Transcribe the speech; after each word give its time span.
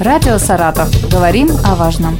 Радио 0.00 0.38
«Саратов». 0.38 0.88
Говорим 1.10 1.48
о 1.64 1.74
важном. 1.74 2.16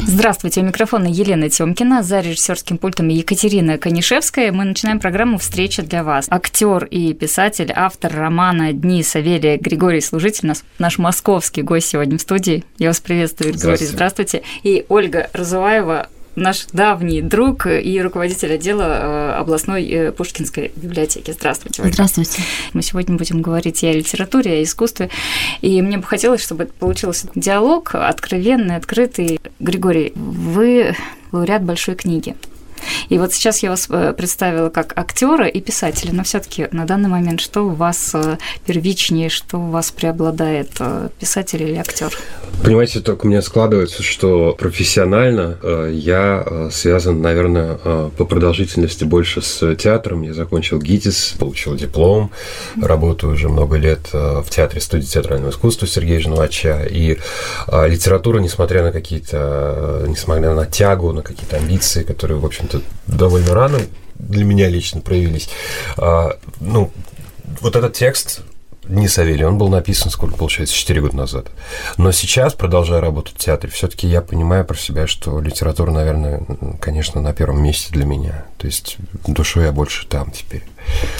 Здравствуйте, 0.00 0.60
у 0.60 0.64
микрофона 0.64 1.06
Елена 1.06 1.48
Тёмкина, 1.48 2.02
за 2.02 2.20
режиссерским 2.20 2.76
пультом 2.76 3.08
Екатерина 3.08 3.78
Конишевская. 3.78 4.52
Мы 4.52 4.64
начинаем 4.64 5.00
программу 5.00 5.38
«Встреча 5.38 5.82
для 5.82 6.04
вас». 6.04 6.26
Актер 6.28 6.84
и 6.84 7.14
писатель, 7.14 7.72
автор 7.74 8.14
романа 8.14 8.74
«Дни 8.74 9.02
Савелия» 9.02 9.56
Григорий 9.56 10.02
Служитель, 10.02 10.52
наш 10.78 10.98
московский 10.98 11.62
гость 11.62 11.88
сегодня 11.88 12.18
в 12.18 12.20
студии. 12.20 12.64
Я 12.76 12.88
вас 12.88 13.00
приветствую, 13.00 13.54
Григорий. 13.54 13.76
Здравствуйте. 13.86 14.42
Здравствуйте. 14.42 14.42
И 14.62 14.84
Ольга 14.90 15.30
Разуваева, 15.32 16.08
наш 16.38 16.66
давний 16.72 17.22
друг 17.22 17.66
и 17.66 18.00
руководитель 18.00 18.54
отдела 18.54 18.82
э, 18.82 19.32
областной 19.32 19.84
э, 19.84 20.12
Пушкинской 20.12 20.72
библиотеки. 20.76 21.32
Здравствуйте. 21.32 21.82
Ольга. 21.82 21.94
Здравствуйте. 21.94 22.42
Мы 22.72 22.82
сегодня 22.82 23.16
будем 23.16 23.42
говорить 23.42 23.82
и 23.82 23.86
о 23.86 23.92
литературе, 23.92 24.58
и 24.58 24.60
о 24.60 24.62
искусстве. 24.64 25.10
И 25.60 25.80
мне 25.82 25.98
бы 25.98 26.04
хотелось, 26.04 26.42
чтобы 26.42 26.64
это 26.64 26.72
получился 26.72 27.28
диалог 27.34 27.94
откровенный, 27.94 28.76
открытый. 28.76 29.40
Григорий, 29.58 30.12
вы 30.14 30.94
лауреат 31.32 31.62
большой 31.62 31.94
книги. 31.94 32.34
И 33.08 33.18
вот 33.18 33.32
сейчас 33.32 33.62
я 33.62 33.70
вас 33.70 33.86
э, 33.90 34.12
представила 34.16 34.70
как 34.70 34.96
актера 34.96 35.46
и 35.46 35.60
писателя, 35.60 36.12
но 36.12 36.24
все-таки 36.24 36.68
на 36.72 36.84
данный 36.84 37.08
момент 37.08 37.40
что 37.40 37.62
у 37.62 37.70
вас 37.70 38.12
э, 38.14 38.38
первичнее, 38.66 39.28
что 39.28 39.58
у 39.58 39.70
вас 39.70 39.90
преобладает, 39.90 40.70
э, 40.80 41.08
писатель 41.18 41.62
или 41.62 41.76
актер? 41.76 42.12
Понимаете, 42.62 43.00
только 43.00 43.26
у 43.26 43.28
меня 43.28 43.42
складывается, 43.42 44.02
что 44.02 44.54
профессионально 44.58 45.58
я 45.90 46.68
связан, 46.72 47.22
наверное, 47.22 47.76
по 47.76 48.24
продолжительности 48.24 49.04
больше 49.04 49.42
с 49.42 49.76
театром. 49.76 50.22
Я 50.22 50.34
закончил 50.34 50.78
ГИТИС, 50.78 51.36
получил 51.38 51.76
диплом, 51.76 52.32
работаю 52.80 53.34
уже 53.34 53.48
много 53.48 53.76
лет 53.76 54.08
в 54.12 54.46
театре 54.50 54.80
студии 54.80 55.06
театрального 55.06 55.50
искусства 55.50 55.86
Сергея 55.86 56.20
Жновача. 56.20 56.84
И 56.90 57.18
литература, 57.68 58.40
несмотря 58.40 58.82
на 58.82 58.92
какие-то, 58.92 60.04
несмотря 60.08 60.54
на 60.54 60.66
тягу, 60.66 61.12
на 61.12 61.22
какие-то 61.22 61.56
амбиции, 61.56 62.02
которые, 62.02 62.38
в 62.38 62.46
общем 62.46 62.66
общем-то, 62.68 62.82
довольно 63.06 63.54
рано 63.54 63.80
для 64.14 64.44
меня 64.44 64.68
лично 64.68 65.00
проявились. 65.00 65.48
А, 65.96 66.38
ну, 66.60 66.90
вот 67.60 67.76
этот 67.76 67.94
текст 67.94 68.42
не 68.84 69.06
Савелий, 69.06 69.44
он 69.44 69.58
был 69.58 69.68
написан, 69.68 70.10
сколько 70.10 70.36
получается, 70.36 70.74
4 70.74 71.00
года 71.02 71.16
назад. 71.16 71.48
Но 71.98 72.10
сейчас, 72.10 72.54
продолжая 72.54 73.00
работать 73.00 73.34
в 73.34 73.38
театре, 73.38 73.70
все-таки 73.70 74.06
я 74.06 74.22
понимаю 74.22 74.64
про 74.64 74.76
себя, 74.76 75.06
что 75.06 75.40
литература, 75.40 75.90
наверное, 75.90 76.42
конечно, 76.80 77.20
на 77.20 77.34
первом 77.34 77.62
месте 77.62 77.92
для 77.92 78.06
меня. 78.06 78.46
То 78.56 78.66
есть 78.66 78.96
душой 79.26 79.66
я 79.66 79.72
больше 79.72 80.06
там 80.06 80.30
теперь. 80.30 80.64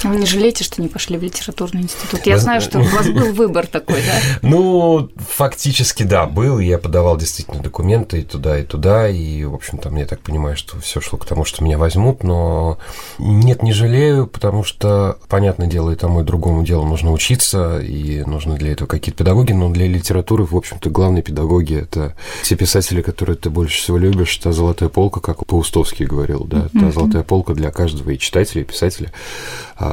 Вы 0.05 0.17
не 0.17 0.27
жалеете, 0.27 0.65
что 0.65 0.81
не 0.81 0.89
пошли 0.89 1.19
в 1.19 1.23
литературный 1.23 1.83
институт? 1.83 2.25
Я 2.25 2.39
знаю, 2.39 2.61
что 2.61 2.79
у 2.79 2.83
вас 2.83 3.07
был 3.09 3.33
выбор 3.33 3.67
такой, 3.67 4.03
да? 4.03 4.39
Ну, 4.43 5.11
фактически, 5.17 6.03
да, 6.03 6.27
был. 6.27 6.59
Я 6.59 6.79
подавал 6.79 7.17
действительно 7.17 7.63
документы 7.63 8.21
и 8.21 8.25
туда, 8.25 8.59
и 8.59 8.65
туда. 8.65 9.09
И, 9.09 9.45
в 9.45 9.55
общем, 9.55 9.79
там, 9.79 9.97
я 9.97 10.07
так 10.07 10.21
понимаю, 10.21 10.57
что 10.57 10.79
все 10.81 11.01
шло 11.01 11.19
к 11.19 11.27
тому, 11.27 11.45
что 11.45 11.65
меня 11.65 11.79
возьмут. 11.79 12.23
Но 12.23 12.79
нет, 13.19 13.63
не 13.63 13.73
жалею, 13.73 14.27
потому 14.27 14.63
что, 14.63 15.19
понятное 15.29 15.67
дело, 15.67 15.91
и 15.91 15.97
тому, 15.97 16.21
и 16.21 16.25
другому 16.25 16.65
делу 16.65 16.87
нужно 16.87 17.13
учиться, 17.13 17.79
и 17.79 18.23
нужны 18.25 18.57
для 18.57 18.73
этого 18.73 18.89
какие-то 18.89 19.19
педагоги. 19.19 19.53
Но 19.53 19.71
для 19.71 19.89
литературы, 19.89 20.45
в 20.45 20.57
общем-то, 20.57 20.91
главные 20.91 21.23
педагоги– 21.23 21.75
это 21.81 22.15
те 22.45 22.57
писатели, 22.57 23.03
которые 23.03 23.37
ты 23.37 23.51
больше 23.51 23.79
всего 23.79 23.99
любишь. 23.99 24.37
Та 24.37 24.53
золотая 24.53 24.89
полка, 24.89 25.21
как 25.21 25.45
Паустовский 25.47 26.07
говорил, 26.07 26.45
да, 26.45 26.69
та 26.79 26.93
золотая 26.93 27.23
полка 27.23 27.55
для 27.55 27.71
каждого 27.71 28.11
и 28.11 28.19
читателя, 28.19 28.63
и 28.63 28.65
писателя– 28.65 29.13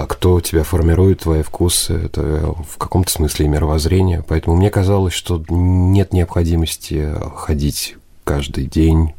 кто 0.07 0.39
тебя 0.41 0.63
формирует, 0.63 1.21
твои 1.21 1.43
вкусы, 1.43 1.93
это 1.93 2.53
в 2.69 2.77
каком-то 2.77 3.11
смысле 3.11 3.45
и 3.45 3.49
мировоззрение. 3.49 4.23
Поэтому 4.27 4.55
мне 4.55 4.69
казалось, 4.69 5.13
что 5.13 5.43
нет 5.49 6.13
необходимости 6.13 7.13
ходить 7.35 7.95
каждый 8.23 8.65
день, 8.65 9.13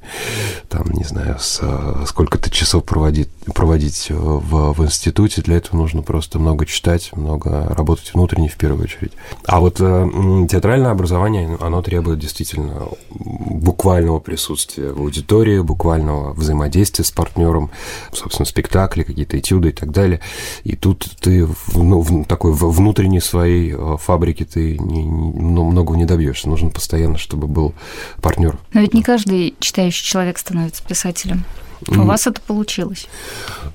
там, 0.69 0.91
не 0.91 1.05
знаю, 1.05 1.39
сколько-то 1.39 2.51
часов 2.51 2.85
проводить, 2.85 3.29
проводить 3.55 4.09
в, 4.11 4.73
в 4.73 4.85
институте. 4.85 5.43
Для 5.43 5.57
этого 5.57 5.77
нужно 5.77 6.03
просто 6.03 6.39
много 6.39 6.67
читать, 6.67 7.11
много 7.13 7.67
работать 7.75 8.13
внутренне 8.13 8.49
в 8.49 8.57
первую 8.57 8.85
очередь. 8.85 9.13
А 9.47 9.61
вот 9.61 9.81
э, 9.81 10.47
театральное 10.51 10.91
образование, 10.91 11.57
оно 11.61 11.83
требует 11.83 12.19
действительно 12.19 12.89
буквального 13.11 14.19
присутствия 14.19 14.93
в 14.93 15.01
аудитории, 15.01 15.61
буквального 15.61 16.33
взаимодействия 16.33 17.05
с 17.05 17.11
партнером, 17.11 17.71
собственно, 18.13 18.47
спектакли, 18.47 19.03
какие-то 19.03 19.39
этюды 19.39 19.71
и 19.71 19.73
так 19.73 19.93
далее. 19.93 20.21
И 20.65 20.77
тут 20.77 21.09
ты 21.21 21.49
ну, 21.75 22.01
в 22.01 22.25
такой 22.25 22.53
внутренней 22.53 23.21
своей 23.21 23.75
э, 23.77 23.97
фабрике 23.99 24.45
ты 24.45 24.79
не, 24.79 25.05
не, 25.05 25.61
много 25.61 25.97
не 25.97 26.05
добьешься. 26.05 26.49
Нужно 26.49 26.71
постоянно, 26.71 27.19
чтобы 27.19 27.47
был 27.47 27.75
партнер. 28.21 28.59
Но 28.73 28.81
ведь 28.81 28.95
не 28.95 29.03
каждый 29.03 29.55
читающий 29.61 30.05
человек 30.05 30.39
становится 30.39 30.83
писателем. 30.83 31.45
У 31.89 32.03
вас 32.03 32.27
это 32.27 32.41
получилось. 32.41 33.07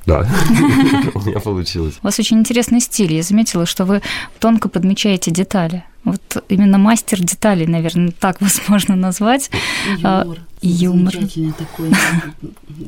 Да, 0.06 0.20
у 1.14 1.20
меня 1.22 1.40
получилось. 1.40 1.96
У 2.02 2.06
вас 2.06 2.20
очень 2.20 2.40
интересный 2.40 2.80
стиль. 2.80 3.14
Я 3.14 3.24
заметила, 3.24 3.66
что 3.66 3.86
вы 3.86 4.02
тонко 4.40 4.70
подмечаете 4.70 5.32
детали. 5.32 5.84
Вот 6.04 6.44
именно 6.50 6.78
мастер 6.78 7.20
деталей, 7.20 7.68
наверное, 7.68 8.12
так 8.12 8.42
вас 8.42 8.62
можно 8.68 8.96
назвать. 8.96 9.52
Юмор. 9.98 10.04
А, 10.04 10.26
юмор. 10.62 11.14
Замечательный 11.14 11.54
такой, 11.54 11.92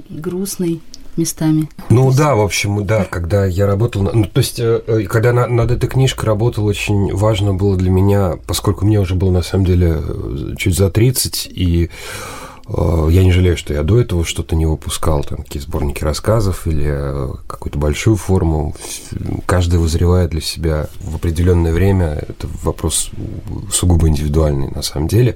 грустный 0.09 0.81
местами. 1.15 1.69
Ну 1.89 2.11
да, 2.11 2.35
в 2.35 2.41
общем, 2.41 2.85
да, 2.85 3.05
когда 3.05 3.45
я 3.45 3.67
работал, 3.67 4.01
ну 4.01 4.25
то 4.25 4.39
есть, 4.39 4.59
э, 4.59 4.81
э, 4.87 5.03
когда 5.03 5.31
на, 5.31 5.47
над 5.47 5.69
этой 5.69 5.87
книжкой 5.87 6.25
работал, 6.25 6.65
очень 6.65 7.13
важно 7.13 7.53
было 7.53 7.77
для 7.77 7.91
меня, 7.91 8.37
поскольку 8.47 8.85
мне 8.85 8.99
уже 8.99 9.13
было 9.13 9.29
на 9.29 9.43
самом 9.43 9.65
деле 9.65 9.97
э, 9.99 10.55
чуть 10.57 10.75
за 10.75 10.89
30, 10.89 11.49
и 11.53 11.91
я 12.67 13.23
не 13.23 13.31
жалею, 13.31 13.57
что 13.57 13.73
я 13.73 13.83
до 13.83 13.99
этого 13.99 14.23
что-то 14.23 14.55
не 14.55 14.65
выпускал, 14.65 15.23
там 15.23 15.39
какие 15.39 15.61
сборники 15.61 16.03
рассказов 16.03 16.65
или 16.65 16.87
какую-то 17.47 17.77
большую 17.77 18.15
форму. 18.15 18.75
Каждый 19.45 19.79
вызревает 19.79 20.29
для 20.29 20.41
себя 20.41 20.87
в 21.01 21.15
определенное 21.15 21.73
время. 21.73 22.23
Это 22.27 22.47
вопрос 22.63 23.11
сугубо 23.71 24.07
индивидуальный 24.07 24.69
на 24.69 24.81
самом 24.81 25.07
деле. 25.07 25.35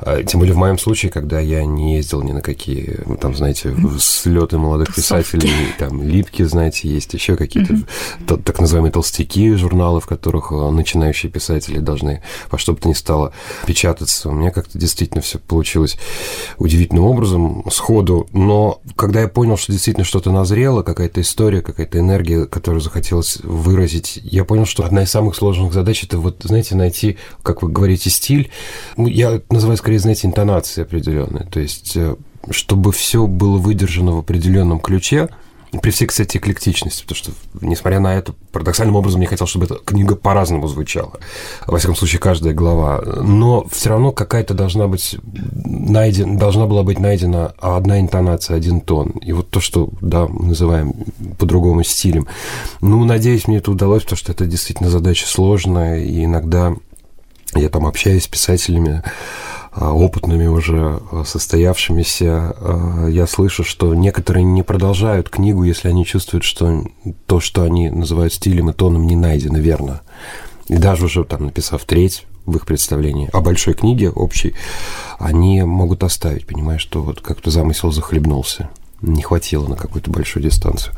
А, 0.00 0.22
тем 0.22 0.40
более 0.40 0.54
в 0.54 0.58
моем 0.58 0.78
случае, 0.78 1.10
когда 1.10 1.40
я 1.40 1.64
не 1.64 1.96
ездил 1.96 2.22
ни 2.22 2.32
на 2.32 2.40
какие, 2.40 3.00
ну, 3.06 3.16
там, 3.16 3.34
знаете, 3.34 3.74
слеты 3.98 4.58
молодых 4.58 4.94
писателей, 4.94 5.50
там, 5.78 6.02
липки, 6.02 6.42
знаете, 6.42 6.88
есть 6.88 7.12
еще 7.14 7.36
какие-то 7.36 7.74
mm-hmm. 7.74 8.42
так 8.42 8.60
называемые 8.60 8.92
толстяки, 8.92 9.54
журналы, 9.54 10.00
в 10.00 10.06
которых 10.06 10.52
э, 10.52 10.70
начинающие 10.70 11.30
писатели 11.30 11.78
должны 11.78 12.22
во 12.50 12.58
что 12.58 12.72
бы 12.72 12.80
то 12.80 12.88
ни 12.88 12.92
стало 12.92 13.32
печататься. 13.66 14.28
У 14.28 14.32
меня 14.32 14.50
как-то 14.50 14.78
действительно 14.78 15.20
все 15.20 15.38
получилось 15.38 15.98
удивительным 16.58 17.04
образом, 17.04 17.64
сходу. 17.70 18.28
Но 18.32 18.80
когда 18.96 19.20
я 19.20 19.28
понял, 19.28 19.56
что 19.56 19.72
действительно 19.72 20.04
что-то 20.04 20.30
назрело, 20.30 20.82
какая-то 20.82 21.20
история, 21.20 21.62
какая-то 21.62 21.98
энергия, 21.98 22.46
которую 22.46 22.80
захотелось 22.80 23.38
выразить, 23.42 24.18
я 24.22 24.44
понял, 24.44 24.66
что 24.66 24.84
одна 24.84 25.02
из 25.02 25.10
самых 25.10 25.36
сложных 25.36 25.72
задач 25.72 26.04
это 26.04 26.18
вот, 26.18 26.42
знаете, 26.42 26.74
найти, 26.74 27.18
как 27.42 27.62
вы 27.62 27.70
говорите, 27.70 28.10
стиль. 28.10 28.50
Ну, 28.96 29.06
я 29.06 29.40
называю 29.50 29.76
скорее, 29.84 29.98
знаете, 29.98 30.26
интонации 30.26 30.80
определенные. 30.80 31.44
То 31.44 31.60
есть, 31.60 31.94
э, 31.94 32.16
чтобы 32.50 32.90
все 32.90 33.26
было 33.26 33.58
выдержано 33.58 34.12
в 34.12 34.18
определенном 34.20 34.80
ключе, 34.80 35.28
при 35.82 35.90
всей, 35.90 36.06
кстати, 36.06 36.38
эклектичности, 36.38 37.02
потому 37.02 37.16
что, 37.16 37.32
несмотря 37.60 38.00
на 38.00 38.14
это, 38.14 38.32
парадоксальным 38.50 38.96
образом 38.96 39.20
я 39.20 39.26
хотел, 39.26 39.46
чтобы 39.46 39.66
эта 39.66 39.74
книга 39.74 40.16
по-разному 40.16 40.68
звучала. 40.68 41.12
Во 41.66 41.76
всяком 41.76 41.96
случае, 41.96 42.18
каждая 42.18 42.54
глава. 42.54 43.02
Но 43.02 43.66
все 43.70 43.90
равно 43.90 44.10
какая-то 44.10 44.54
должна 44.54 44.88
быть 44.88 45.16
найдена, 45.52 46.38
должна 46.38 46.66
была 46.66 46.82
быть 46.82 46.98
найдена 46.98 47.52
одна 47.58 48.00
интонация, 48.00 48.56
один 48.56 48.80
тон. 48.80 49.10
И 49.20 49.32
вот 49.32 49.50
то, 49.50 49.60
что, 49.60 49.90
да, 50.00 50.26
мы 50.26 50.46
называем 50.46 50.94
по-другому 51.38 51.84
стилем. 51.84 52.26
Ну, 52.80 53.04
надеюсь, 53.04 53.48
мне 53.48 53.58
это 53.58 53.70
удалось, 53.70 54.04
потому 54.04 54.16
что 54.16 54.32
это 54.32 54.46
действительно 54.46 54.88
задача 54.88 55.26
сложная, 55.26 55.98
и 55.98 56.24
иногда 56.24 56.72
я 57.54 57.68
там 57.68 57.86
общаюсь 57.86 58.24
с 58.24 58.28
писателями, 58.28 59.02
опытными 59.76 60.46
уже 60.46 61.00
а, 61.10 61.24
состоявшимися, 61.24 62.54
а, 62.56 63.06
я 63.08 63.26
слышу, 63.26 63.64
что 63.64 63.94
некоторые 63.94 64.44
не 64.44 64.62
продолжают 64.62 65.28
книгу, 65.28 65.64
если 65.64 65.88
они 65.88 66.04
чувствуют, 66.04 66.44
что 66.44 66.84
то, 67.26 67.40
что 67.40 67.62
они 67.62 67.90
называют 67.90 68.32
стилем 68.32 68.70
и 68.70 68.72
тоном, 68.72 69.06
не 69.06 69.16
найдено 69.16 69.58
верно. 69.58 70.02
И 70.68 70.76
даже 70.76 71.06
уже 71.06 71.24
там 71.24 71.44
написав 71.44 71.84
треть 71.84 72.24
в 72.46 72.56
их 72.56 72.66
представлении 72.66 73.28
о 73.32 73.40
большой 73.40 73.74
книге 73.74 74.10
общей, 74.10 74.54
они 75.18 75.62
могут 75.62 76.04
оставить, 76.04 76.46
понимая, 76.46 76.78
что 76.78 77.02
вот 77.02 77.20
как-то 77.20 77.50
замысел 77.50 77.90
захлебнулся, 77.90 78.70
не 79.02 79.22
хватило 79.22 79.66
на 79.66 79.76
какую-то 79.76 80.10
большую 80.10 80.42
дистанцию. 80.42 80.94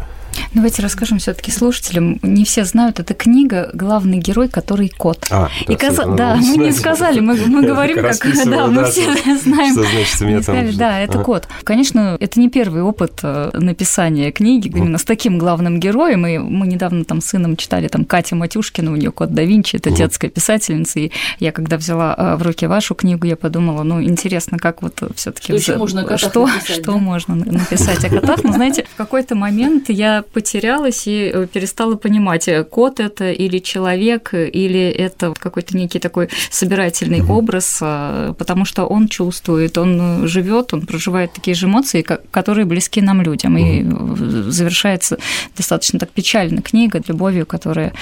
Давайте 0.54 0.82
расскажем 0.82 1.18
все-таки 1.18 1.50
слушателям. 1.50 2.18
Не 2.22 2.44
все 2.44 2.64
знают, 2.64 3.00
это 3.00 3.14
книга 3.14 3.70
«Главный 3.72 4.18
герой, 4.18 4.48
который 4.48 4.88
кот». 4.88 5.26
А, 5.30 5.48
и 5.62 5.72
да, 5.72 5.76
каз... 5.76 5.96
да 5.96 6.36
мы 6.36 6.56
не 6.56 6.72
сказали, 6.72 7.20
мы, 7.20 7.34
мы 7.46 7.62
говорим, 7.62 7.96
как 8.02 8.16
да, 8.44 8.66
мы 8.66 8.84
все 8.84 9.14
знаем. 9.36 9.72
Что 9.72 9.84
значит, 9.84 10.20
меня 10.20 10.42
там... 10.42 10.76
Да, 10.76 11.00
это 11.00 11.18
кот. 11.22 11.48
Конечно, 11.64 12.16
это 12.20 12.40
не 12.40 12.48
первый 12.48 12.82
опыт 12.82 13.20
э, 13.22 13.50
написания 13.54 14.32
книги 14.32 14.68
именно 14.68 14.98
с 14.98 15.04
таким 15.04 15.38
главным 15.38 15.80
героем. 15.80 16.26
И 16.26 16.38
мы 16.38 16.66
недавно 16.66 17.04
там 17.04 17.20
с 17.20 17.26
сыном 17.26 17.56
читали 17.56 17.88
там 17.88 18.04
Катя 18.04 18.36
Матюшкина, 18.36 18.92
у 18.92 18.96
нее 18.96 19.12
кот 19.12 19.32
да 19.32 19.42
Винчи, 19.42 19.76
это 19.76 19.90
детская 19.90 20.28
писательница. 20.28 21.00
И 21.00 21.12
я 21.38 21.52
когда 21.52 21.76
взяла 21.76 22.14
э, 22.16 22.36
в 22.36 22.42
руки 22.42 22.66
вашу 22.66 22.94
книгу, 22.94 23.26
я 23.26 23.36
подумала, 23.36 23.82
ну, 23.82 24.02
интересно, 24.02 24.58
как 24.58 24.82
вот 24.82 25.02
все 25.14 25.32
таки 25.32 25.58
Что, 25.58 25.78
можно 25.78 26.18
что, 26.18 26.48
что 26.48 26.98
можно 26.98 27.34
написать 27.34 28.04
о 28.04 28.08
котах? 28.08 28.44
Но 28.44 28.52
знаете, 28.52 28.86
в 28.92 28.96
какой-то 28.96 29.34
момент 29.34 29.88
я 29.88 30.24
потерялась 30.28 31.06
и 31.06 31.30
э, 31.32 31.46
перестала 31.46 31.96
понимать, 31.96 32.48
э, 32.48 32.64
кот 32.64 33.00
это 33.00 33.30
или 33.30 33.58
человек, 33.58 34.34
или 34.34 34.88
это 34.88 35.32
какой-то 35.38 35.76
некий 35.76 35.98
такой 35.98 36.28
собирательный 36.50 37.20
угу. 37.20 37.34
образ, 37.34 37.78
э, 37.80 38.34
потому 38.38 38.64
что 38.64 38.84
он 38.86 39.08
чувствует, 39.08 39.78
он 39.78 40.26
живет, 40.26 40.74
он 40.74 40.86
проживает 40.86 41.32
такие 41.32 41.54
же 41.54 41.66
эмоции, 41.66 42.02
которые 42.02 42.64
близки 42.66 43.00
нам 43.00 43.22
людям. 43.22 43.54
Угу. 43.54 43.64
И 43.64 44.50
завершается 44.50 45.18
достаточно 45.56 45.98
так 45.98 46.10
печально 46.10 46.62
книга 46.62 47.02
любовью, 47.06 47.46
которая 47.46 47.92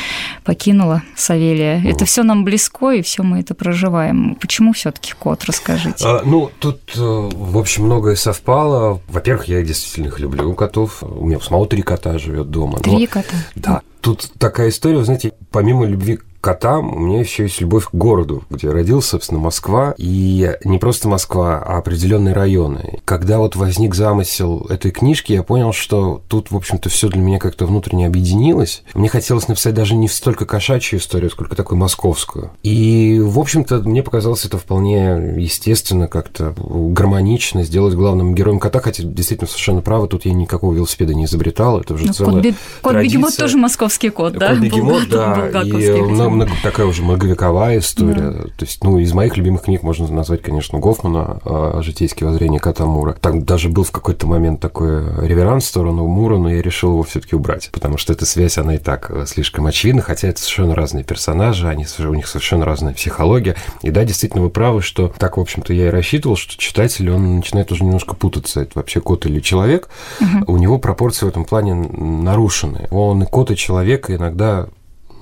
покинула 0.44 1.02
Савелия. 1.16 1.78
Угу. 1.78 1.88
Это 1.88 2.04
все 2.04 2.22
нам 2.22 2.44
близко, 2.44 2.90
и 2.90 3.02
все 3.02 3.22
мы 3.22 3.40
это 3.40 3.54
проживаем. 3.54 4.36
Почему 4.40 4.72
все-таки 4.72 5.12
кот? 5.18 5.44
Расскажите. 5.44 6.04
А, 6.04 6.22
ну, 6.24 6.50
тут, 6.58 6.80
в 6.94 7.58
общем, 7.58 7.84
многое 7.84 8.16
совпало. 8.16 9.00
Во-первых, 9.08 9.48
я 9.48 9.62
действительно 9.62 10.06
их 10.06 10.20
люблю, 10.20 10.54
котов. 10.54 11.02
У 11.02 11.26
меня 11.26 11.38
самого 11.40 11.66
три 11.66 11.82
кота 11.82 12.13
живет 12.18 12.50
дома. 12.50 12.78
Три 12.78 12.92
но, 12.92 13.06
кота. 13.06 13.36
Да. 13.54 13.82
Тут 14.00 14.30
такая 14.38 14.68
история, 14.68 14.98
вы 14.98 15.04
знаете, 15.04 15.32
помимо 15.50 15.86
любви 15.86 16.20
котам 16.44 16.94
у 16.94 16.98
меня 16.98 17.20
еще 17.20 17.44
есть 17.44 17.62
любовь 17.62 17.86
к 17.86 17.94
городу, 17.94 18.44
где 18.50 18.66
я 18.66 18.74
родился, 18.74 19.12
собственно, 19.12 19.40
Москва. 19.40 19.94
И 19.96 20.54
не 20.64 20.78
просто 20.78 21.08
Москва, 21.08 21.58
а 21.66 21.78
определенные 21.78 22.34
районы. 22.34 23.00
Когда 23.06 23.38
вот 23.38 23.56
возник 23.56 23.94
замысел 23.94 24.66
этой 24.68 24.90
книжки, 24.90 25.32
я 25.32 25.42
понял, 25.42 25.72
что 25.72 26.20
тут, 26.28 26.50
в 26.50 26.56
общем-то, 26.56 26.90
все 26.90 27.08
для 27.08 27.22
меня 27.22 27.38
как-то 27.38 27.64
внутренне 27.64 28.06
объединилось. 28.06 28.82
Мне 28.92 29.08
хотелось 29.08 29.48
написать 29.48 29.72
даже 29.72 29.94
не 29.94 30.06
столько 30.06 30.44
кошачью 30.44 30.98
историю, 30.98 31.30
сколько 31.30 31.56
такую 31.56 31.78
московскую. 31.78 32.50
И, 32.62 33.18
в 33.24 33.38
общем-то, 33.38 33.78
мне 33.78 34.02
показалось 34.02 34.44
это 34.44 34.58
вполне 34.58 35.34
естественно, 35.38 36.08
как-то 36.08 36.54
гармонично 36.58 37.62
сделать 37.62 37.94
главным 37.94 38.34
героем 38.34 38.58
кота, 38.58 38.80
хотя 38.80 39.02
действительно 39.02 39.48
совершенно 39.48 39.80
правы, 39.80 40.08
тут 40.08 40.26
я 40.26 40.34
никакого 40.34 40.74
велосипеда 40.74 41.14
не 41.14 41.24
изобретал, 41.24 41.80
это 41.80 41.94
уже 41.94 42.08
ну, 42.08 42.12
целая 42.12 42.42
кот, 42.42 42.54
кот 42.82 42.96
Бегемот 42.96 43.34
тоже 43.34 43.56
московский 43.56 44.10
кот, 44.10 44.34
да? 44.34 44.50
Кот 44.50 44.58
Бегемот, 44.58 45.08
да, 45.08 45.62
и 45.62 46.33
много, 46.34 46.52
такая 46.62 46.86
уже 46.86 47.02
многовековая 47.02 47.78
история. 47.78 48.30
Да. 48.30 48.42
То 48.42 48.64
есть, 48.64 48.82
ну, 48.84 48.98
из 48.98 49.12
моих 49.12 49.36
любимых 49.36 49.62
книг 49.62 49.82
можно 49.82 50.08
назвать, 50.08 50.42
конечно, 50.42 50.78
Гофмана 50.78 51.82
«Житейские 51.82 52.28
воззрения 52.28 52.58
кота 52.58 52.86
Мура». 52.86 53.16
Там 53.20 53.42
даже 53.44 53.68
был 53.68 53.84
в 53.84 53.90
какой-то 53.90 54.26
момент 54.26 54.60
такой 54.60 55.26
реверанс 55.26 55.64
в 55.64 55.68
сторону 55.68 56.06
Мура, 56.06 56.38
но 56.38 56.50
я 56.50 56.62
решил 56.62 56.90
его 56.90 57.02
все 57.02 57.20
таки 57.20 57.36
убрать, 57.36 57.70
потому 57.72 57.96
что 57.98 58.12
эта 58.12 58.26
связь, 58.26 58.58
она 58.58 58.76
и 58.76 58.78
так 58.78 59.10
э, 59.10 59.24
слишком 59.26 59.66
очевидна, 59.66 60.02
хотя 60.02 60.28
это 60.28 60.40
совершенно 60.40 60.74
разные 60.74 61.04
персонажи, 61.04 61.68
они, 61.68 61.86
у 61.98 62.14
них 62.14 62.26
совершенно 62.26 62.64
разная 62.64 62.94
психология. 62.94 63.56
И 63.82 63.90
да, 63.90 64.04
действительно, 64.04 64.42
вы 64.42 64.50
правы, 64.50 64.82
что 64.82 65.12
так, 65.18 65.36
в 65.36 65.40
общем-то, 65.40 65.72
я 65.72 65.86
и 65.86 65.90
рассчитывал, 65.90 66.36
что 66.36 66.56
читатель, 66.58 67.10
он 67.10 67.36
начинает 67.36 67.70
уже 67.72 67.84
немножко 67.84 68.14
путаться, 68.14 68.60
это 68.60 68.72
вообще 68.74 69.00
кот 69.00 69.26
или 69.26 69.40
человек. 69.40 69.88
Угу. 70.20 70.52
У 70.52 70.56
него 70.56 70.78
пропорции 70.78 71.26
в 71.26 71.28
этом 71.28 71.44
плане 71.44 71.74
нарушены. 71.74 72.88
Он 72.90 73.22
и 73.22 73.26
кот, 73.26 73.50
и 73.50 73.56
человек, 73.56 74.10
иногда 74.10 74.68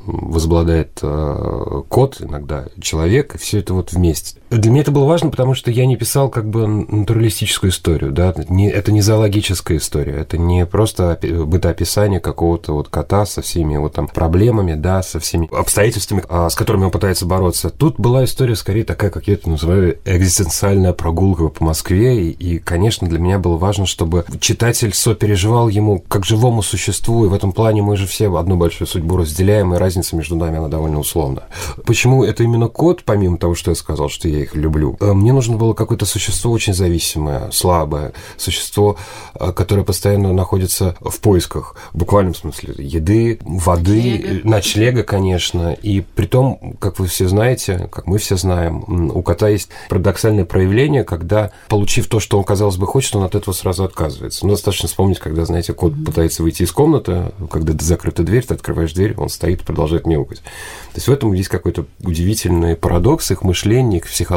возобладает 0.07 0.99
э, 1.03 1.83
кот, 1.89 2.21
иногда 2.21 2.67
человек, 2.81 3.35
и 3.35 3.39
все 3.39 3.61
это 3.61 3.75
вот 3.75 3.93
вместе. 3.93 4.42
Для 4.53 4.71
меня 4.71 4.83
это 4.83 4.91
было 4.91 5.07
важно, 5.07 5.31
потому 5.31 5.55
что 5.55 5.71
я 5.71 5.87
не 5.87 5.97
писал 5.97 6.29
как 6.29 6.47
бы 6.47 6.67
натуралистическую 6.67 7.71
историю, 7.71 8.13
да, 8.13 8.35
не, 8.51 8.69
это 8.69 8.93
не 8.93 9.01
зоологическая 9.01 9.79
история, 9.79 10.13
это 10.13 10.37
не 10.37 10.67
просто 10.67 11.19
бытоописание 11.23 12.21
какого-то 12.21 12.75
вот 12.75 12.89
кота 12.89 13.25
со 13.25 13.41
всеми 13.41 13.79
вот 13.79 13.95
там 13.95 14.09
проблемами, 14.09 14.75
да, 14.75 15.03
со 15.03 15.21
всеми 15.21 15.49
обстоятельствами, 15.55 16.23
а, 16.29 16.51
с 16.51 16.55
которыми 16.55 16.85
он 16.85 16.91
пытается 16.91 17.25
бороться. 17.25 17.71
Тут 17.71 17.99
была 17.99 18.25
история 18.25 18.55
скорее 18.55 18.85
такая, 18.85 19.11
как 19.11 19.27
я 19.27 19.35
это 19.35 19.49
называю, 19.49 19.99
экзистенциальная 20.05 20.93
прогулка 20.93 21.49
по 21.49 21.65
Москве, 21.65 22.23
и, 22.23 22.31
и 22.31 22.59
конечно, 22.59 23.09
для 23.09 23.19
меня 23.19 23.39
было 23.39 23.57
важно, 23.57 23.87
чтобы 23.87 24.27
читатель 24.39 24.93
сопереживал 24.93 25.69
ему 25.69 25.99
как 25.99 26.27
живому 26.27 26.63
существу, 26.63 27.25
и 27.25 27.29
в 27.29 27.35
этом 27.35 27.53
плане 27.53 27.81
мы 27.81 27.97
же 27.97 28.07
все 28.07 28.35
одну 28.37 28.57
большую 28.57 28.87
судьбу 28.87 29.17
разделяем, 29.17 29.75
и 29.75 29.79
разница 29.79 30.15
между 30.15 30.37
нами, 30.37 30.59
она 30.59 30.69
довольно 30.69 30.99
условна. 30.99 31.45
Почему 31.87 32.23
это 32.23 32.43
именно 32.43 32.69
кот, 32.69 33.03
помимо 33.05 33.39
того, 33.39 33.55
что 33.55 33.71
я 33.71 33.75
сказал, 33.75 34.11
что 34.11 34.29
я 34.29 34.42
их 34.43 34.55
люблю? 34.55 34.97
Э, 35.00 35.12
мне 35.12 35.33
нужно 35.33 35.56
было 35.56 35.75
какое-то 35.75 36.06
существо 36.06 36.50
очень 36.53 36.75
зависимое, 36.75 37.50
слабое, 37.50 38.12
существо, 38.37 38.97
э, 39.35 39.53
которое 39.53 39.85
постоянно 39.85 40.33
находится 40.33 40.97
в 41.00 41.21
поисках, 41.21 41.77
в 41.93 41.99
буквальном 41.99 42.35
смысле, 42.35 42.75
еды, 42.79 43.39
воды, 43.44 44.41
ночлега, 44.44 44.49
ночлега 44.49 45.03
конечно. 45.05 45.73
И 45.73 46.00
при 46.00 46.27
том, 46.27 46.77
как 46.81 46.99
вы 46.99 47.06
все 47.06 47.29
знаете, 47.29 47.89
как 47.93 48.06
мы 48.06 48.19
все 48.19 48.37
знаем, 48.37 49.11
у 49.15 49.23
кота 49.23 49.49
есть 49.49 49.69
парадоксальное 49.89 50.44
проявление, 50.44 51.05
когда, 51.05 51.53
получив 51.69 52.09
то, 52.09 52.21
что 52.21 52.39
он, 52.39 52.44
казалось 52.44 52.77
бы, 52.77 52.87
хочет, 52.87 53.15
он 53.17 53.25
от 53.25 53.35
этого 53.35 53.55
сразу 53.55 53.85
отказывается. 53.85 54.47
Ну, 54.47 54.53
достаточно 54.53 54.89
вспомнить, 54.89 55.19
когда, 55.19 55.44
знаете, 55.44 55.73
кот 55.73 55.93
mm-hmm. 55.93 56.05
пытается 56.05 56.43
выйти 56.43 56.62
из 56.62 56.73
комнаты, 56.73 57.33
когда 57.50 57.73
закрыта 57.79 58.23
дверь, 58.23 58.44
ты 58.44 58.55
открываешь 58.55 58.93
дверь, 58.93 59.15
он 59.17 59.29
стоит, 59.29 59.62
продолжает 59.62 59.93
продолжает 59.93 60.06
мяукать. 60.06 60.39
То 60.39 60.97
есть 60.97 61.09
в 61.09 61.12
этом 61.12 61.33
есть 61.33 61.49
какой-то 61.49 61.87
удивительный 62.03 62.77
парадокс 62.77 63.31
их 63.31 63.43
мышления, 63.43 63.99
их 63.99 64.06
психологии. 64.06 64.31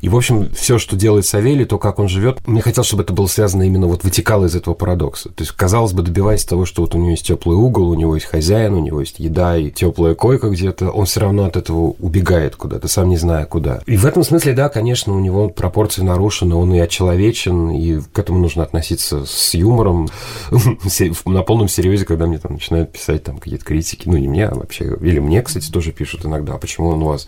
И, 0.00 0.08
в 0.08 0.16
общем, 0.16 0.50
все, 0.54 0.78
что 0.78 0.96
делает 0.96 1.26
Савелий, 1.26 1.64
то, 1.64 1.78
как 1.78 1.98
он 1.98 2.08
живет, 2.08 2.46
мне 2.46 2.60
хотелось, 2.60 2.88
чтобы 2.88 3.02
это 3.02 3.12
было 3.12 3.26
связано 3.26 3.62
именно 3.62 3.86
вот 3.86 4.04
вытекало 4.04 4.46
из 4.46 4.54
этого 4.54 4.74
парадокса. 4.74 5.30
То 5.30 5.42
есть, 5.42 5.52
казалось 5.52 5.92
бы, 5.92 6.02
добиваясь 6.02 6.44
того, 6.44 6.64
что 6.64 6.82
вот 6.82 6.94
у 6.94 6.98
него 6.98 7.10
есть 7.10 7.26
теплый 7.26 7.54
угол, 7.54 7.90
у 7.90 7.94
него 7.94 8.14
есть 8.14 8.26
хозяин, 8.26 8.74
у 8.74 8.80
него 8.80 9.00
есть 9.00 9.18
еда 9.18 9.56
и 9.56 9.70
теплая 9.70 10.14
койка 10.14 10.48
где-то, 10.48 10.90
он 10.90 11.06
все 11.06 11.20
равно 11.20 11.44
от 11.44 11.56
этого 11.56 11.94
убегает 11.98 12.56
куда-то, 12.56 12.88
сам 12.88 13.08
не 13.08 13.16
зная 13.16 13.46
куда. 13.46 13.80
И 13.86 13.96
в 13.96 14.06
этом 14.06 14.22
смысле, 14.22 14.52
да, 14.52 14.68
конечно, 14.68 15.14
у 15.14 15.20
него 15.20 15.48
пропорции 15.48 16.02
нарушены, 16.02 16.54
он 16.54 16.72
и 16.74 16.78
очеловечен, 16.78 17.70
и 17.70 18.00
к 18.00 18.18
этому 18.18 18.38
нужно 18.38 18.62
относиться 18.62 19.24
с 19.26 19.54
юмором, 19.54 20.08
на 21.26 21.42
полном 21.42 21.68
серьезе, 21.68 22.04
когда 22.04 22.26
мне 22.26 22.38
там 22.38 22.54
начинают 22.54 22.92
писать 22.92 23.24
там 23.24 23.38
какие-то 23.38 23.64
критики, 23.64 24.08
ну, 24.08 24.16
не 24.16 24.28
мне, 24.28 24.46
а 24.46 24.54
вообще, 24.54 24.96
или 25.00 25.18
мне, 25.18 25.42
кстати, 25.42 25.70
тоже 25.70 25.92
пишут 25.92 26.24
иногда, 26.24 26.56
почему 26.58 26.88
он 26.88 27.02
у 27.02 27.06
вас 27.06 27.26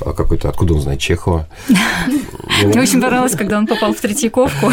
а, 0.00 0.12
какой-то, 0.12 0.48
откуда 0.48 0.74
он 0.74 0.80
знает 0.80 1.00
Чехова. 1.26 1.46
Мне 2.62 2.80
очень 2.80 3.00
понравилось, 3.00 3.34
когда 3.34 3.58
он 3.58 3.66
попал 3.66 3.92
в 3.92 4.00
Третьяковку. 4.00 4.66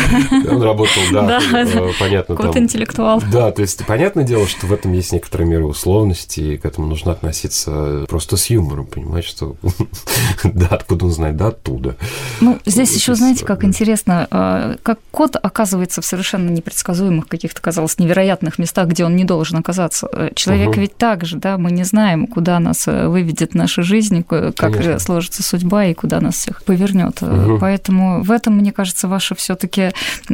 Он 0.50 0.62
работал, 0.62 1.02
да, 1.12 1.40
э, 1.54 1.92
понятно. 2.00 2.36
Кот 2.36 2.56
интеллектуал. 2.58 3.22
Да, 3.32 3.52
то 3.52 3.62
есть 3.62 3.86
понятное 3.86 4.24
дело, 4.24 4.48
что 4.48 4.68
в 4.68 4.74
этом 4.74 4.94
есть 4.94 5.12
некоторая 5.12 5.48
мера 5.48 5.64
условности, 5.64 6.40
и 6.40 6.58
к 6.58 6.66
этому 6.66 6.88
нужно 6.88 7.12
относиться 7.12 8.06
просто 8.08 8.38
с 8.38 8.50
юмором, 8.50 8.86
понимать, 8.86 9.26
что 9.26 9.56
да, 10.44 10.68
откуда 10.68 11.06
он 11.06 11.12
знает, 11.12 11.38
да, 11.38 11.48
оттуда. 11.48 11.96
Ну, 12.42 12.60
здесь 12.66 12.96
еще, 12.96 13.16
знаете, 13.16 13.46
как 13.46 13.64
интересно, 13.64 14.28
а, 14.32 14.76
как 14.84 15.00
кот 15.12 15.36
оказывается 15.42 16.02
в 16.02 16.06
совершенно 16.06 16.50
непредсказуемых 16.50 17.28
каких-то, 17.28 17.62
казалось, 17.62 18.00
невероятных 18.00 18.60
местах, 18.60 18.88
где 18.88 19.06
он 19.06 19.16
не 19.16 19.24
должен 19.24 19.58
оказаться. 19.58 20.08
Э, 20.12 20.30
человек 20.36 20.78
ведь 20.78 20.98
так 20.98 21.26
же, 21.26 21.38
да, 21.38 21.58
мы 21.58 21.72
не 21.72 21.84
знаем, 21.84 22.28
куда 22.28 22.60
нас 22.60 22.88
э, 22.88 23.08
выведет 23.08 23.54
наша 23.54 23.84
жизнь, 23.84 24.24
как 24.24 24.56
Конечно. 24.56 25.00
сложится 25.00 25.44
судьба 25.44 25.86
и 25.86 25.94
куда 25.94 26.22
нас 26.22 26.36
всех 26.36 26.64
повернет. 26.64 27.22
Угу. 27.22 27.60
Поэтому 27.60 28.24
в 28.24 28.32
этом, 28.32 28.58
мне 28.58 28.72
кажется, 28.72 29.08
ваше 29.08 29.36
все-таки 29.36 29.92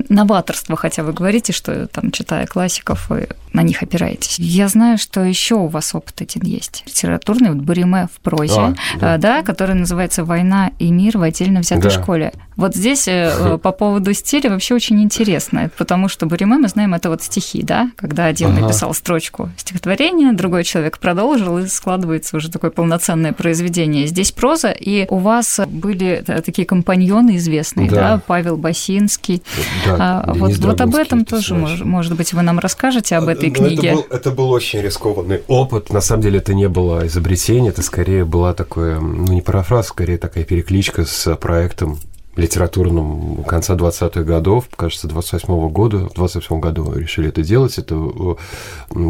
новаторство, 0.09 0.75
хотя 0.75 1.03
вы 1.03 1.13
говорите, 1.13 1.53
что 1.53 1.87
там, 1.87 2.11
читая 2.11 2.45
классиков, 2.47 3.09
вы 3.09 3.27
на 3.53 3.61
них 3.61 3.81
опираетесь. 3.81 4.37
Я 4.37 4.67
знаю, 4.67 4.97
что 4.97 5.23
еще 5.23 5.55
у 5.55 5.67
вас 5.67 5.95
опыт 5.95 6.21
один 6.21 6.43
есть. 6.43 6.83
Литературный, 6.85 7.49
вот 7.49 7.59
Буриме 7.59 8.07
в 8.13 8.19
прозе, 8.21 8.59
а, 8.59 8.75
да. 8.99 9.17
да, 9.17 9.41
который 9.41 9.75
называется 9.75 10.23
«Война 10.23 10.71
и 10.79 10.91
мир 10.91 11.17
в 11.17 11.23
отдельно 11.23 11.61
взятой 11.61 11.88
да. 11.89 12.01
школе». 12.01 12.31
Вот 12.59 12.75
здесь 12.75 13.07
э, 13.07 13.57
по 13.63 13.71
поводу 13.71 14.13
стиля 14.13 14.49
вообще 14.49 14.75
очень 14.75 15.01
интересно, 15.01 15.71
потому 15.77 16.09
что 16.09 16.25
Буриме, 16.25 16.57
мы 16.57 16.67
знаем, 16.67 16.93
это 16.93 17.09
вот 17.09 17.23
стихи, 17.23 17.63
да, 17.63 17.89
когда 17.95 18.25
один 18.25 18.49
ага. 18.49 18.61
написал 18.61 18.93
строчку 18.93 19.49
стихотворения, 19.55 20.33
другой 20.33 20.65
человек 20.65 20.99
продолжил, 20.99 21.59
и 21.59 21.67
складывается 21.67 22.35
уже 22.35 22.51
такое 22.51 22.69
полноценное 22.69 23.31
произведение. 23.31 24.07
Здесь 24.07 24.33
проза, 24.33 24.71
и 24.71 25.07
у 25.09 25.19
вас 25.19 25.61
были 25.67 26.21
такие 26.45 26.65
компаньоны 26.65 27.37
известные, 27.37 27.89
да, 27.89 27.95
да 27.95 28.21
Павел 28.27 28.57
Басинский. 28.57 29.41
Да, 29.85 30.23
а, 30.25 30.33
вот, 30.33 30.57
вот 30.57 30.81
об 30.81 30.95
этом 30.95 31.23
тоже, 31.23 31.55
может, 31.55 31.85
может 31.85 32.17
быть, 32.17 32.33
вы 32.33 32.41
нам 32.41 32.59
расскажете 32.59 33.15
об 33.15 33.29
этой 33.29 33.49
ну, 33.49 33.55
книге. 33.55 33.87
Это 33.87 33.95
был, 33.95 34.05
это 34.09 34.31
был 34.31 34.49
очень 34.51 34.81
рискованный 34.81 35.43
опыт. 35.47 35.91
На 35.91 36.01
самом 36.01 36.23
деле 36.23 36.39
это 36.39 36.53
не 36.53 36.67
было 36.67 37.07
изобретение, 37.07 37.69
это 37.69 37.83
скорее 37.83 38.25
была 38.25 38.53
такое, 38.53 38.99
ну 38.99 39.31
не 39.31 39.41
парафраз, 39.41 39.87
скорее 39.87 40.17
такая 40.17 40.43
перекличка 40.43 41.05
с 41.05 41.33
проектом 41.37 41.99
литературном 42.39 43.43
конца 43.43 43.75
20-х 43.75 44.23
годов, 44.23 44.65
кажется, 44.75 45.07
28-го 45.07 45.69
года, 45.69 46.09
в 46.09 46.13
28 46.13 46.59
году 46.59 46.91
решили 46.93 47.29
это 47.29 47.43
делать. 47.43 47.77
Это 47.77 48.37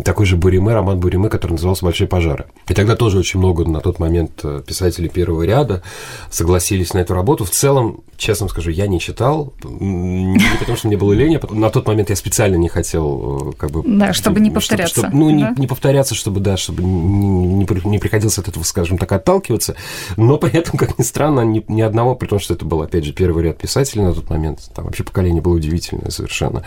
такой 0.03 0.25
же 0.25 0.35
Буриме, 0.37 0.73
роман 0.73 0.99
Буриме, 0.99 1.29
который 1.29 1.53
назывался 1.53 1.85
«Большие 1.85 2.07
пожары». 2.07 2.45
И 2.67 2.73
тогда 2.73 2.95
тоже 2.95 3.19
очень 3.19 3.39
много 3.39 3.65
на 3.65 3.79
тот 3.79 3.99
момент 3.99 4.41
э, 4.43 4.61
писателей 4.65 5.09
первого 5.09 5.43
ряда 5.43 5.81
согласились 6.29 6.93
на 6.93 6.99
эту 6.99 7.13
работу. 7.13 7.45
В 7.45 7.49
целом, 7.49 8.01
честно 8.17 8.47
скажу, 8.47 8.71
я 8.71 8.87
не 8.87 8.99
читал, 8.99 9.53
не 9.63 10.39
потому 10.59 10.77
что 10.77 10.87
мне 10.87 10.97
было 10.97 11.13
лень, 11.13 11.37
а 11.37 11.53
на 11.53 11.69
тот 11.69 11.87
момент 11.87 12.09
я 12.09 12.15
специально 12.15 12.55
не 12.55 12.69
хотел 12.69 13.49
э, 13.49 13.53
как 13.53 13.71
бы... 13.71 13.83
Да, 13.85 14.13
чтобы 14.13 14.39
не 14.39 14.51
повторяться. 14.51 15.01
Чтобы, 15.01 15.15
ну, 15.15 15.29
да? 15.29 15.35
не, 15.35 15.61
не 15.61 15.67
повторяться, 15.67 16.15
чтобы, 16.15 16.39
да, 16.39 16.57
чтобы 16.57 16.83
не, 16.83 17.65
не, 17.65 17.67
не 17.85 17.99
приходилось 17.99 18.37
от 18.37 18.47
этого, 18.47 18.63
скажем 18.63 18.97
так, 18.97 19.11
отталкиваться, 19.11 19.75
но 20.17 20.37
при 20.37 20.51
этом, 20.51 20.77
как 20.77 20.97
ни 20.97 21.03
странно, 21.03 21.41
ни, 21.41 21.63
ни 21.67 21.81
одного, 21.81 22.15
при 22.15 22.27
том, 22.27 22.39
что 22.39 22.53
это 22.53 22.65
был, 22.65 22.81
опять 22.81 23.05
же, 23.05 23.13
первый 23.19 23.43
ряд 23.43 23.57
писателей 23.57 24.03
на 24.03 24.13
тот 24.13 24.29
момент, 24.29 24.71
там 24.73 24.85
вообще 24.85 25.03
поколение 25.03 25.41
было 25.41 25.53
удивительное 25.53 26.09
совершенно, 26.09 26.63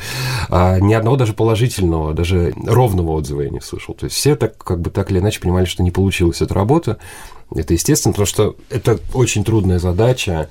а, 0.50 0.78
ни 0.80 0.92
одного 0.92 1.16
даже 1.16 1.32
положительного, 1.32 2.12
даже 2.12 2.52
ровного 2.66 3.12
отзыва 3.12 3.40
я 3.40 3.48
не 3.48 3.62
слышал. 3.62 3.94
То 3.94 4.04
есть 4.04 4.16
все 4.16 4.36
так, 4.36 4.58
как 4.58 4.82
бы 4.82 4.90
так 4.90 5.10
или 5.10 5.18
иначе 5.18 5.40
понимали, 5.40 5.64
что 5.64 5.82
не 5.82 5.90
получилась 5.90 6.42
эта 6.42 6.52
работа. 6.52 6.98
Это 7.54 7.72
естественно, 7.72 8.12
потому 8.12 8.26
что 8.26 8.56
это 8.68 8.98
очень 9.14 9.44
трудная 9.44 9.78
задача. 9.78 10.50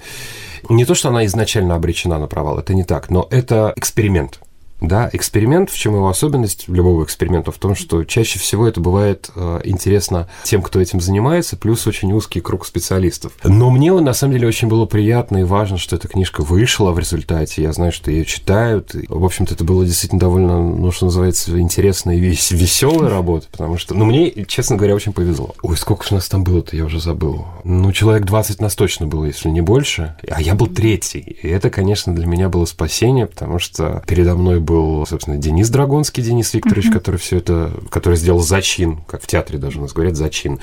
Не 0.69 0.85
то, 0.85 0.95
что 0.95 1.09
она 1.09 1.23
изначально 1.25 1.75
обречена 1.75 2.17
на 2.17 2.25
провал, 2.25 2.57
это 2.57 2.73
не 2.73 2.83
так, 2.83 3.11
но 3.11 3.27
это 3.29 3.71
эксперимент– 3.75 4.39
да, 4.81 5.09
эксперимент, 5.13 5.69
в 5.69 5.77
чем 5.77 5.93
его 5.93 6.09
особенность 6.09 6.67
любого 6.67 7.03
эксперимента, 7.03 7.51
в 7.51 7.57
том, 7.57 7.75
что 7.75 8.03
чаще 8.03 8.39
всего 8.39 8.67
это 8.67 8.81
бывает 8.81 9.29
э, 9.35 9.61
интересно 9.63 10.27
тем, 10.43 10.63
кто 10.63 10.81
этим 10.81 10.99
занимается, 10.99 11.55
плюс 11.55 11.85
очень 11.85 12.11
узкий 12.11 12.41
круг 12.41 12.65
специалистов. 12.65 13.33
Но 13.43 13.69
мне 13.69 13.93
на 13.93 14.13
самом 14.13 14.33
деле 14.33 14.47
очень 14.47 14.67
было 14.67 14.85
приятно 14.85 15.37
и 15.37 15.43
важно, 15.43 15.77
что 15.77 15.95
эта 15.95 16.07
книжка 16.07 16.41
вышла 16.41 16.91
в 16.91 16.99
результате. 16.99 17.61
Я 17.61 17.73
знаю, 17.73 17.91
что 17.91 18.09
ее 18.09 18.25
читают. 18.25 18.95
И, 18.95 19.05
в 19.07 19.23
общем-то, 19.23 19.53
это 19.53 19.63
было 19.63 19.85
действительно 19.85 20.19
довольно, 20.19 20.59
ну, 20.59 20.91
что 20.91 21.05
называется, 21.05 21.59
интересная 21.59 22.15
и 22.15 22.19
вес 22.19 22.49
веселая 22.49 23.09
работа, 23.09 23.47
потому 23.51 23.77
что, 23.77 23.93
ну, 23.93 24.05
мне, 24.05 24.31
честно 24.45 24.77
говоря, 24.77 24.95
очень 24.95 25.13
повезло. 25.13 25.53
Ой, 25.61 25.77
сколько 25.77 26.03
же 26.07 26.15
нас 26.15 26.27
там 26.27 26.43
было-то, 26.43 26.75
я 26.75 26.85
уже 26.85 26.99
забыл. 26.99 27.45
Ну, 27.63 27.91
человек 27.91 28.25
20 28.25 28.59
нас 28.59 28.75
точно 28.75 29.05
было, 29.05 29.25
если 29.25 29.49
не 29.49 29.61
больше. 29.61 30.15
А 30.27 30.41
я 30.41 30.55
был 30.55 30.67
третий. 30.67 31.19
И 31.19 31.47
это, 31.47 31.69
конечно, 31.69 32.15
для 32.15 32.25
меня 32.25 32.49
было 32.49 32.65
спасение, 32.65 33.27
потому 33.27 33.59
что 33.59 34.01
передо 34.07 34.35
мной 34.35 34.59
был, 34.71 35.05
собственно, 35.05 35.37
Денис 35.37 35.69
Драгонский, 35.69 36.23
Денис 36.23 36.53
Викторович, 36.53 36.87
uh-huh. 36.87 36.93
который 36.93 37.17
все 37.17 37.37
это, 37.37 37.71
который 37.89 38.17
сделал 38.17 38.39
зачин, 38.39 39.01
как 39.07 39.21
в 39.21 39.27
театре 39.27 39.59
даже 39.59 39.79
у 39.79 39.81
нас 39.81 39.91
говорят, 39.91 40.15
зачин. 40.15 40.59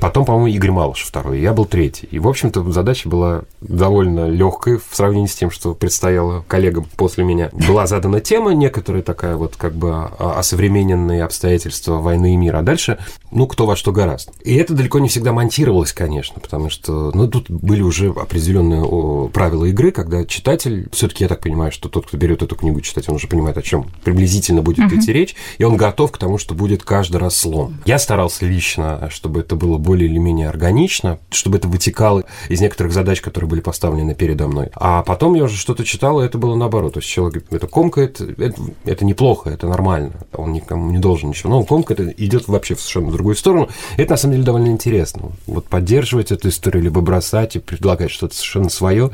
Потом, 0.00 0.24
по-моему, 0.24 0.48
Игорь 0.48 0.72
Малышев 0.72 1.08
второй, 1.08 1.40
я 1.40 1.52
был 1.52 1.64
третий. 1.64 2.08
И, 2.10 2.18
в 2.18 2.26
общем-то, 2.26 2.72
задача 2.72 3.08
была 3.08 3.42
довольно 3.60 4.28
легкой 4.28 4.78
в 4.78 4.96
сравнении 4.96 5.28
с 5.28 5.34
тем, 5.34 5.50
что 5.50 5.74
предстояло 5.74 6.44
коллегам 6.48 6.86
после 6.96 7.24
меня. 7.24 7.50
Была 7.68 7.86
задана 7.86 8.20
тема 8.20 8.52
некоторая 8.52 9.02
такая 9.02 9.36
вот 9.36 9.56
как 9.56 9.74
бы 9.74 10.04
осовремененные 10.18 11.22
обстоятельства 11.22 11.98
войны 11.98 12.34
и 12.34 12.36
мира. 12.36 12.58
А 12.58 12.62
дальше, 12.62 12.98
ну, 13.30 13.46
кто 13.46 13.66
во 13.66 13.76
что 13.76 13.92
гораст. 13.92 14.30
И 14.42 14.54
это 14.56 14.74
далеко 14.74 14.98
не 14.98 15.08
всегда 15.08 15.32
монтировалось, 15.32 15.92
конечно, 15.92 16.40
потому 16.40 16.68
что, 16.68 17.12
ну, 17.14 17.28
тут 17.28 17.48
были 17.50 17.82
уже 17.82 18.08
определенные 18.10 19.28
правила 19.28 19.66
игры, 19.66 19.92
когда 19.92 20.24
читатель, 20.24 20.88
все-таки 20.90 21.22
я 21.24 21.28
так 21.28 21.40
понимаю, 21.40 21.70
что 21.70 21.88
тот, 21.88 22.06
кто 22.06 22.16
берет 22.16 22.42
эту 22.42 22.56
книгу 22.56 22.80
читать, 22.80 23.08
он 23.08 23.16
уже 23.16 23.28
понимает, 23.28 23.35
о 23.44 23.62
чем 23.62 23.90
приблизительно 24.04 24.62
будет 24.62 24.90
uh-huh. 24.90 24.98
идти 24.98 25.12
речь, 25.12 25.34
и 25.58 25.64
он 25.64 25.76
готов 25.76 26.12
к 26.12 26.18
тому, 26.18 26.38
что 26.38 26.54
будет 26.54 26.82
каждый 26.82 27.16
раз 27.16 27.36
слом. 27.36 27.78
Я 27.84 27.98
старался 27.98 28.46
лично, 28.46 29.08
чтобы 29.10 29.40
это 29.40 29.56
было 29.56 29.78
более 29.78 30.08
или 30.08 30.18
менее 30.18 30.48
органично, 30.48 31.18
чтобы 31.30 31.58
это 31.58 31.68
вытекало 31.68 32.24
из 32.48 32.60
некоторых 32.60 32.92
задач, 32.92 33.20
которые 33.20 33.48
были 33.48 33.60
поставлены 33.60 34.14
передо 34.14 34.48
мной. 34.48 34.70
А 34.74 35.02
потом 35.02 35.34
я 35.34 35.44
уже 35.44 35.56
что-то 35.56 35.84
читал, 35.84 36.20
и 36.20 36.26
это 36.26 36.38
было 36.38 36.54
наоборот. 36.54 36.94
То 36.94 37.00
есть 37.00 37.08
человек 37.08 37.44
это 37.50 37.66
комкает, 37.66 38.20
это, 38.20 38.60
это 38.84 39.04
неплохо, 39.04 39.50
это 39.50 39.66
нормально, 39.66 40.12
он 40.32 40.52
никому 40.52 40.90
не 40.90 40.98
должен 40.98 41.30
ничего. 41.30 41.50
Но 41.50 41.58
он 41.60 41.64
комкает, 41.64 42.00
это 42.00 42.10
идет 42.10 42.48
вообще 42.48 42.74
в 42.74 42.80
совершенно 42.80 43.10
другую 43.12 43.36
сторону. 43.36 43.68
Это 43.96 44.12
на 44.12 44.16
самом 44.16 44.34
деле 44.34 44.44
довольно 44.44 44.68
интересно. 44.68 45.32
Вот 45.46 45.66
поддерживать 45.68 46.32
эту 46.32 46.48
историю, 46.48 46.82
либо 46.82 47.00
бросать 47.00 47.56
и 47.56 47.58
предлагать 47.58 48.10
что-то 48.10 48.34
совершенно 48.34 48.68
свое. 48.68 49.10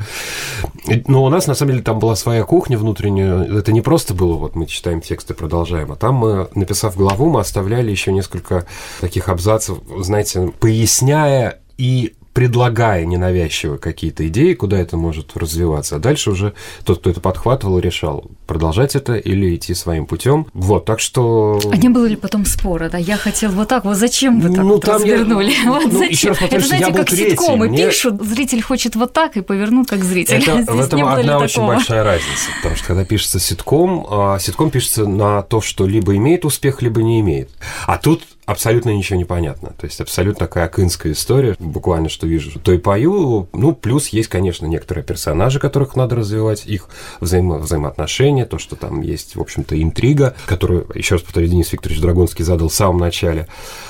Но 1.07 1.23
у 1.23 1.29
нас 1.29 1.47
на 1.47 1.55
самом 1.55 1.71
деле 1.71 1.83
там 1.83 1.99
была 1.99 2.15
своя 2.15 2.43
кухня 2.43 2.77
внутренняя. 2.77 3.43
Это 3.43 3.71
не 3.71 3.81
просто 3.81 4.02
было, 4.11 4.35
вот 4.35 4.55
мы 4.55 4.65
читаем 4.65 5.01
текст 5.01 5.29
и 5.31 5.33
продолжаем, 5.33 5.91
а 5.91 5.95
там 5.95 6.15
мы, 6.15 6.49
написав 6.55 6.97
главу, 6.97 7.29
мы 7.29 7.39
оставляли 7.39 7.91
еще 7.91 8.11
несколько 8.11 8.65
таких 8.99 9.29
абзацев, 9.29 9.77
знаете, 9.99 10.51
поясняя 10.59 11.59
и 11.77 12.15
предлагая 12.33 13.05
ненавязчиво 13.05 13.77
какие-то 13.77 14.27
идеи, 14.27 14.53
куда 14.53 14.79
это 14.79 14.97
может 14.97 15.37
развиваться. 15.37 15.97
А 15.97 15.99
дальше 15.99 16.31
уже 16.31 16.53
тот, 16.83 16.99
кто 16.99 17.11
это 17.11 17.21
подхватывал, 17.21 17.79
решал, 17.79 18.25
продолжать 18.47 18.95
это 18.95 19.15
или 19.15 19.55
идти 19.55 19.73
своим 19.73 20.07
путем. 20.07 20.47
Вот, 20.53 20.85
так 20.85 20.99
что... 20.99 21.61
А 21.71 21.77
не 21.77 21.89
было 21.89 22.05
ли 22.05 22.15
потом 22.15 22.45
спора, 22.45 22.89
да? 22.89 22.97
Я 22.97 23.17
хотел 23.17 23.51
вот 23.51 23.67
так, 23.67 23.85
вот 23.85 23.97
зачем 23.97 24.39
вы 24.39 24.49
так 24.49 24.63
ну, 24.63 24.73
вот 24.73 24.85
развернули? 24.85 25.51
Я... 25.51 25.71
Вот 25.71 25.91
ну, 25.91 25.99
зачем? 25.99 26.33
Раз 26.33 26.41
это, 26.41 26.59
знаете, 26.59 26.93
как 26.93 27.09
третий. 27.09 27.29
ситкомы 27.31 27.69
Мне... 27.69 27.87
пишут, 27.87 28.21
зритель 28.23 28.61
хочет 28.61 28.95
вот 28.95 29.13
так 29.13 29.37
и 29.37 29.41
повернут 29.41 29.87
как 29.87 30.03
зритель. 30.03 30.43
Это, 30.43 30.55
в 30.73 30.79
этом 30.79 31.05
одна 31.05 31.37
очень 31.37 31.53
такого. 31.55 31.75
большая 31.75 32.03
разница, 32.03 32.49
потому 32.57 32.75
что 32.75 32.87
когда 32.87 33.05
пишется 33.05 33.39
ситком, 33.39 34.07
а 34.09 34.39
ситком 34.39 34.71
пишется 34.71 35.05
на 35.05 35.43
то, 35.43 35.61
что 35.61 35.85
либо 35.85 36.15
имеет 36.15 36.45
успех, 36.45 36.81
либо 36.81 37.03
не 37.03 37.19
имеет. 37.19 37.49
А 37.85 37.97
тут 37.97 38.23
абсолютно 38.45 38.89
ничего 38.89 39.17
не 39.17 39.25
понятно. 39.25 39.69
То 39.77 39.85
есть 39.85 40.01
абсолютно 40.01 40.47
такая 40.47 40.65
акынская 40.65 41.13
история. 41.13 41.55
Буквально 41.59 42.09
что 42.09 42.27
вижу, 42.27 42.59
то 42.59 42.71
и 42.71 42.77
пою. 42.77 43.47
Ну, 43.53 43.73
плюс 43.73 44.09
есть, 44.09 44.29
конечно, 44.29 44.65
некоторые 44.65 45.03
персонажи, 45.03 45.59
которых 45.59 45.95
надо 45.95 46.15
развивать, 46.15 46.65
их 46.65 46.89
взаимо 47.19 47.57
взаимоотношения, 47.57 48.45
то, 48.45 48.57
что 48.57 48.75
там 48.75 49.01
есть, 49.01 49.35
в 49.35 49.41
общем-то, 49.41 49.81
интрига, 49.81 50.35
которую, 50.45 50.87
еще 50.93 51.15
раз 51.15 51.23
повторю, 51.23 51.47
Денис 51.47 51.71
Викторович 51.71 52.01
Драгонский 52.01 52.43
задал 52.43 52.69
в 52.69 52.73
самом 52.73 52.97
начале. 52.97 53.47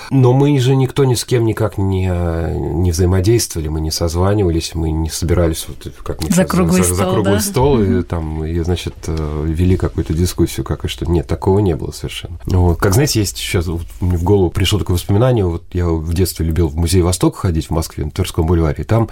Но 0.10 0.34
мы 0.34 0.58
же 0.60 0.76
никто 0.76 1.06
ни 1.06 1.16
с 1.16 1.26
кем 1.26 1.46
никак 1.46 1.78
не, 1.78 2.08
не 2.08 2.92
взаимодействовали, 2.92 3.68
мы 3.68 3.82
не 3.82 3.92
созванивались, 3.92 4.76
мы 4.76 4.92
не 4.92 5.10
собирались 5.10 5.66
вот 5.68 5.92
как 6.04 6.22
мы 6.22 6.30
за 6.30 6.46
круглый 6.46 6.84
за, 6.84 6.94
стол, 6.94 6.98
за 6.98 7.04
круглый 7.12 7.36
да? 7.36 7.42
стол 7.42 7.82
и 7.82 8.04
там, 8.04 8.46
и, 8.46 8.60
значит, 8.60 8.96
э, 9.08 9.46
вели 9.48 9.78
какую-то 9.78 10.14
дискуссию, 10.14 10.64
как 10.66 10.86
и 10.86 10.88
что. 10.88 11.10
Нет, 11.10 11.28
такого 11.28 11.60
не 11.60 11.76
было 11.76 11.92
совершенно. 11.92 12.40
Вот. 12.46 12.80
Как, 12.80 12.94
знаете, 12.94 13.20
есть 13.20 13.38
сейчас 13.38 13.68
вот, 13.68 13.86
мне 14.02 14.18
в 14.18 14.24
голову 14.24 14.43
пришло 14.50 14.80
такое 14.80 14.96
воспоминание. 14.96 15.46
Вот 15.46 15.64
я 15.74 15.88
в 15.88 16.14
детстве 16.14 16.46
любил 16.46 16.68
в 16.68 16.76
музей 16.76 17.02
Восток 17.02 17.38
ходить 17.38 17.68
в 17.68 17.72
Москве, 17.72 18.06
на 18.06 18.12
Тверском 18.12 18.46
бульваре. 18.46 18.84
И 18.84 18.86
там, 18.86 19.10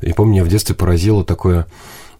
я 0.00 0.14
помню, 0.14 0.32
меня 0.32 0.44
в 0.44 0.48
детстве 0.48 0.74
поразило 0.74 1.24
такое 1.24 1.66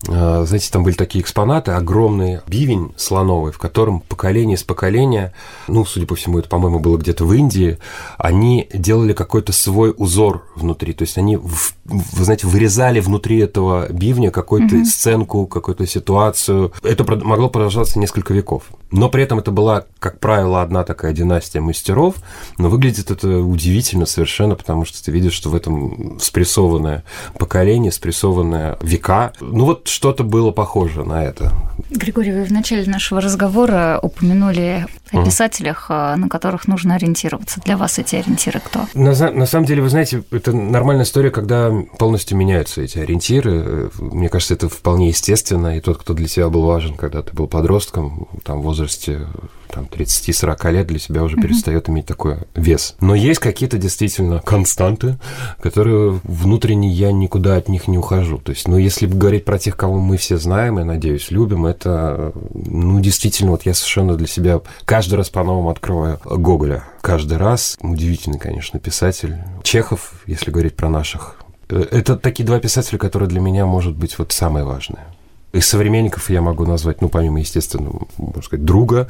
знаете, 0.04 0.71
там 0.71 0.82
были 0.82 0.94
такие 0.94 1.23
экспонаты, 1.23 1.73
огромный 1.73 2.40
бивень 2.47 2.92
слоновый, 2.97 3.52
в 3.52 3.59
котором 3.59 4.00
поколение 4.00 4.56
с 4.56 4.64
поколения, 4.64 5.32
ну, 5.68 5.85
судя 5.85 6.06
по 6.06 6.16
всему, 6.16 6.38
это, 6.38 6.49
по-моему, 6.49 6.80
было 6.80 6.97
где-то 6.97 7.25
в 7.25 7.32
Индии, 7.32 7.78
они 8.18 8.68
делали 8.75 9.12
какой-то 9.12 9.52
свой 9.52 9.94
узор 9.97 10.44
внутри, 10.56 10.92
то 10.92 11.02
есть 11.02 11.18
они, 11.18 11.37
вы 11.37 12.25
знаете, 12.25 12.47
вырезали 12.47 13.00
внутри 13.00 13.38
этого 13.38 13.87
бивня 13.92 14.30
какую-то 14.30 14.76
mm-hmm. 14.76 14.85
сценку, 14.85 15.47
какую-то 15.47 15.87
ситуацию. 15.87 16.73
Это 16.82 17.04
могло 17.04 17.49
продолжаться 17.49 17.99
несколько 17.99 18.35
веков. 18.35 18.64
Но 18.90 19.09
при 19.09 19.23
этом 19.23 19.38
это 19.38 19.50
была, 19.50 19.87
как 19.99 20.18
правило, 20.18 20.62
одна 20.62 20.85
такая 20.85 21.12
династия 21.12 21.61
мастеров, 21.61 22.16
но 22.59 22.68
выглядит 22.68 23.11
это 23.11 23.38
удивительно 23.38 24.04
совершенно, 24.04 24.54
потому 24.54 24.85
что 24.85 25.02
ты 25.02 25.11
видишь, 25.11 25.32
что 25.32 25.49
в 25.49 25.54
этом 25.54 26.18
спрессованное 26.21 27.04
поколение, 27.38 27.90
спрессованное 27.90 28.76
века. 28.82 29.32
Ну 29.40 29.64
вот 29.64 29.88
что-то 29.92 30.25
было 30.25 30.50
похоже 30.50 31.04
на 31.04 31.22
это. 31.22 31.52
Григорий, 31.90 32.32
вы 32.32 32.44
в 32.44 32.50
начале 32.50 32.90
нашего 32.90 33.20
разговора 33.20 33.99
упомянули 34.02 34.87
о 35.12 35.25
писателях, 35.25 35.87
а, 35.90 36.16
на 36.16 36.28
которых 36.28 36.66
нужно 36.66 36.94
ориентироваться. 36.94 37.61
Для 37.61 37.76
вас 37.76 37.99
эти 37.99 38.16
ориентиры 38.16 38.61
кто? 38.61 38.87
На, 38.94 39.12
на 39.30 39.46
самом 39.46 39.66
деле, 39.66 39.82
вы 39.82 39.90
знаете, 39.90 40.25
это 40.30 40.52
нормальная 40.52 41.04
история, 41.04 41.30
когда 41.30 41.70
полностью 41.99 42.38
меняются 42.38 42.80
эти 42.80 42.99
ориентиры. 42.99 43.90
Мне 43.99 44.30
кажется, 44.30 44.54
это 44.54 44.70
вполне 44.70 45.08
естественно. 45.08 45.76
И 45.76 45.80
тот, 45.80 45.99
кто 45.99 46.14
для 46.14 46.26
тебя 46.26 46.49
был 46.49 46.62
важен, 46.62 46.94
когда 46.94 47.22
ты 47.22 47.34
был 47.34 47.46
подростком, 47.46 48.28
там, 48.44 48.61
в 48.61 48.62
возрасте 48.62 49.26
там, 49.73 49.85
30-40 49.85 50.73
лет 50.73 50.87
для 50.87 50.99
себя 50.99 51.23
уже 51.23 51.37
mm-hmm. 51.37 51.43
перестает 51.43 51.88
иметь 51.88 52.07
такой 52.07 52.38
вес. 52.55 52.95
Но 53.00 53.14
есть 53.14 53.41
какие-то 53.41 53.79
действительно 53.79 54.41
константы, 54.41 55.19
которые 55.61 56.21
внутренне 56.25 56.88
я 56.88 57.12
никуда 57.12 57.57
от 57.57 57.69
них 57.69 57.88
не 57.88 57.99
ухожу. 57.99 58.38
То 58.38 58.50
есть, 58.50 58.69
ну, 58.69 58.76
если 58.76 59.07
говорить 59.07 59.45
про 59.45 59.59
тех, 59.59 59.76
кого 59.76 59.99
мы 59.99 60.17
все 60.17 60.37
знаем 60.37 60.79
и, 60.79 60.85
надеюсь, 60.85 61.31
любим, 61.31 61.67
это, 61.67 62.33
ну, 62.55 63.00
действительно, 63.00 63.52
вот 63.52 63.64
я 63.64 63.75
совершенно 63.75 64.17
для 64.17 64.26
себя 64.26 64.61
каждый 64.85 65.14
раз 65.14 65.31
по-новому 65.31 65.71
открываю 65.71 66.21
Гоголя. 66.25 66.85
Каждый 67.00 67.38
раз. 67.38 67.79
Удивительный, 67.81 68.38
конечно, 68.38 68.79
писатель. 68.79 69.37
Чехов, 69.62 70.12
если 70.26 70.50
говорить 70.50 70.76
про 70.76 70.88
наших. 70.88 71.37
Э, 71.69 71.85
это 71.91 72.17
такие 72.17 72.45
два 72.45 72.61
писателя, 72.61 72.99
которые 72.99 73.29
для 73.29 73.41
меня, 73.41 73.67
может 73.67 73.97
быть, 73.97 74.19
вот 74.19 74.33
самые 74.33 74.64
важные. 74.64 75.05
Из 75.52 75.66
современников 75.66 76.30
я 76.30 76.40
могу 76.40 76.64
назвать, 76.64 77.02
ну, 77.02 77.11
помимо, 77.11 77.38
естественно, 77.40 77.90
можно 78.16 78.42
сказать, 78.42 78.64
друга, 78.64 79.06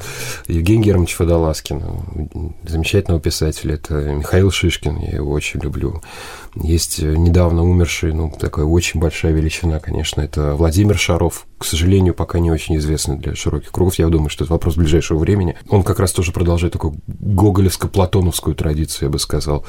Евгений 0.47 0.83
Германович 0.83 1.17
Водолазкин, 1.17 1.81
замечательного 2.63 3.21
писателя. 3.21 3.75
Это 3.75 3.93
Михаил 3.93 4.51
Шишкин, 4.51 4.99
я 4.99 5.15
его 5.15 5.31
очень 5.31 5.61
люблю. 5.61 6.01
Есть 6.55 7.01
недавно 7.01 7.63
умерший, 7.63 8.13
ну, 8.13 8.31
такая 8.39 8.65
очень 8.65 8.99
большая 8.99 9.31
величина, 9.31 9.79
конечно, 9.79 10.21
это 10.21 10.53
Владимир 10.53 10.97
Шаров, 10.97 11.47
к 11.57 11.65
сожалению, 11.65 12.13
пока 12.13 12.39
не 12.39 12.51
очень 12.51 12.77
известный 12.77 13.17
для 13.17 13.35
широких 13.35 13.71
кругов. 13.71 13.97
Я 13.97 14.07
думаю, 14.09 14.29
что 14.29 14.43
это 14.43 14.53
вопрос 14.53 14.75
ближайшего 14.75 15.17
времени. 15.17 15.55
Он 15.69 15.81
как 15.83 15.99
раз 15.99 16.11
тоже 16.11 16.31
продолжает 16.31 16.73
такую 16.73 16.95
гоголевско-платоновскую 17.07 18.53
традицию, 18.53 19.07
я 19.07 19.09
бы 19.09 19.17
сказал. 19.17 19.65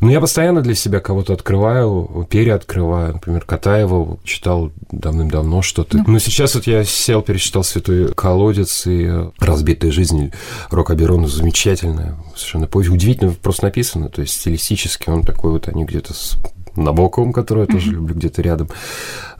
Но 0.00 0.10
я 0.10 0.20
постоянно 0.20 0.62
для 0.62 0.74
себя 0.74 1.00
кого-то 1.00 1.34
открываю, 1.34 2.26
переоткрываю. 2.28 3.14
Например, 3.14 3.44
Катаева 3.44 4.18
читал 4.24 4.72
давным-давно 4.90 5.62
что-то. 5.62 5.98
Ну. 5.98 6.04
Но 6.06 6.18
сейчас 6.18 6.54
вот 6.54 6.66
я 6.66 6.84
сел, 6.84 7.22
перечитал 7.22 7.62
«Святой 7.62 8.12
колодец» 8.14 8.86
и 8.86 9.30
«Разбитая 9.38 9.92
жизнь» 9.92 10.32
Рока 10.70 10.94
Берона. 10.94 11.28
Замечательная 11.28 12.16
совершенно 12.34 12.66
повесть. 12.66 12.90
Удивительно 12.90 13.32
просто 13.32 13.66
написано. 13.66 14.08
То 14.08 14.22
есть 14.22 14.40
стилистически 14.40 15.10
он 15.10 15.22
такой 15.22 15.52
вот, 15.52 15.68
они 15.68 15.84
где-то 15.84 16.14
с 16.16 16.38
Набоковым, 16.76 17.32
который 17.32 17.60
я 17.60 17.66
тоже 17.66 17.92
люблю 17.92 18.14
где-то 18.14 18.42
рядом. 18.42 18.68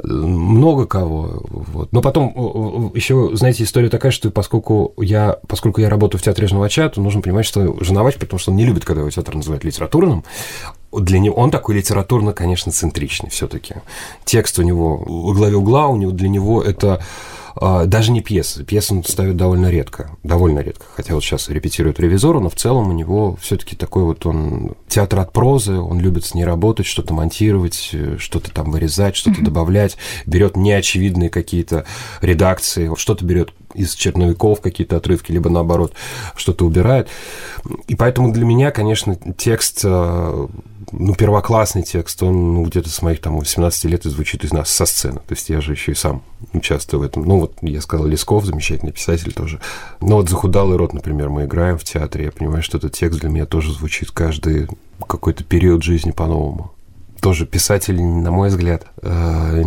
Много 0.02 0.86
кого. 0.86 1.42
Вот. 1.50 1.92
Но 1.92 2.00
потом 2.00 2.92
еще, 2.94 3.30
знаете, 3.34 3.64
история 3.64 3.88
такая, 3.88 4.10
что 4.12 4.30
поскольку 4.30 4.94
я, 4.98 5.38
поскольку 5.46 5.80
я 5.80 5.90
работаю 5.90 6.20
в 6.20 6.24
театре 6.24 6.48
Жновача, 6.48 6.88
то 6.88 7.00
нужно 7.00 7.20
понимать, 7.20 7.46
что 7.46 7.76
Жновач, 7.82 8.16
потому 8.16 8.38
что 8.38 8.50
он 8.50 8.56
не 8.56 8.64
любит, 8.64 8.84
когда 8.84 9.02
его 9.02 9.10
театр 9.10 9.34
называют 9.34 9.64
литературным, 9.64 10.24
для 10.92 11.18
него 11.18 11.36
он 11.36 11.50
такой 11.50 11.76
литературно, 11.76 12.32
конечно, 12.32 12.72
центричный 12.72 13.30
все-таки. 13.30 13.74
Текст 14.24 14.58
у 14.58 14.62
него 14.62 14.96
во 14.96 15.34
главе 15.34 15.56
угла, 15.56 15.88
у 15.88 15.96
него 15.96 16.12
для 16.12 16.28
него 16.28 16.62
это 16.62 17.02
даже 17.60 18.12
не 18.12 18.20
пьесы. 18.20 18.64
Пьесы 18.64 18.94
он 18.94 19.04
ставит 19.04 19.36
довольно 19.36 19.70
редко, 19.70 20.10
довольно 20.22 20.60
редко. 20.60 20.84
Хотя 20.94 21.14
вот 21.14 21.24
сейчас 21.24 21.48
репетирует 21.48 21.98
ревизору, 22.00 22.40
но 22.40 22.50
в 22.50 22.54
целом 22.54 22.88
у 22.88 22.92
него 22.92 23.36
все-таки 23.40 23.76
такой 23.76 24.04
вот 24.04 24.26
он 24.26 24.72
театр 24.88 25.20
от 25.20 25.32
прозы, 25.32 25.78
он 25.78 26.00
любит 26.00 26.24
с 26.24 26.34
ней 26.34 26.44
работать, 26.44 26.86
что-то 26.86 27.14
монтировать, 27.14 27.94
что-то 28.18 28.50
там 28.50 28.70
вырезать, 28.70 29.16
что-то 29.16 29.40
mm-hmm. 29.40 29.44
добавлять, 29.44 29.96
берет 30.26 30.56
неочевидные 30.56 31.30
какие-то 31.30 31.86
редакции, 32.20 32.90
что-то 32.96 33.24
берет 33.24 33.52
из 33.74 33.94
черновиков 33.94 34.60
какие-то 34.60 34.96
отрывки, 34.96 35.32
либо 35.32 35.50
наоборот 35.50 35.92
что-то 36.34 36.64
убирает. 36.66 37.08
И 37.88 37.94
поэтому 37.94 38.32
для 38.32 38.44
меня, 38.44 38.70
конечно, 38.70 39.16
текст 39.36 39.80
а, 39.84 40.48
ну, 40.92 41.14
первоклассный 41.14 41.82
текст, 41.82 42.22
он 42.22 42.54
ну, 42.54 42.64
где-то 42.64 42.88
с 42.90 43.02
моих 43.02 43.20
там 43.20 43.38
18 43.38 43.84
лет 43.84 44.06
и 44.06 44.10
звучит 44.10 44.44
из 44.44 44.52
нас 44.52 44.70
со 44.70 44.86
сцены. 44.86 45.20
То 45.26 45.34
есть 45.34 45.48
я 45.48 45.60
же 45.60 45.72
еще 45.72 45.92
и 45.92 45.94
сам 45.94 46.22
участвую 46.52 47.00
в 47.00 47.04
этом. 47.04 47.24
Ну, 47.24 47.40
вот 47.40 47.54
я 47.62 47.80
сказал, 47.80 48.06
Лесков, 48.06 48.44
замечательный 48.44 48.92
писатель 48.92 49.32
тоже. 49.32 49.60
Но 50.00 50.16
вот 50.16 50.28
«Захудалый 50.28 50.76
рот», 50.76 50.92
например, 50.92 51.28
мы 51.28 51.44
играем 51.44 51.78
в 51.78 51.84
театре, 51.84 52.26
я 52.26 52.32
понимаю, 52.32 52.62
что 52.62 52.78
этот 52.78 52.92
текст 52.92 53.20
для 53.20 53.28
меня 53.28 53.46
тоже 53.46 53.72
звучит 53.72 54.10
каждый 54.10 54.68
какой-то 55.06 55.44
период 55.44 55.82
жизни 55.82 56.10
по-новому 56.10 56.72
тоже 57.20 57.46
писатель, 57.46 58.00
на 58.00 58.30
мой 58.30 58.50
взгляд, 58.50 58.86
э, 59.02 59.62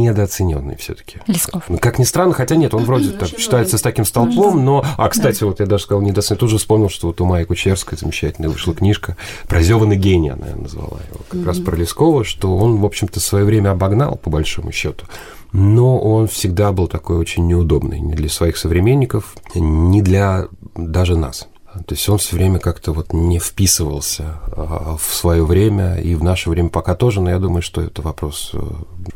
недооцененный 0.00 0.76
все-таки. 0.76 1.18
Лесков. 1.26 1.64
Ну, 1.68 1.78
как 1.78 1.98
ни 1.98 2.04
странно, 2.04 2.32
хотя 2.34 2.56
нет, 2.56 2.74
он 2.74 2.84
вроде 2.84 3.10
так 3.10 3.28
считается 3.28 3.78
с 3.78 3.82
таким 3.82 4.04
столпом, 4.04 4.64
но... 4.64 4.84
А, 4.96 5.08
кстати, 5.08 5.44
вот 5.44 5.60
я 5.60 5.66
даже 5.66 5.84
сказал 5.84 6.02
недооцененный, 6.02 6.40
тут 6.40 6.50
же 6.50 6.58
вспомнил, 6.58 6.88
что 6.88 7.08
вот 7.08 7.20
у 7.20 7.24
Майи 7.24 7.44
Кучерской 7.44 7.96
замечательная 7.96 8.50
вышла 8.50 8.74
книжка 8.74 9.16
«Прозеванный 9.48 9.96
гений», 9.96 10.30
она 10.30 10.46
назвала 10.56 10.98
его, 11.08 11.20
как 11.28 11.46
раз 11.46 11.58
про 11.58 11.76
Лескова, 11.76 12.24
что 12.24 12.56
он, 12.56 12.76
в 12.76 12.84
общем-то, 12.84 13.20
в 13.20 13.22
свое 13.22 13.44
время 13.44 13.70
обогнал, 13.70 14.16
по 14.16 14.30
большому 14.30 14.72
счету 14.72 15.04
но 15.52 15.98
он 15.98 16.28
всегда 16.28 16.72
был 16.72 16.86
такой 16.86 17.16
очень 17.16 17.46
неудобный 17.46 18.00
ни 18.00 18.14
для 18.14 18.28
своих 18.28 18.56
современников, 18.56 19.34
ни 19.54 20.00
для 20.00 20.46
даже 20.76 21.16
нас. 21.16 21.48
То 21.72 21.94
есть 21.94 22.08
он 22.08 22.18
все 22.18 22.36
время 22.36 22.58
как-то 22.58 22.92
вот 22.92 23.12
не 23.12 23.38
вписывался 23.38 24.40
а, 24.52 24.96
в 24.96 25.14
свое 25.14 25.44
время 25.44 26.00
и 26.00 26.16
в 26.16 26.24
наше 26.24 26.50
время 26.50 26.68
пока 26.68 26.96
тоже, 26.96 27.20
но 27.20 27.30
я 27.30 27.38
думаю, 27.38 27.62
что 27.62 27.80
это 27.80 28.02
вопрос 28.02 28.50
э, 28.54 28.60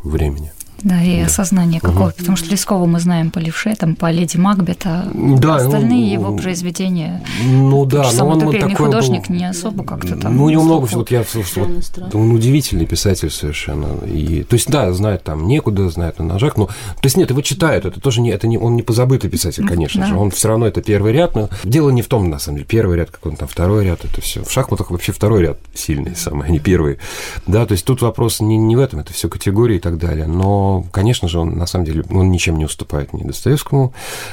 времени. 0.04 0.52
Да, 0.84 1.02
и 1.02 1.20
да. 1.20 1.26
осознание 1.26 1.80
какого 1.80 2.08
угу. 2.08 2.14
потому 2.18 2.36
что 2.36 2.50
Лескова 2.50 2.84
мы 2.84 3.00
знаем 3.00 3.30
по 3.30 3.38
Левше, 3.38 3.74
там, 3.74 3.96
по 3.96 4.10
Леди 4.10 4.36
Макбет, 4.36 4.82
а 4.84 5.10
да, 5.14 5.56
остальные 5.56 6.18
ну, 6.18 6.24
его 6.26 6.36
произведения. 6.36 7.24
Ну 7.42 7.86
да, 7.86 8.10
но 8.14 8.28
он, 8.28 8.42
он 8.42 8.52
такой 8.52 8.74
художник 8.74 9.28
был, 9.28 9.34
не 9.34 9.48
особо 9.48 9.82
как-то 9.82 10.16
там. 10.16 10.36
Ну, 10.36 10.44
у 10.44 10.50
него 10.50 10.62
много 10.62 10.86
всего, 10.86 11.00
вот 11.00 11.10
я 11.10 11.24
вот, 11.32 12.14
он 12.14 12.32
удивительный 12.32 12.84
писатель 12.84 13.30
совершенно. 13.30 13.86
И, 14.06 14.42
то 14.42 14.54
есть, 14.54 14.70
да, 14.70 14.92
знает 14.92 15.24
там 15.24 15.46
некуда, 15.46 15.88
знает 15.88 16.18
на 16.18 16.26
ножах, 16.26 16.58
но, 16.58 16.66
то 16.66 17.04
есть, 17.04 17.16
нет, 17.16 17.30
его 17.30 17.40
читают, 17.40 17.86
это 17.86 17.98
тоже 17.98 18.20
не, 18.20 18.30
это 18.30 18.46
не, 18.46 18.58
он 18.58 18.76
не 18.76 18.82
позабытый 18.82 19.30
писатель, 19.30 19.66
конечно 19.66 20.02
да. 20.02 20.08
же, 20.08 20.16
он 20.16 20.30
все 20.30 20.48
равно 20.48 20.66
это 20.66 20.82
первый 20.82 21.14
ряд, 21.14 21.34
но 21.34 21.48
дело 21.64 21.88
не 21.88 22.02
в 22.02 22.08
том, 22.08 22.28
на 22.28 22.38
самом 22.38 22.58
деле, 22.58 22.66
первый 22.68 22.98
ряд, 22.98 23.10
как 23.10 23.24
он 23.24 23.36
там, 23.36 23.48
второй 23.48 23.86
ряд, 23.86 24.04
это 24.04 24.20
все. 24.20 24.44
В 24.44 24.52
шахматах 24.52 24.90
вообще 24.90 25.12
второй 25.12 25.40
ряд 25.40 25.58
сильный 25.72 26.14
самый, 26.14 26.48
а 26.48 26.50
не 26.50 26.58
первый. 26.58 26.98
Да, 27.46 27.64
то 27.64 27.72
есть, 27.72 27.86
тут 27.86 28.02
вопрос 28.02 28.40
не, 28.40 28.58
не 28.58 28.76
в 28.76 28.80
этом, 28.80 29.00
это 29.00 29.14
все 29.14 29.30
категории 29.30 29.76
и 29.76 29.80
так 29.80 29.96
далее, 29.96 30.26
но 30.26 30.73
конечно 30.82 31.28
же, 31.28 31.38
он 31.38 31.56
на 31.56 31.66
самом 31.66 31.84
деле 31.84 32.04
он 32.10 32.30
ничем 32.30 32.56
не 32.56 32.64
уступает 32.64 33.12
ни 33.12 33.22
Достоевскому, 33.22 33.92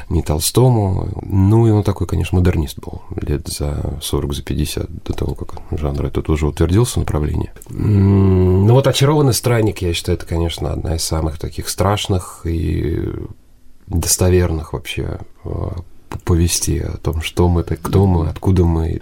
ни 0.10 0.21
Толстому. 0.21 1.10
Ну, 1.21 1.67
и 1.67 1.71
он 1.71 1.84
такой, 1.84 2.08
конечно, 2.08 2.38
модернист 2.38 2.80
был 2.80 3.01
лет 3.15 3.47
за 3.47 3.99
40, 4.01 4.34
за 4.34 4.43
50 4.43 5.04
до 5.04 5.13
того, 5.13 5.36
как 5.36 5.62
жанр 5.71 6.06
этот 6.06 6.30
уже 6.30 6.47
утвердился 6.47 6.99
направление. 6.99 7.54
Ну, 7.69 8.73
вот 8.73 8.88
«Очарованный 8.88 9.34
странник», 9.34 9.82
я 9.82 9.93
считаю, 9.93 10.17
это, 10.17 10.25
конечно, 10.25 10.71
одна 10.71 10.95
из 10.95 11.04
самых 11.04 11.39
таких 11.39 11.69
страшных 11.69 12.41
и 12.45 13.10
достоверных 13.88 14.73
вообще 14.73 15.19
а, 15.43 15.75
повести 16.32 16.80
о 16.80 16.96
том, 16.96 17.22
что 17.22 17.50
мы, 17.50 17.63
кто 17.63 18.08
мы, 18.08 18.30
откуда 18.30 18.63
мы. 18.63 19.02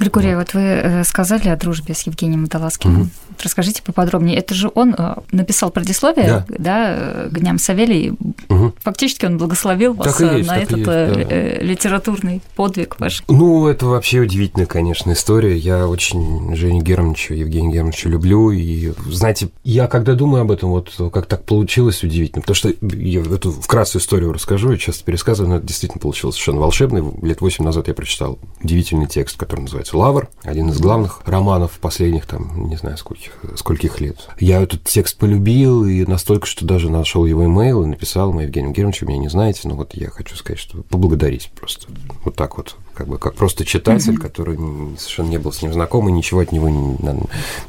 Григорий, 0.00 0.34
вот, 0.34 0.46
вот 0.52 0.54
вы 0.54 0.62
э, 0.62 1.04
сказали 1.04 1.48
о 1.48 1.56
дружбе 1.56 1.94
с 1.94 2.02
Евгением 2.02 2.42
Водолазкиным. 2.42 3.02
Угу. 3.02 3.10
Расскажите 3.44 3.82
поподробнее. 3.84 4.36
Это 4.36 4.52
же 4.52 4.68
он 4.74 4.96
э, 4.98 5.14
написал 5.30 5.70
предисловие, 5.70 6.26
да, 6.26 6.44
да 6.58 7.28
к 7.30 7.38
Дням 7.38 7.60
Савелий. 7.60 8.14
Угу. 8.48 8.74
Фактически 8.80 9.26
он 9.26 9.38
благословил 9.38 9.94
вас 9.94 10.18
есть, 10.20 10.48
на 10.48 10.56
этот 10.56 10.78
есть, 10.78 10.86
да. 10.86 11.06
Э, 11.06 11.62
литературный 11.62 12.42
подвиг 12.56 12.98
ваш. 12.98 13.22
Ну, 13.28 13.68
это 13.68 13.86
вообще 13.86 14.18
удивительная, 14.18 14.66
конечно, 14.66 15.12
история. 15.12 15.56
Я 15.56 15.86
очень 15.86 16.56
Женю 16.56 16.82
Германовича, 16.82 17.34
Евгения 17.34 17.74
Германовича 17.74 18.08
люблю. 18.08 18.50
И, 18.50 18.92
знаете, 19.08 19.50
я 19.62 19.86
когда 19.86 20.14
думаю 20.14 20.42
об 20.42 20.50
этом, 20.50 20.70
вот 20.70 20.92
как 21.12 21.26
так 21.26 21.44
получилось, 21.44 22.02
удивительно. 22.02 22.42
Потому 22.42 22.56
что 22.56 22.72
я 22.80 23.20
эту 23.20 23.52
вкратце 23.52 23.98
историю 23.98 24.32
расскажу, 24.32 24.72
я 24.72 24.78
часто 24.78 25.04
пересказываю, 25.04 25.50
но 25.50 25.56
это 25.58 25.66
действительно 25.66 26.00
получилось 26.00 26.34
совершенно 26.34 26.55
волшебный. 26.58 27.02
Лет 27.22 27.40
восемь 27.40 27.64
назад 27.64 27.88
я 27.88 27.94
прочитал 27.94 28.38
удивительный 28.62 29.06
текст, 29.06 29.36
который 29.36 29.60
называется 29.60 29.96
«Лавр», 29.96 30.28
один 30.42 30.70
из 30.70 30.80
главных 30.80 31.22
романов 31.26 31.78
последних, 31.80 32.26
там, 32.26 32.68
не 32.68 32.76
знаю, 32.76 32.96
скольких, 32.98 33.32
скольких 33.56 34.00
лет. 34.00 34.28
Я 34.38 34.62
этот 34.62 34.84
текст 34.84 35.18
полюбил, 35.18 35.84
и 35.84 36.04
настолько, 36.06 36.46
что 36.46 36.64
даже 36.64 36.90
нашел 36.90 37.26
его 37.26 37.44
имейл 37.44 37.82
и 37.82 37.86
написал 37.86 38.30
ему, 38.30 38.40
Евгению 38.40 38.72
Германовичу, 38.72 39.06
меня 39.06 39.18
не 39.18 39.28
знаете, 39.28 39.68
но 39.68 39.74
вот 39.74 39.94
я 39.94 40.10
хочу 40.10 40.36
сказать, 40.36 40.58
что 40.58 40.82
поблагодарить 40.82 41.50
просто. 41.58 41.86
Вот 42.24 42.36
так 42.36 42.56
вот 42.56 42.76
как 42.96 43.08
бы 43.08 43.18
как 43.18 43.34
просто 43.34 43.64
читатель, 43.64 44.14
mm-hmm. 44.14 44.16
который 44.16 44.58
совершенно 44.98 45.28
не 45.28 45.38
был 45.38 45.52
с 45.52 45.62
ним 45.62 45.72
знаком 45.72 46.08
и 46.08 46.12
ничего 46.12 46.40
от 46.40 46.52
него 46.52 46.68
не, 46.68 46.96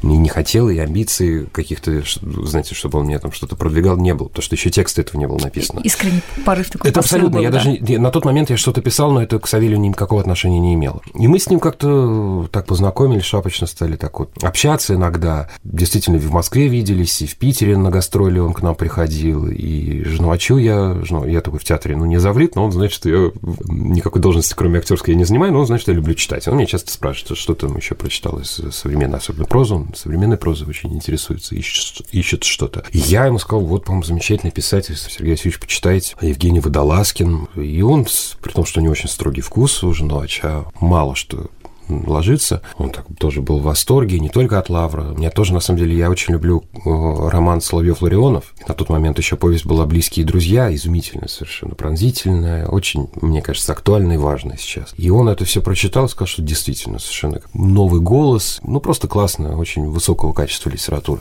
не, 0.02 0.16
не 0.16 0.28
хотел, 0.28 0.68
и 0.68 0.78
амбиций 0.78 1.46
каких-то, 1.46 2.02
знаете, 2.22 2.74
чтобы 2.74 2.98
он 2.98 3.06
мне 3.06 3.18
там 3.18 3.32
что-то 3.32 3.56
продвигал, 3.56 3.96
не 3.96 4.14
было, 4.14 4.28
потому 4.28 4.42
что 4.42 4.54
еще 4.54 4.70
текста 4.70 5.02
этого 5.02 5.20
не 5.20 5.26
было 5.26 5.38
написано. 5.38 5.80
Искренний 5.84 6.22
порыв 6.44 6.70
такой. 6.70 6.90
Это 6.90 7.00
абсолютно. 7.00 7.36
Был, 7.36 7.42
я 7.42 7.50
да. 7.50 7.58
даже 7.58 7.78
на 7.98 8.10
тот 8.10 8.24
момент 8.24 8.50
я 8.50 8.56
что-то 8.56 8.80
писал, 8.80 9.10
но 9.10 9.22
это 9.22 9.38
к 9.38 9.46
Савелию 9.46 9.78
никакого 9.80 10.20
отношения 10.20 10.58
не 10.58 10.74
имело. 10.74 11.02
И 11.14 11.28
мы 11.28 11.38
с 11.38 11.50
ним 11.50 11.60
как-то 11.60 12.48
так 12.50 12.66
познакомились, 12.66 13.24
шапочно 13.24 13.66
стали 13.66 13.96
так 13.96 14.18
вот 14.18 14.30
общаться 14.42 14.94
иногда. 14.94 15.48
Действительно, 15.62 16.18
в 16.18 16.30
Москве 16.30 16.68
виделись, 16.68 17.20
и 17.20 17.26
в 17.26 17.36
Питере 17.36 17.76
на 17.76 17.90
гастроли 17.90 18.38
он 18.38 18.54
к 18.54 18.62
нам 18.62 18.74
приходил, 18.74 19.48
и 19.48 20.04
Жнувачу 20.04 20.56
я, 20.56 20.96
я 21.26 21.40
такой 21.40 21.58
в 21.58 21.64
театре, 21.64 21.96
ну, 21.96 22.06
не 22.06 22.18
заврит, 22.18 22.56
но 22.56 22.64
он, 22.64 22.72
значит, 22.72 23.04
я 23.04 23.30
никакой 23.68 24.22
должности, 24.22 24.54
кроме 24.56 24.78
актерской, 24.78 25.14
не 25.18 25.24
занимаю, 25.24 25.52
но 25.52 25.64
что 25.64 25.90
я 25.90 25.96
люблю 25.96 26.14
читать. 26.14 26.48
Он 26.48 26.56
меня 26.56 26.66
часто 26.66 26.92
спрашивает, 26.92 27.38
что 27.38 27.54
там 27.54 27.76
еще 27.76 27.94
прочитал 27.94 28.38
из 28.38 28.60
современной, 28.72 29.18
особенно 29.18 29.44
прозы. 29.44 29.74
Он 29.74 29.94
современной 29.94 30.36
прозой 30.36 30.68
очень 30.68 30.94
интересуется, 30.94 31.54
ищет, 31.54 32.06
ищет 32.12 32.44
что-то. 32.44 32.84
И 32.92 32.98
я 32.98 33.26
ему 33.26 33.38
сказал, 33.38 33.64
вот, 33.64 33.84
по-моему, 33.84 34.04
замечательный 34.04 34.52
писатель, 34.52 34.96
Сергей 34.96 35.32
Васильевич, 35.32 35.60
почитайте, 35.60 36.16
Евгений 36.20 36.60
Водолазкин. 36.60 37.48
И 37.56 37.82
он, 37.82 38.06
при 38.40 38.52
том, 38.52 38.64
что 38.64 38.80
у 38.80 38.82
него 38.82 38.92
очень 38.92 39.08
строгий 39.08 39.40
вкус 39.40 39.82
у 39.82 39.92
Жновача, 39.92 40.64
мало 40.80 41.14
что 41.14 41.50
ложиться. 41.88 42.62
Он 42.76 42.90
так 42.90 43.06
тоже 43.18 43.42
был 43.42 43.58
в 43.58 43.64
восторге, 43.64 44.20
не 44.20 44.28
только 44.28 44.58
от 44.58 44.68
Лавра. 44.68 45.14
Меня 45.16 45.30
тоже, 45.30 45.54
на 45.54 45.60
самом 45.60 45.78
деле, 45.80 45.96
я 45.96 46.10
очень 46.10 46.34
люблю 46.34 46.64
э, 46.74 46.78
роман 46.84 47.60
Соловьев-Ларионов. 47.60 48.54
На 48.66 48.74
тот 48.74 48.88
момент 48.88 49.18
еще 49.18 49.36
повесть 49.36 49.66
была 49.66 49.86
«Близкие 49.86 50.26
друзья», 50.26 50.74
изумительная 50.74 51.28
совершенно, 51.28 51.74
пронзительная, 51.74 52.66
очень, 52.66 53.08
мне 53.20 53.42
кажется, 53.42 53.72
актуальная 53.72 54.16
и 54.16 54.18
важная 54.18 54.56
сейчас. 54.56 54.94
И 54.96 55.10
он 55.10 55.28
это 55.28 55.44
все 55.44 55.62
прочитал 55.62 56.08
сказал, 56.08 56.26
что 56.26 56.42
действительно 56.42 56.98
совершенно 56.98 57.40
новый 57.54 58.00
голос, 58.00 58.60
ну, 58.62 58.80
просто 58.80 59.08
классно, 59.08 59.56
очень 59.58 59.86
высокого 59.86 60.32
качества 60.32 60.70
литературы. 60.70 61.20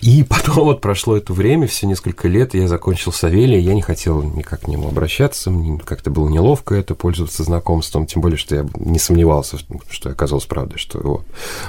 И 0.00 0.24
потом 0.28 0.64
вот 0.64 0.80
прошло 0.80 1.16
это 1.16 1.32
время, 1.32 1.66
все 1.66 1.86
несколько 1.86 2.28
лет, 2.28 2.54
я 2.54 2.68
закончил 2.68 3.12
Савелия, 3.12 3.58
я 3.58 3.74
не 3.74 3.82
хотел 3.82 4.22
никак 4.22 4.60
к 4.60 4.68
нему 4.68 4.88
обращаться, 4.88 5.50
мне 5.50 5.78
как-то 5.78 6.10
было 6.10 6.28
неловко 6.28 6.74
это, 6.74 6.94
пользоваться 6.94 7.42
знакомством, 7.42 8.06
тем 8.06 8.22
более, 8.22 8.38
что 8.38 8.56
я 8.56 8.66
не 8.76 8.98
сомневался, 8.98 9.58
что 9.88 10.10
оказалось 10.10 10.46
правдой, 10.46 10.78
что 10.78 10.98
его 10.98 11.24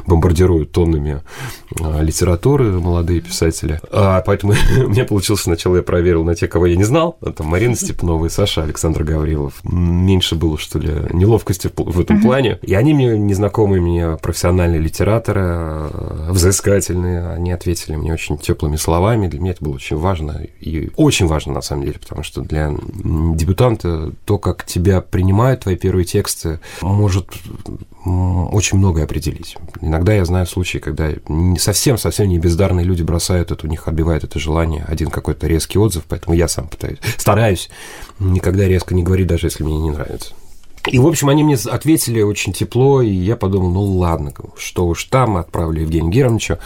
бомбардируют 0.08 0.72
тоннами 0.72 1.22
а, 1.80 2.02
литературы 2.02 2.80
молодые 2.80 3.22
писатели. 3.22 3.80
А, 3.92 4.22
поэтому 4.22 4.54
у 4.86 4.90
меня 4.90 5.06
получилось 5.06 5.42
сначала 5.42 5.78
я 5.78 5.84
проверил 5.84 6.24
на 6.24 6.36
те, 6.36 6.48
кого 6.48 6.66
я 6.66 6.76
не 6.76 6.84
знал, 6.84 7.18
там 7.36 7.48
Марина 7.48 7.76
Степнова 7.76 8.26
и 8.26 8.30
Саша 8.30 8.64
Александр 8.64 9.04
Гаврилов. 9.04 9.54
Меньше 9.64 10.36
было, 10.36 10.58
что 10.58 10.80
ли, 10.80 10.92
неловкости 11.14 11.70
в 11.76 12.00
этом 12.00 12.22
плане. 12.22 12.60
И 12.62 12.74
они 12.74 12.94
мне, 12.94 13.18
незнакомые 13.18 13.82
мне 13.82 14.18
профессиональные 14.18 14.80
литераторы, 14.80 15.42
а, 15.44 16.28
взыскательные, 16.32 17.28
они 17.30 17.52
ответили 17.52 17.96
мне 17.96 18.14
очень 18.14 18.38
теплыми 18.38 18.76
словами. 18.76 19.28
Для 19.28 19.40
меня 19.40 19.52
это 19.52 19.64
было 19.64 19.76
очень 19.76 19.98
важно. 19.98 20.42
И 20.60 20.92
очень 20.96 21.28
важно, 21.28 21.54
на 21.54 21.62
самом 21.62 21.86
деле, 21.86 22.00
потому 22.00 22.24
что 22.24 22.42
для 22.42 22.72
дебютанта 22.72 24.12
то, 24.26 24.38
как 24.38 24.66
тебя 24.66 25.02
принимают 25.02 25.62
твои 25.62 25.76
первые 25.76 26.06
тексты, 26.06 26.60
может 26.82 27.28
очень 28.04 28.78
многое 28.78 29.04
определить. 29.04 29.58
Иногда 29.80 30.14
я 30.14 30.26
знаю 30.26 30.48
случаи, 30.48 30.80
когда 30.80 31.12
совсем-совсем 31.58 32.28
не 32.28 32.40
бездарные 32.40 32.86
люди 32.86 33.04
бросают 33.04 33.52
это, 33.52 33.68
у 33.68 33.70
них 33.70 33.88
отбивает 33.88 34.24
это 34.24 34.40
желание, 34.40 34.86
один 34.88 35.10
какой-то 35.10 35.48
резкий 35.48 35.78
отзыв, 35.78 36.04
поэтому 36.08 36.36
я 36.36 36.48
сам 36.48 36.68
пытаюсь, 36.68 37.00
стараюсь 37.18 37.70
никогда 38.20 38.68
резко 38.68 38.96
не 38.96 39.04
говорить, 39.04 39.28
даже 39.28 39.48
если 39.48 39.64
мне 39.64 39.80
не 39.80 39.92
нравится. 39.92 40.34
И, 40.88 40.98
в 40.98 41.06
общем, 41.06 41.30
они 41.30 41.44
мне 41.44 41.56
ответили 41.56 42.22
очень 42.22 42.54
тепло, 42.54 43.04
и 43.04 43.12
я 43.12 43.36
подумал, 43.36 43.70
ну 43.70 43.84
ладно, 43.84 44.34
что 44.58 44.88
уж 44.88 45.04
там, 45.06 45.38
отправлю 45.38 45.82
Евгению 45.82 46.12
Геровичу. 46.12 46.58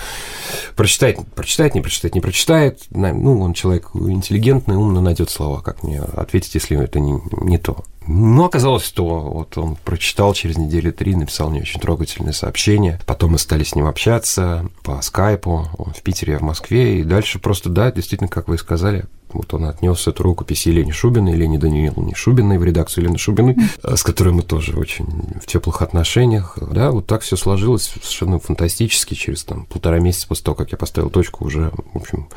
Прочитает, 0.76 1.20
прочитает, 1.36 1.76
не 1.76 1.82
прочитает, 1.82 2.16
не 2.16 2.22
прочитает. 2.22 2.80
Ну, 2.92 3.42
он 3.42 3.54
человек 3.54 3.90
интеллигентный, 3.94 4.78
умно 4.78 5.02
найдет 5.02 5.30
слова, 5.30 5.62
как 5.62 5.84
мне 5.84 6.00
ответить, 6.00 6.56
если 6.56 6.82
это 6.82 7.00
не, 7.02 7.20
не 7.42 7.58
то. 7.58 7.84
Ну, 8.08 8.46
оказалось, 8.46 8.84
что 8.84 9.06
вот 9.06 9.58
он 9.58 9.76
прочитал 9.76 10.34
через 10.34 10.58
недели 10.58 10.92
три, 10.92 11.16
написал 11.16 11.50
мне 11.50 11.62
очень 11.62 11.80
трогательное 11.80 12.34
сообщение. 12.34 13.00
Потом 13.06 13.32
мы 13.32 13.40
стали 13.40 13.64
с 13.64 13.76
ним 13.76 13.88
общаться 13.88 14.70
по 14.84 15.02
скайпу, 15.02 15.68
он 15.78 15.94
в 15.94 16.02
Питере, 16.02 16.34
я 16.34 16.40
в 16.40 16.44
Москве, 16.44 17.00
и 17.00 17.04
дальше 17.04 17.40
просто, 17.40 17.70
да, 17.70 17.92
действительно, 17.92 18.28
как 18.28 18.48
вы 18.48 18.58
сказали, 18.58 19.06
вот 19.36 19.54
он 19.54 19.66
отнес 19.66 20.08
эту 20.08 20.24
рукопись 20.24 20.66
Елене 20.66 20.94
Шубиной, 20.94 21.34
Елене 21.34 21.60
Данииловне 21.60 22.16
Шубиной 22.16 22.58
в 22.58 22.64
редакцию 22.64 23.04
Елены 23.04 23.18
Шубиной, 23.18 23.58
с 23.84 24.02
которой 24.04 24.34
мы 24.34 24.44
тоже 24.44 24.78
очень 24.78 25.06
в 25.42 25.46
теплых 25.46 25.82
отношениях. 25.82 26.58
Да, 26.62 26.92
вот 26.92 27.06
так 27.06 27.22
все 27.22 27.36
сложилось 27.36 27.94
совершенно 28.02 28.40
фантастически. 28.40 29.14
Через 29.14 29.44
там 29.44 29.66
полтора 29.66 30.00
месяца 30.00 30.28
после 30.28 30.46
того, 30.46 30.56
как 30.56 30.72
я 30.72 30.78
поставил 30.78 31.10
точку, 31.10 31.46
уже, 31.46 31.72
в 31.94 31.98
общем, 31.98 32.30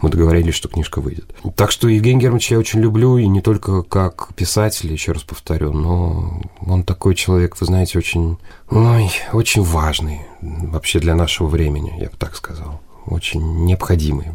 мы 0.00 0.10
договорились, 0.10 0.54
что 0.54 0.68
книжка 0.68 1.00
выйдет. 1.00 1.34
Так 1.56 1.72
что 1.72 1.88
Евгений 1.88 2.20
Германович 2.20 2.52
я 2.52 2.58
очень 2.58 2.80
люблю, 2.80 3.18
и 3.18 3.26
не 3.26 3.40
только 3.40 3.82
как 3.82 4.32
писатель, 4.34 4.92
еще 4.92 5.12
раз 5.14 5.22
повторю, 5.22 5.72
но 5.72 6.40
он 6.66 6.82
такой 6.82 7.14
человек, 7.14 7.58
вы 7.60 7.66
знаете, 7.66 7.98
очень, 7.98 8.38
ой, 8.70 9.10
очень 9.32 9.62
важный 9.62 10.20
вообще 10.40 10.98
для 10.98 11.14
нашего 11.14 11.46
времени, 11.46 11.94
я 11.98 12.10
бы 12.10 12.16
так 12.16 12.36
сказал. 12.36 12.80
Очень 13.06 13.64
необходимый 13.64 14.28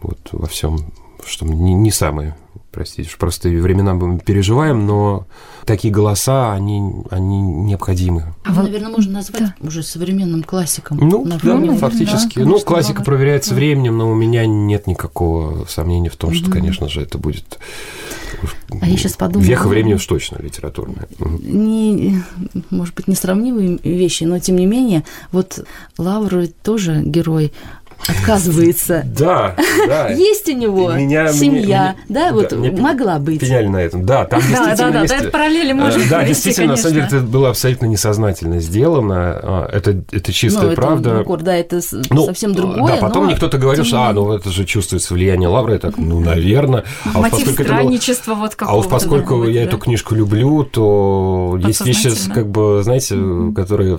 вот 0.00 0.18
во 0.32 0.46
всем 0.46 0.92
что 1.26 1.46
не, 1.46 1.74
не 1.74 1.90
самые, 1.90 2.36
простите, 2.70 3.10
просто 3.18 3.48
времена 3.48 3.94
мы 3.94 4.18
переживаем, 4.18 4.86
но 4.86 5.26
такие 5.64 5.92
голоса, 5.92 6.52
они, 6.52 7.04
они 7.10 7.40
необходимы. 7.40 8.34
А 8.44 8.52
вы, 8.52 8.64
наверное, 8.64 8.90
можно 8.90 9.12
назвать 9.12 9.42
да. 9.42 9.66
уже 9.66 9.82
современным 9.82 10.42
классиком. 10.42 10.98
Ну, 10.98 11.24
да, 11.24 11.38
ну, 11.42 11.76
фактически. 11.76 12.40
Да, 12.40 12.44
ну, 12.46 12.58
классика 12.60 12.94
много. 12.94 13.04
проверяется 13.04 13.50
да. 13.50 13.56
временем, 13.56 13.98
но 13.98 14.10
у 14.10 14.14
меня 14.14 14.46
нет 14.46 14.86
никакого 14.86 15.66
сомнения 15.66 16.10
в 16.10 16.16
том, 16.16 16.32
что, 16.32 16.48
mm 16.48 16.52
конечно 16.52 16.88
же, 16.88 17.00
это 17.00 17.18
будет 17.18 17.58
а 18.80 18.88
я 18.88 18.96
сейчас 18.96 19.14
подумала... 19.14 19.46
Веха 19.46 19.68
времени 19.68 19.94
уж 19.94 20.06
точно 20.06 20.38
литературная. 20.40 21.06
Не, 21.18 22.22
может 22.70 22.94
быть, 22.94 23.08
несравнимые 23.08 23.78
вещи, 23.82 24.24
но, 24.24 24.38
тем 24.38 24.56
не 24.56 24.66
менее, 24.66 25.04
вот 25.30 25.64
Лавр 25.98 26.48
тоже 26.62 27.02
герой, 27.04 27.52
отказывается. 28.08 29.04
Да, 29.04 29.54
да. 29.86 30.08
Есть 30.08 30.48
у 30.48 30.52
него 30.52 30.92
меня, 30.92 31.32
семья, 31.32 31.94
мне, 32.06 32.14
да, 32.20 32.32
вот 32.32 32.48
да, 32.50 32.56
могла 32.56 33.18
быть. 33.18 33.40
Пеняли 33.40 33.68
на 33.68 33.78
этом, 33.78 34.04
да, 34.04 34.24
там 34.24 34.40
действительно 34.48 34.76
да, 34.76 34.90
да, 34.90 35.00
есть... 35.02 35.14
Да, 35.14 35.20
это 35.20 35.30
параллели 35.30 35.72
можно 35.72 36.02
Да, 36.08 36.24
действительно, 36.24 36.68
на 36.68 36.76
самом 36.76 36.94
деле, 36.94 37.06
это 37.06 37.20
было 37.20 37.50
абсолютно 37.50 37.86
несознательно 37.86 38.60
сделано, 38.60 39.14
а, 39.42 39.68
это, 39.72 40.02
это 40.10 40.32
чистая 40.32 40.70
ну, 40.70 40.74
правда. 40.74 41.20
Это, 41.20 41.36
да, 41.38 41.56
это 41.56 41.80
ну, 42.10 42.26
совсем 42.26 42.54
другое. 42.54 42.94
Да, 42.94 42.96
потом 42.96 43.26
мне 43.26 43.36
кто-то 43.36 43.58
говорил, 43.58 43.84
что, 43.84 44.02
а, 44.02 44.12
ну 44.12 44.32
это 44.32 44.50
же 44.50 44.64
чувствуется 44.64 45.14
влияние 45.14 45.48
Лавры, 45.48 45.74
я 45.74 45.78
так, 45.78 45.96
ну, 45.96 46.20
наверное. 46.20 46.84
А 47.14 47.20
Мотив 47.20 47.48
странничества 47.50 48.34
вот 48.34 48.54
А 48.58 48.74
вот 48.74 48.88
поскольку 48.88 49.44
я 49.44 49.64
эту 49.64 49.78
книжку 49.78 50.14
люблю, 50.14 50.64
то 50.64 51.58
есть 51.62 51.84
вещи, 51.84 52.10
как 52.32 52.48
бы, 52.48 52.82
знаете, 52.82 53.16
которые 53.54 53.98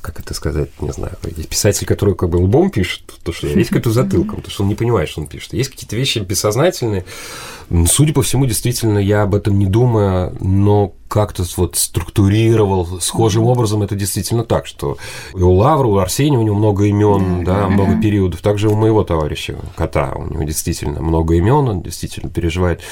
как 0.00 0.20
это 0.20 0.34
сказать, 0.34 0.70
не 0.80 0.90
знаю, 0.92 1.12
есть 1.36 1.48
писатель, 1.48 1.86
который 1.86 2.14
как 2.14 2.30
бы 2.30 2.36
лбом 2.36 2.70
пишет, 2.70 3.02
то, 3.22 3.32
что 3.32 3.46
есть 3.46 3.70
какой-то 3.70 3.90
затылком, 3.90 4.42
то, 4.42 4.50
что 4.50 4.62
он 4.62 4.68
не 4.68 4.74
понимает, 4.74 5.08
что 5.08 5.20
он 5.20 5.26
пишет. 5.26 5.52
Есть 5.52 5.70
какие-то 5.70 5.96
вещи 5.96 6.18
бессознательные. 6.18 7.04
Судя 7.86 8.12
по 8.12 8.22
всему, 8.22 8.46
действительно, 8.46 8.98
я 8.98 9.22
об 9.22 9.34
этом 9.34 9.58
не 9.58 9.66
думаю, 9.66 10.36
но 10.40 10.94
как-то 11.08 11.44
вот 11.56 11.76
структурировал 11.76 13.00
схожим 13.00 13.44
образом, 13.44 13.82
это 13.82 13.94
действительно 13.94 14.44
так, 14.44 14.66
что 14.66 14.98
и 15.34 15.40
у 15.40 15.52
Лавра, 15.52 15.86
у 15.86 15.98
Арсения 15.98 16.38
у 16.38 16.42
него 16.42 16.56
много 16.56 16.84
имен, 16.84 17.44
да, 17.44 17.62
да, 17.62 17.68
много 17.68 18.00
периодов. 18.00 18.40
Также 18.40 18.68
у 18.68 18.76
моего 18.76 19.04
товарища 19.04 19.58
Кота, 19.76 20.12
у 20.14 20.26
него 20.26 20.44
действительно 20.44 21.00
много 21.00 21.34
имен, 21.34 21.68
он 21.68 21.82
действительно 21.82 22.30
переживает 22.30 22.82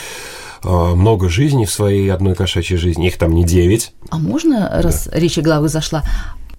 а, 0.63 0.95
много 0.95 1.29
жизней 1.29 1.67
в 1.67 1.71
своей 1.71 2.11
одной 2.11 2.35
кошачьей 2.35 2.79
жизни. 2.79 3.07
Их 3.07 3.19
там 3.19 3.33
не 3.33 3.45
девять. 3.45 3.93
А 4.11 4.19
можно, 4.19 4.69
раз 4.83 5.07
да. 5.07 5.19
речь 5.19 5.39
о 5.39 5.43
главы 5.43 5.69
зашла, 5.69 6.03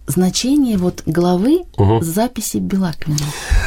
значение 0.08 0.78
вот 0.78 1.04
главы 1.06 1.65
угу. 1.78 2.02
записи 2.02 2.58
Белаквина. 2.58 3.20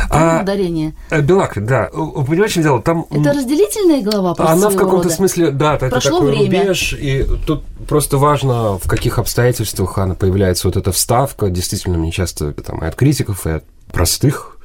А, 0.09 0.41
ударение. 0.43 0.95
Э, 1.11 1.21
Белак, 1.21 1.65
да. 1.65 1.89
Понимаешь, 1.93 2.53
чем 2.53 2.63
дело? 2.63 2.83
Там... 2.83 3.07
Это 3.11 3.33
разделительная 3.33 4.03
глава 4.03 4.35
Она 4.39 4.71
в 4.71 4.77
каком-то 4.77 5.11
смысле, 5.11 5.51
да, 5.51 5.77
это 5.77 5.91
Прошло 5.91 6.19
такой 6.19 6.31
время. 6.33 6.61
рубеж, 6.61 6.95
и 6.99 7.27
тут 7.47 7.65
просто 7.87 8.19
важно, 8.19 8.79
в 8.79 8.89
каких 8.89 9.19
обстоятельствах 9.19 9.99
она 9.99 10.15
появляется, 10.15 10.67
вот 10.67 10.77
эта 10.77 10.91
вставка. 10.93 11.51
Действительно, 11.51 11.99
мне 11.99 12.11
часто 12.11 12.53
там 12.53 12.83
и 12.83 12.87
от 12.87 12.95
критиков, 12.97 13.47
и 13.47 13.51
от 13.51 13.65
простых. 13.93 14.57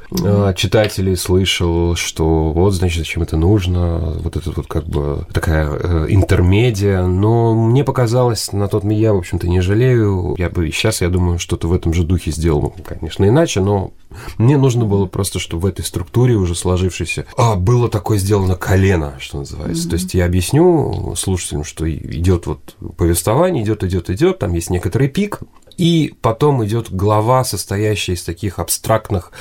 Читателей 0.56 1.16
слышал, 1.16 1.96
что 1.96 2.52
вот, 2.52 2.74
значит, 2.74 3.00
зачем 3.00 3.24
это 3.24 3.38
нужно, 3.38 3.98
вот 4.20 4.36
это 4.36 4.52
вот 4.56 4.68
как 4.68 4.86
бы 4.86 5.26
такая 5.34 5.70
э, 5.72 6.06
интермедия, 6.10 7.04
но 7.04 7.54
мне 7.54 7.84
показалось 7.84 8.52
на 8.52 8.68
тот 8.68 8.84
я, 8.86 9.14
в 9.14 9.18
общем-то, 9.18 9.48
не 9.48 9.62
жалею, 9.62 10.36
я 10.38 10.50
бы 10.50 10.70
сейчас, 10.72 11.02
я 11.02 11.10
думаю, 11.10 11.40
что-то 11.40 11.68
в 11.68 11.74
этом 11.74 11.94
же 11.94 12.04
духе 12.04 12.32
сделал, 12.32 12.74
конечно, 12.86 13.28
иначе, 13.28 13.62
но 13.62 13.92
мне 14.38 14.58
нужно 14.58 14.86
было 14.86 15.06
просто, 15.06 15.40
чтобы 15.40 15.64
в 15.64 15.66
этой 15.66 15.84
структуре 15.84 16.36
уже 16.36 16.56
сложившейся 16.56 17.26
а, 17.36 17.56
было 17.56 17.90
такое 17.90 18.18
сделано 18.18 18.56
колено, 18.56 19.16
что 19.20 19.40
называется. 19.40 19.88
Mm-hmm. 19.88 19.90
То 19.90 19.96
есть 19.96 20.14
я 20.14 20.26
объясню 20.26 21.14
слушателям, 21.18 21.64
что 21.64 21.92
идет 21.92 22.46
вот 22.46 22.76
повествование, 22.98 23.64
идет, 23.64 23.84
идет, 23.84 24.10
идет, 24.10 24.40
там 24.40 24.54
есть 24.54 24.70
некоторый 24.70 25.10
пик, 25.10 25.40
и 25.78 26.14
потом 26.22 26.64
идет 26.64 26.92
глава, 26.92 27.44
состоящая 27.44 28.14
из 28.14 28.24
таких 28.24 28.60
абстрактных 28.60 29.32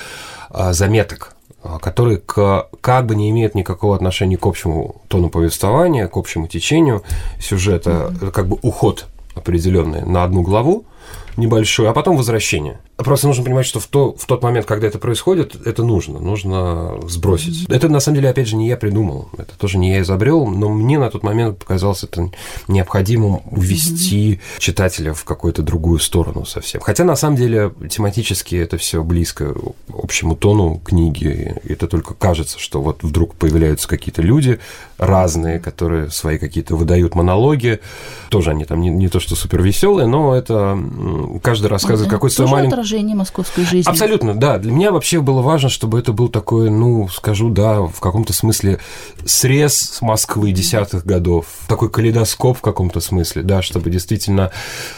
заметок, 0.73 1.35
а, 1.63 1.79
которые 1.79 2.19
к, 2.19 2.69
как 2.81 3.07
бы 3.07 3.17
не 3.17 3.31
имеют 3.31 3.55
никакого 3.55 3.97
отношения 3.97 4.37
к 4.37 4.47
общему 4.47 5.03
тону 5.09 5.31
повествования, 5.31 6.09
к 6.09 6.17
общему 6.17 6.47
течению 6.47 7.03
сюжета, 7.41 7.91
mm-hmm. 7.91 8.31
как 8.31 8.49
бы 8.49 8.59
уход 8.63 9.07
определенный 9.35 10.03
на 10.03 10.25
одну 10.25 10.43
главу 10.43 10.85
небольшой, 11.37 11.89
а 11.89 11.93
потом 11.93 12.17
возвращение. 12.17 12.81
Просто 12.97 13.27
нужно 13.27 13.45
понимать, 13.45 13.67
что 13.67 13.81
в, 13.81 13.87
то, 13.87 14.15
в 14.15 14.25
тот 14.27 14.43
момент, 14.43 14.67
когда 14.67 14.87
это 14.87 14.99
происходит, 14.99 15.57
это 15.67 15.83
нужно, 15.83 16.21
нужно 16.21 17.01
сбросить. 17.09 17.69
Это, 17.69 17.89
на 17.89 18.01
самом 18.01 18.17
деле, 18.17 18.31
опять 18.31 18.49
же, 18.49 18.57
не 18.57 18.69
я 18.69 18.77
придумал, 18.77 19.29
это 19.37 19.59
тоже 19.59 19.79
не 19.79 19.93
я 19.93 20.01
изобрел, 20.03 20.47
но 20.47 20.69
мне 20.69 20.99
на 20.99 21.11
тот 21.11 21.23
момент 21.23 21.59
показалось 21.59 22.05
это 22.05 22.31
необходимым 22.69 23.43
увести 23.51 24.41
читателя 24.59 25.13
в 25.13 25.25
какую-то 25.25 25.63
другую 25.63 25.99
сторону 25.99 26.45
совсем. 26.45 26.81
Хотя, 26.81 27.05
на 27.05 27.17
самом 27.17 27.37
деле, 27.37 27.73
тематически 27.91 28.55
это 28.55 28.79
все 28.79 29.03
близко 29.03 29.55
общему 29.93 30.37
тону 30.37 30.81
книги. 30.85 31.57
Это 31.65 31.89
только 31.89 32.15
кажется, 32.15 32.59
что 32.59 32.81
вот 32.81 33.03
вдруг 33.03 33.35
появляются 33.35 33.89
какие-то 33.89 34.23
люди 34.23 34.61
разные, 34.99 35.59
которые 35.59 36.11
свои 36.11 36.39
какие-то 36.39 36.77
выдают 36.77 37.15
монологи. 37.15 37.81
Тоже 38.31 38.51
они 38.51 38.65
там 38.65 38.81
не, 38.81 38.91
не 38.91 39.09
то, 39.09 39.21
что 39.21 39.35
супер 39.35 39.63
веселые, 39.63 40.07
но 40.07 40.35
это 40.35 40.79
каждый 41.43 41.67
рассказывает 41.67 42.07
Это 42.07 42.17
какой-то 42.17 42.37
свой 42.37 42.49
маленький... 42.49 42.75
отражение 42.75 43.17
московской 43.17 43.65
жизни. 43.65 43.89
Абсолютно, 43.89 44.35
да. 44.35 44.59
Для 44.59 44.73
меня 44.73 44.93
вообще 44.93 45.21
было 45.21 45.43
важно, 45.43 45.69
чтобы 45.69 45.99
это 45.99 46.13
был 46.13 46.29
такой, 46.29 46.71
ну, 46.71 47.09
скажу, 47.09 47.51
да, 47.51 47.83
в 47.83 48.01
каком-то 48.01 48.33
смысле 48.33 48.79
срез 49.25 49.75
с 49.75 50.03
Москвы 50.03 50.53
десятых 50.53 51.05
годов, 51.05 51.47
такой 51.69 51.91
калейдоскоп 51.91 52.59
в 52.59 52.61
каком-то 52.61 53.01
смысле, 53.01 53.43
да, 53.43 53.63
чтобы 53.63 53.91
действительно 53.91 54.51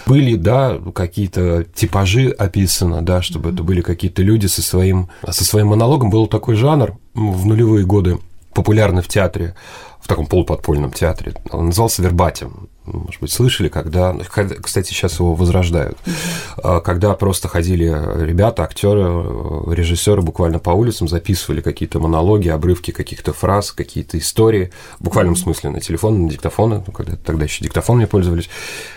были, 0.06 0.36
да, 0.36 0.78
какие-то 0.94 1.64
типажи 1.74 2.30
описаны, 2.30 3.02
да, 3.02 3.22
чтобы 3.22 3.50
это 3.50 3.62
были 3.62 3.80
какие-то 3.80 4.22
люди 4.22 4.46
со 4.46 4.62
своим, 4.62 5.08
со 5.28 5.44
своим 5.44 5.68
монологом. 5.68 6.10
Был 6.10 6.26
такой 6.26 6.56
жанр 6.56 6.96
в 7.14 7.46
нулевые 7.46 7.84
годы 7.84 8.18
популярный 8.52 9.02
в 9.02 9.08
театре, 9.08 9.54
в 10.00 10.08
таком 10.08 10.26
полуподпольном 10.26 10.92
театре. 10.92 11.34
Он 11.50 11.66
назывался 11.66 12.02
«Вербатим» 12.02 12.68
может 12.87 13.20
быть, 13.20 13.33
слышали, 13.33 13.68
когда, 13.68 14.12
ну, 14.12 14.22
кстати, 14.62 14.88
сейчас 14.88 15.18
его 15.18 15.35
возрождают, 15.35 15.99
mm-hmm. 16.05 16.81
когда 16.83 17.14
просто 17.14 17.49
ходили 17.49 17.87
ребята, 18.25 18.62
актеры, 18.62 19.03
режиссеры 19.75 20.22
буквально 20.22 20.59
по 20.59 20.70
улицам, 20.70 21.09
записывали 21.09 21.61
какие-то 21.61 21.99
монологи, 21.99 22.49
обрывки 22.49 22.90
каких-то 22.90 23.33
фраз, 23.33 23.72
какие-то 23.72 24.18
истории, 24.18 24.70
в 24.99 25.05
буквальном 25.05 25.37
смысле 25.37 25.70
на 25.70 25.81
телефон, 25.81 26.25
на 26.25 26.31
диктофоны, 26.31 26.83
ну, 26.87 26.92
когда 26.92 27.16
тогда 27.16 27.44
еще 27.44 27.64
диктофонами 27.64 28.07
пользовались. 28.07 28.49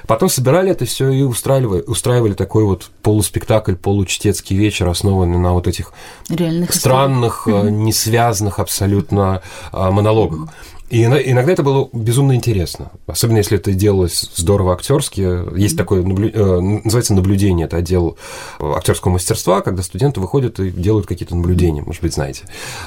Потом 0.07 0.29
собирали 0.29 0.71
это 0.71 0.85
все 0.85 1.09
и 1.09 1.23
устраивали, 1.23 1.81
устраивали 1.81 2.33
такой 2.33 2.65
вот 2.65 2.89
полуспектакль, 3.01 3.75
получтецкий 3.75 4.55
вечер, 4.55 4.87
основанный 4.87 5.37
на 5.37 5.53
вот 5.53 5.67
этих 5.67 5.93
Реальных 6.29 6.73
странных, 6.73 7.47
mm-hmm. 7.47 7.69
несвязанных 7.69 8.59
абсолютно 8.59 9.41
а, 9.71 9.91
монологах. 9.91 10.49
Mm-hmm. 10.89 11.23
И 11.23 11.31
иногда 11.31 11.51
это 11.51 11.63
было 11.63 11.89
безумно 11.93 12.35
интересно, 12.35 12.91
особенно 13.07 13.37
если 13.37 13.57
это 13.57 13.71
делалось 13.73 14.29
здорово 14.35 14.73
актерски. 14.73 15.57
Есть 15.57 15.77
такое, 15.77 16.03
наблю... 16.03 16.29
Э, 16.33 16.59
называется 16.59 17.13
наблюдение, 17.13 17.65
это 17.65 17.77
отдел 17.77 18.17
актерского 18.59 19.13
мастерства, 19.13 19.61
когда 19.61 19.83
студенты 19.83 20.19
выходят 20.19 20.59
и 20.59 20.71
делают 20.71 21.07
какие-то 21.07 21.35
наблюдения, 21.35 21.81
может 21.81 22.01
быть, 22.01 22.13
знаете, 22.13 22.43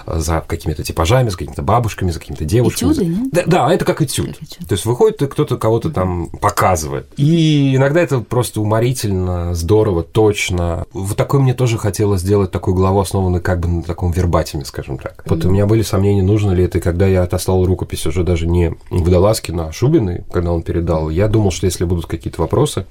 за 0.07 0.43
какими-то 0.47 0.83
типажами, 0.83 1.29
за 1.29 1.38
какими-то 1.38 1.62
бабушками, 1.62 2.11
за 2.11 2.21
какими-то 2.21 2.45
девушками. 2.45 2.93
Этюды, 2.93 3.07
нет? 3.07 3.29
Да, 3.33 3.43
да, 3.47 3.75
это 3.75 3.85
как 3.85 4.03
этюд. 4.03 4.27
как 4.27 4.43
этюд. 4.43 4.69
То 4.69 4.73
есть 4.73 4.85
выходит 4.85 5.23
и 5.23 5.27
кто-то 5.27 5.57
кого-то 5.57 5.91
там 5.91 6.29
показывает. 6.29 7.07
И 7.17 7.77
иногда 7.77 8.01
это 8.01 8.21
просто 8.21 8.61
уморительно, 8.61 9.55
здорово, 9.55 10.03
точно. 10.03 10.87
Вот 10.93 11.17
такой 11.17 11.41
мне 11.41 11.55
тоже 11.55 11.79
хотелось 11.79 12.21
сделать 12.21 12.51
такую 12.51 12.75
главу, 12.75 13.01
основанную 13.01 13.43
как 13.43 13.61
бы 13.61 13.69
на 13.69 13.83
таком 13.83 14.12
вербатиме, 14.12 14.65
скажем 14.65 14.99
так. 14.99 15.23
Вот 15.27 15.45
у 15.45 15.51
меня 15.51 15.67
были 15.67 15.83
сомнения, 15.83 16.23
нужно 16.23 16.53
ли 16.53 16.65
это, 16.65 16.79
и 16.79 16.81
когда 16.81 17.07
я 17.07 17.23
отослал 17.23 17.65
руку 17.65 17.87
рукопись 17.92 18.07
уже 18.07 18.24
даже 18.24 18.46
не 18.46 18.74
Водолазкина, 18.90 19.68
а 19.68 19.72
Шубиной, 19.72 20.22
когда 20.33 20.52
он 20.52 20.62
передал, 20.62 21.11
я 21.11 21.28
думал, 21.28 21.50
что 21.50 21.66
если 21.66 21.85
будут 21.85 22.07
какие-то 22.07 22.40
вопросы, 22.40 22.87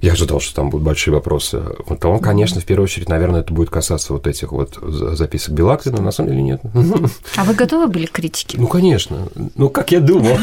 я 0.00 0.12
ожидал, 0.12 0.40
что 0.40 0.54
там 0.54 0.70
будут 0.70 0.84
большие 0.84 1.14
вопросы. 1.14 1.62
Вот 1.86 2.04
он, 2.04 2.18
конечно, 2.18 2.60
в 2.60 2.64
первую 2.64 2.84
очередь, 2.84 3.08
наверное, 3.08 3.40
это 3.40 3.52
будет 3.52 3.70
касаться 3.70 4.12
вот 4.12 4.26
этих 4.26 4.52
вот 4.52 4.78
записок 4.82 5.54
Белакзина. 5.54 6.00
На 6.00 6.10
самом 6.10 6.30
деле 6.30 6.42
нет. 6.42 6.60
А 7.36 7.44
вы 7.44 7.54
готовы 7.54 7.86
были 7.86 8.06
к 8.06 8.12
критике? 8.12 8.58
Ну, 8.58 8.66
конечно. 8.68 9.28
Ну, 9.54 9.70
как 9.70 9.92
я 9.92 10.00
думал. 10.00 10.38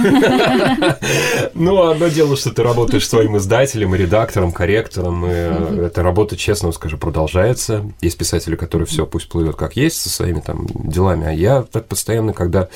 Ну, 1.54 1.84
одно 1.84 2.08
дело, 2.08 2.36
что 2.36 2.52
ты 2.52 2.64
работаешь 2.64 3.08
своим 3.08 3.38
издателем, 3.38 3.96
редактором, 3.96 4.52
корректором, 4.52 5.26
и 5.26 5.30
эта 5.30 6.04
работа, 6.04 6.36
честно 6.36 6.72
скажу, 6.72 6.98
продолжается. 6.98 7.84
Есть 8.02 8.18
писатели, 8.18 8.56
которые 8.56 8.86
все 8.88 9.06
пусть 9.06 9.30
плывет 9.30 9.56
как 9.56 9.76
есть 9.76 10.02
со 10.02 10.10
своими 10.10 10.40
там 10.40 10.68
делами, 10.74 11.28
а 11.28 11.32
я 11.32 11.62
так 11.62 11.88
постоянно, 11.88 12.34
когда 12.34 12.70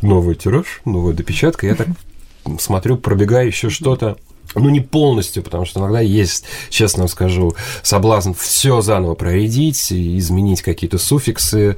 новый 0.00 0.34
тираж, 0.34 0.80
новая 0.84 1.12
допечатка, 1.12 1.66
я 1.66 1.74
так 1.74 1.88
смотрю, 2.58 2.96
пробегаю 2.96 3.46
еще 3.48 3.70
что-то, 3.70 4.16
ну, 4.54 4.68
не 4.68 4.80
полностью, 4.80 5.42
потому 5.42 5.64
что 5.64 5.80
иногда 5.80 6.00
есть, 6.00 6.44
честно 6.68 7.06
скажу, 7.06 7.54
соблазн 7.82 8.32
все 8.32 8.80
заново 8.80 9.14
проредить, 9.14 9.92
изменить 9.92 10.62
какие-то 10.62 10.98
суффиксы 10.98 11.76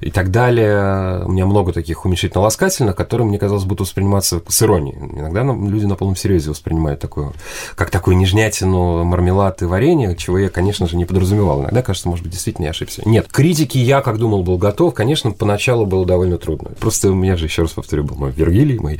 и 0.00 0.10
так 0.10 0.30
далее. 0.30 1.24
У 1.24 1.30
меня 1.30 1.46
много 1.46 1.72
таких 1.72 2.04
уменьшительно-ласкательных, 2.04 2.94
которые, 2.94 3.26
мне 3.26 3.38
казалось, 3.38 3.64
будут 3.64 3.82
восприниматься 3.82 4.42
с 4.48 4.62
иронией. 4.62 4.96
Иногда 4.96 5.42
люди 5.42 5.84
на 5.84 5.94
полном 5.94 6.16
серьезе 6.16 6.50
воспринимают 6.50 7.00
такое, 7.00 7.32
как 7.74 7.90
такую 7.90 8.16
нежнятину, 8.16 9.04
мармелад 9.04 9.62
и 9.62 9.66
варенье, 9.66 10.16
чего 10.16 10.38
я, 10.38 10.48
конечно 10.48 10.88
же, 10.88 10.96
не 10.96 11.04
подразумевал. 11.04 11.62
Иногда, 11.62 11.82
кажется, 11.82 12.08
может 12.08 12.24
быть, 12.24 12.32
действительно 12.32 12.66
я 12.66 12.70
ошибся. 12.70 13.02
Нет, 13.04 13.28
критики 13.30 13.78
я, 13.78 14.00
как 14.00 14.18
думал, 14.18 14.42
был 14.42 14.58
готов. 14.58 14.94
Конечно, 14.94 15.30
поначалу 15.30 15.86
было 15.86 16.04
довольно 16.04 16.38
трудно. 16.38 16.70
Просто 16.80 17.10
у 17.10 17.14
меня 17.14 17.36
же, 17.36 17.46
еще 17.46 17.62
раз 17.62 17.72
повторю, 17.72 18.04
был 18.04 18.16
мой 18.16 18.32
Вергилий, 18.32 18.78
мой 18.78 18.98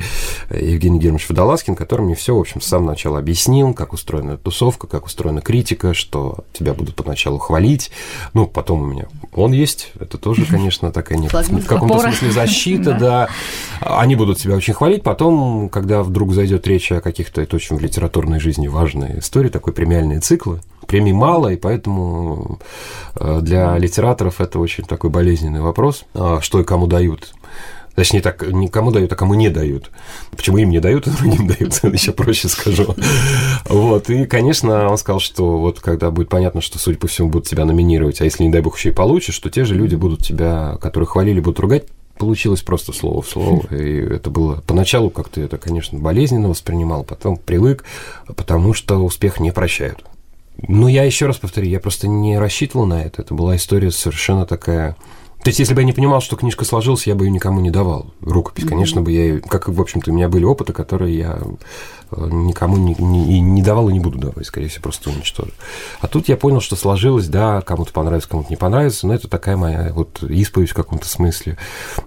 Евгений 0.49 0.99
Германович 0.99 1.29
Водолазкин, 1.29 1.75
который 1.75 2.03
мне 2.03 2.15
все, 2.15 2.35
в 2.35 2.39
общем, 2.39 2.61
с 2.61 2.65
самого 2.65 2.91
начала 2.91 3.06
объяснил, 3.15 3.73
как 3.73 3.93
устроена 3.93 4.37
тусовка, 4.37 4.87
как 4.87 5.05
устроена 5.05 5.41
критика, 5.41 5.93
что 5.93 6.39
тебя 6.53 6.73
будут 6.73 6.95
поначалу 6.95 7.37
хвалить. 7.37 7.91
Ну, 8.33 8.47
потом 8.47 8.81
у 8.81 8.85
меня 8.85 9.07
он 9.33 9.51
есть, 9.51 9.91
это 9.99 10.17
тоже, 10.17 10.45
конечно, 10.49 10.91
такая 10.91 11.17
не, 11.17 11.27
в 11.27 11.65
каком-то 11.65 11.99
смысле 11.99 12.31
защита, 12.31 12.93
да. 12.99 13.29
Они 13.81 14.15
будут 14.15 14.39
тебя 14.39 14.55
очень 14.55 14.73
хвалить. 14.73 15.03
Потом, 15.03 15.69
когда 15.69 16.03
вдруг 16.03 16.33
зайдет 16.33 16.67
речь 16.67 16.91
о 16.91 17.01
каких-то, 17.01 17.41
это 17.41 17.55
очень 17.55 17.77
в 17.77 17.81
литературной 17.81 18.39
жизни 18.39 18.67
важной 18.67 19.19
истории, 19.19 19.49
такой 19.49 19.73
премиальные 19.73 20.19
циклы, 20.19 20.59
премий 20.87 21.13
мало, 21.13 21.49
и 21.49 21.57
поэтому 21.57 22.59
э, 23.15 23.39
для 23.41 23.77
литераторов 23.77 24.41
это 24.41 24.59
очень 24.59 24.85
такой 24.85 25.09
болезненный 25.09 25.61
вопрос, 25.61 26.05
а 26.13 26.39
что 26.41 26.59
и 26.59 26.63
кому 26.63 26.87
дают. 26.87 27.33
Точнее, 27.97 28.21
так, 28.21 28.45
никому 28.51 28.91
дают, 28.91 29.11
а 29.11 29.15
кому 29.15 29.33
не 29.33 29.49
дают. 29.49 29.89
Почему 30.29 30.59
им 30.59 30.69
не 30.69 30.79
дают, 30.79 31.07
а 31.07 31.09
другим 31.09 31.47
дают, 31.47 31.83
еще 31.93 32.11
проще 32.11 32.47
скажу. 32.47 32.95
Вот, 33.65 34.11
и, 34.11 34.25
конечно, 34.25 34.87
он 34.87 34.99
сказал, 34.99 35.19
что 35.19 35.57
вот 35.57 35.79
когда 35.79 36.11
будет 36.11 36.29
понятно, 36.29 36.61
что, 36.61 36.77
судя 36.77 36.99
по 36.99 37.07
всему, 37.07 37.29
будут 37.29 37.47
тебя 37.47 37.65
номинировать, 37.65 38.21
а 38.21 38.23
если, 38.23 38.43
не 38.43 38.51
дай 38.51 38.61
бог, 38.61 38.77
еще 38.77 38.89
и 38.89 38.93
получишь, 38.93 39.39
то 39.39 39.49
те 39.49 39.65
же 39.65 39.73
люди 39.73 39.95
будут 39.95 40.23
тебя, 40.23 40.77
которые 40.79 41.07
хвалили, 41.07 41.39
будут 41.39 41.59
ругать, 41.59 41.85
получилось 42.19 42.61
просто 42.61 42.93
слово 42.93 43.23
в 43.23 43.27
слово. 43.27 43.65
И 43.73 43.97
это 43.97 44.29
было 44.29 44.61
поначалу 44.67 45.09
как-то 45.09 45.41
это, 45.41 45.57
конечно, 45.57 45.97
болезненно 45.97 46.49
воспринимал, 46.49 47.03
потом 47.03 47.35
привык, 47.37 47.83
потому 48.27 48.75
что 48.75 49.03
успех 49.03 49.39
не 49.39 49.51
прощают. 49.51 50.05
Ну, 50.67 50.87
я 50.87 51.03
еще 51.03 51.25
раз 51.25 51.37
повторю, 51.37 51.67
я 51.67 51.79
просто 51.79 52.07
не 52.07 52.37
рассчитывал 52.37 52.85
на 52.85 53.01
это. 53.01 53.23
Это 53.23 53.33
была 53.33 53.55
история 53.55 53.89
совершенно 53.89 54.45
такая 54.45 54.95
то 55.47 55.49
есть, 55.49 55.59
если 55.59 55.73
бы 55.73 55.79
я 55.79 55.85
не 55.85 55.93
понимал, 55.93 56.19
что 56.19 56.35
книжка 56.35 56.65
сложилась, 56.65 57.07
я 57.07 57.15
бы 57.15 57.23
ее 57.23 57.31
никому 57.31 57.61
не 57.61 57.71
давал. 57.71 58.13
Рукопись, 58.19 58.65
mm-hmm. 58.65 58.67
конечно 58.67 59.01
бы 59.01 59.13
я. 59.13 59.39
Как, 59.39 59.69
в 59.69 59.79
общем-то, 59.79 60.11
у 60.11 60.13
меня 60.13 60.27
были 60.27 60.43
опыты, 60.43 60.73
которые 60.73 61.17
я 61.17 61.39
э, 62.11 62.29
никому 62.29 62.75
не, 62.75 62.95
не, 62.95 63.39
не 63.39 63.61
давал 63.61 63.87
и 63.87 63.93
не 63.93 64.01
буду 64.01 64.19
давать, 64.19 64.45
скорее 64.45 64.67
всего, 64.67 64.81
просто 64.81 65.09
уничтожу. 65.09 65.51
А 66.01 66.07
тут 66.07 66.27
я 66.27 66.35
понял, 66.35 66.59
что 66.59 66.75
сложилось, 66.75 67.29
да, 67.29 67.61
кому-то 67.61 67.93
понравится, 67.93 68.27
кому-то 68.27 68.49
не 68.49 68.57
понравится, 68.57 69.07
но 69.07 69.13
это 69.13 69.29
такая 69.29 69.55
моя 69.55 69.93
вот 69.93 70.21
исповедь 70.21 70.71
в 70.71 70.73
каком-то 70.73 71.07
смысле. 71.07 71.57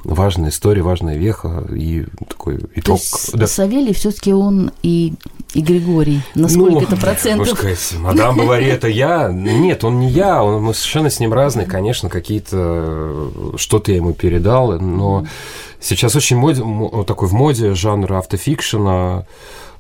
Важная 0.05 0.51
история, 0.51 0.83
важная 0.83 1.17
веха 1.17 1.67
и 1.75 2.05
такой 2.29 2.59
итог. 2.75 2.85
То 2.85 2.93
есть 2.93 3.33
да. 3.33 3.47
Савелий 3.47 3.95
все 3.95 4.11
таки 4.11 4.35
он 4.35 4.71
и 4.83 5.15
и 5.55 5.61
Григорий? 5.61 6.21
Насколько 6.35 6.73
ну, 6.73 6.83
это 6.83 6.97
процентов? 6.97 7.59
сказать, 7.59 7.93
мадам 7.99 8.37
Бавари, 8.37 8.67
это 8.67 8.89
я? 8.89 9.29
Нет, 9.31 9.85
он 9.85 10.01
не 10.01 10.09
я, 10.09 10.43
он, 10.43 10.63
мы 10.63 10.75
совершенно 10.75 11.11
с 11.11 11.21
ним 11.21 11.33
разные, 11.33 11.67
конечно, 11.67 12.09
какие-то... 12.09 13.31
Что-то 13.57 13.91
я 13.91 13.97
ему 13.97 14.13
передал, 14.13 14.79
но 14.81 15.27
сейчас 15.81 16.15
очень 16.15 16.37
моде, 16.37 16.63
такой 17.05 17.29
в 17.29 17.33
моде 17.33 17.75
жанр 17.75 18.13
автофикшена, 18.13 19.27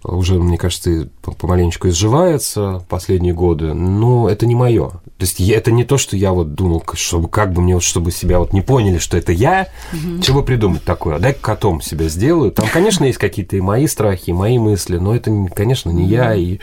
уже, 0.02 0.34
мне 0.34 0.56
кажется, 0.56 1.08
помаленечку 1.22 1.88
изживается 1.88 2.84
последние 2.88 3.34
годы, 3.34 3.74
но 3.74 4.28
это 4.28 4.46
не 4.46 4.54
мое. 4.54 4.88
То 4.88 5.26
есть 5.26 5.40
это 5.40 5.70
не 5.70 5.84
то, 5.84 5.98
что 5.98 6.16
я 6.16 6.32
вот 6.32 6.54
думал, 6.54 6.82
чтобы 6.94 7.28
как 7.28 7.52
бы 7.52 7.60
мне 7.60 7.74
вот, 7.74 7.82
чтобы 7.82 8.10
себя 8.10 8.38
вот 8.38 8.52
не 8.54 8.62
поняли, 8.62 8.98
что 8.98 9.18
это 9.18 9.32
я, 9.32 9.68
угу. 9.92 10.22
чего 10.22 10.42
придумать 10.42 10.84
такое, 10.84 11.18
дай 11.18 11.34
котом 11.34 11.82
себя 11.82 12.08
сделаю. 12.08 12.52
Там, 12.52 12.66
конечно, 12.72 13.04
есть 13.04 13.18
какие-то 13.18 13.56
и 13.56 13.60
мои 13.60 13.86
страхи, 13.86 14.30
и 14.30 14.32
мои 14.32 14.58
мысли, 14.58 14.96
но 14.96 15.14
это, 15.14 15.30
конечно, 15.54 15.90
не 15.90 16.06
я, 16.06 16.34
и 16.34 16.58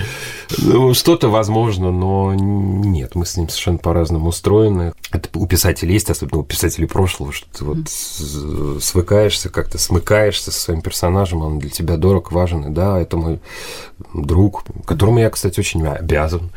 ну, 0.58 0.94
что-то 0.96 1.30
возможно, 1.30 1.92
но 1.92 2.34
нет, 2.34 3.14
мы 3.14 3.26
с 3.26 3.38
ним 3.38 3.50
совершенно 3.50 3.78
по-разному 3.78 4.30
устроены. 4.30 4.94
Это 5.12 5.30
у 5.36 5.46
писателей 5.46 5.94
есть, 5.94 6.10
особенно 6.10 6.40
у 6.40 6.44
писателей 6.44 6.88
прошлого, 6.88 7.32
что 7.32 7.46
ты 7.56 7.64
вот 7.64 7.90
свыкаешься, 8.82 9.50
как-то 9.50 9.78
смыкаешься 9.78 10.52
со 10.52 10.60
своим 10.60 10.82
персонажем, 10.82 11.42
он 11.42 11.60
для 11.60 11.70
тебя 11.70 11.98
дорог, 11.98 12.32
важен, 12.32 12.66
и 12.66 12.70
да, 12.70 13.00
это 13.00 13.18
мой 13.28 13.40
друг, 14.14 14.64
которому 14.86 15.20
я, 15.20 15.30
кстати, 15.30 15.60
очень 15.60 15.86
обязан. 15.86 16.52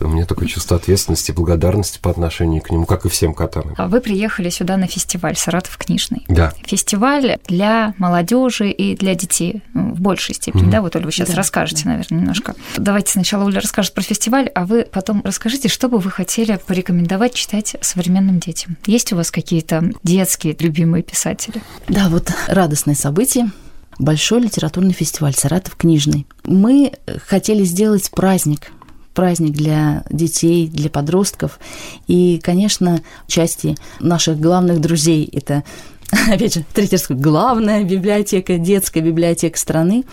У 0.00 0.08
меня 0.08 0.26
такое 0.26 0.48
чувство 0.48 0.76
ответственности, 0.76 1.32
благодарности 1.32 1.98
по 1.98 2.10
отношению 2.10 2.62
к 2.62 2.70
нему, 2.70 2.86
как 2.86 3.06
и 3.06 3.08
всем 3.08 3.34
котам. 3.34 3.74
А 3.76 3.88
вы 3.88 4.00
приехали 4.00 4.50
сюда 4.50 4.76
на 4.76 4.86
фестиваль 4.86 5.36
«Саратов 5.36 5.76
книжный». 5.76 6.24
Да. 6.28 6.52
Фестиваль 6.64 7.38
для 7.46 7.94
молодежи 7.98 8.70
и 8.70 8.96
для 8.96 9.14
детей 9.14 9.62
ну, 9.74 9.94
в 9.94 10.00
большей 10.00 10.34
степени, 10.34 10.66
mm-hmm. 10.66 10.70
да? 10.70 10.82
Вот, 10.82 10.96
Оля, 10.96 11.06
вы 11.06 11.12
сейчас 11.12 11.28
да, 11.30 11.36
расскажете, 11.36 11.84
да. 11.84 11.90
наверное, 11.90 12.20
немножко. 12.20 12.54
Давайте 12.76 13.12
сначала 13.12 13.44
Оля 13.44 13.60
расскажет 13.60 13.94
про 13.94 14.02
фестиваль, 14.02 14.48
а 14.54 14.64
вы 14.66 14.86
потом 14.90 15.22
расскажите, 15.24 15.68
что 15.68 15.88
бы 15.88 15.98
вы 15.98 16.10
хотели 16.10 16.58
порекомендовать 16.66 17.34
читать 17.34 17.76
современным 17.80 18.38
детям. 18.38 18.76
Есть 18.86 19.12
у 19.12 19.16
вас 19.16 19.30
какие-то 19.30 19.90
детские 20.02 20.56
любимые 20.58 21.02
писатели? 21.02 21.62
Да, 21.88 22.08
вот 22.08 22.30
радостное 22.48 22.94
событие 22.94 23.50
большой 24.00 24.40
литературный 24.40 24.92
фестиваль 24.92 25.34
«Саратов 25.34 25.76
книжный». 25.76 26.26
Мы 26.44 26.92
хотели 27.26 27.64
сделать 27.64 28.10
праздник 28.10 28.72
праздник 29.12 29.52
для 29.52 30.04
детей, 30.08 30.68
для 30.68 30.88
подростков. 30.88 31.58
И, 32.06 32.40
конечно, 32.42 33.02
части 33.26 33.76
наших 33.98 34.40
главных 34.40 34.80
друзей– 34.80 35.28
это 35.32 35.64
опять 36.28 36.54
же, 36.54 36.64
третий 36.72 36.96
раз 36.96 37.06
главная 37.08 37.84
библиотека, 37.84 38.56
детская 38.56 39.00
библиотека 39.00 39.58
страны, 39.58 40.04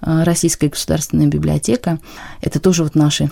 э, 0.00 0.22
Российская 0.22 0.68
государственная 0.68 1.26
библиотека. 1.26 1.98
Это 2.40 2.60
тоже 2.60 2.84
вот 2.84 2.94
наши 2.94 3.30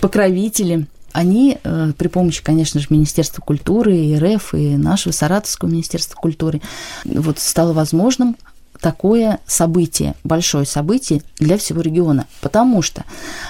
покровители. 0.00 0.86
Они 1.12 1.58
э, 1.62 1.92
при 1.96 2.08
помощи, 2.08 2.42
конечно 2.42 2.80
же, 2.80 2.88
Министерства 2.90 3.42
культуры, 3.42 3.96
и 3.96 4.18
РФ, 4.18 4.54
и 4.54 4.76
нашего 4.76 5.12
Саратовского 5.12 5.68
Министерства 5.70 6.16
культуры, 6.16 6.60
вот 7.04 7.38
стало 7.38 7.72
возможным 7.72 8.36
такое 8.80 9.38
событие, 9.46 10.14
большое 10.24 10.66
событие 10.66 11.22
для 11.38 11.58
всего 11.58 11.80
региона. 11.80 12.26
Потому 12.40 12.82
что 12.82 13.04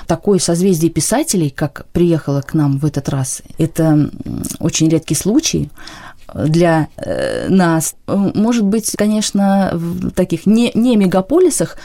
такое 0.07 0.39
созвездие 0.39 0.91
писателей, 0.91 1.51
как 1.51 1.87
приехало 1.93 2.43
к 2.43 2.55
нам 2.55 2.79
в 2.79 2.85
этот 2.85 3.09
раз, 3.09 3.43
это 3.59 4.11
очень 4.59 4.89
редкий 4.89 5.15
случай 5.15 5.71
для 6.35 6.89
э, 6.97 7.49
нас. 7.49 7.95
Может 8.07 8.65
быть, 8.65 8.93
конечно, 8.97 9.71
в 9.73 10.11
таких 10.11 10.47
не, 10.47 10.71
не 10.75 10.97
мегаполисах 10.97 11.77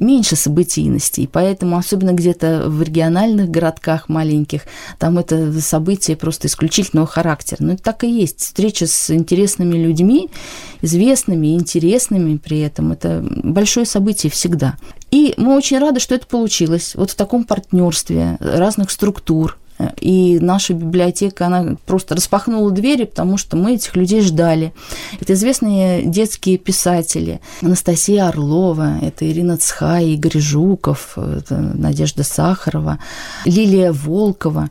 меньше 0.00 0.36
событийностей, 0.36 1.28
поэтому 1.30 1.76
особенно 1.76 2.12
где-то 2.12 2.64
в 2.68 2.82
региональных 2.82 3.50
городках 3.50 4.08
маленьких, 4.08 4.62
там 4.98 5.18
это 5.18 5.52
событие 5.60 6.16
просто 6.16 6.48
исключительного 6.48 7.06
характера. 7.06 7.58
Но 7.62 7.74
это 7.74 7.82
так 7.82 8.04
и 8.04 8.10
есть. 8.10 8.40
Встреча 8.40 8.86
с 8.86 9.10
интересными 9.10 9.76
людьми, 9.76 10.30
известными, 10.82 11.54
интересными 11.54 12.36
при 12.36 12.60
этом, 12.60 12.92
это 12.92 13.24
большое 13.28 13.86
событие 13.86 14.30
всегда. 14.30 14.76
И 15.10 15.34
мы 15.36 15.56
очень 15.56 15.78
рады, 15.78 16.00
что 16.00 16.14
это 16.14 16.26
получилось. 16.26 16.94
Вот 16.94 17.10
в 17.10 17.14
таком 17.14 17.44
партнерстве 17.44 18.36
разных 18.40 18.90
структур, 18.90 19.58
и 20.00 20.38
наша 20.40 20.74
библиотека, 20.74 21.46
она 21.46 21.76
просто 21.86 22.14
распахнула 22.14 22.70
двери, 22.70 23.04
потому 23.04 23.36
что 23.36 23.56
мы 23.56 23.74
этих 23.74 23.96
людей 23.96 24.22
ждали. 24.22 24.72
Это 25.20 25.34
известные 25.34 26.04
детские 26.04 26.58
писатели. 26.58 27.40
Анастасия 27.62 28.28
Орлова, 28.28 28.98
это 29.02 29.30
Ирина 29.30 29.56
Цхай, 29.56 30.10
Игорь 30.10 30.38
Жуков, 30.38 31.18
это 31.18 31.56
Надежда 31.56 32.22
Сахарова, 32.22 32.98
Лилия 33.44 33.92
Волкова 33.92 34.70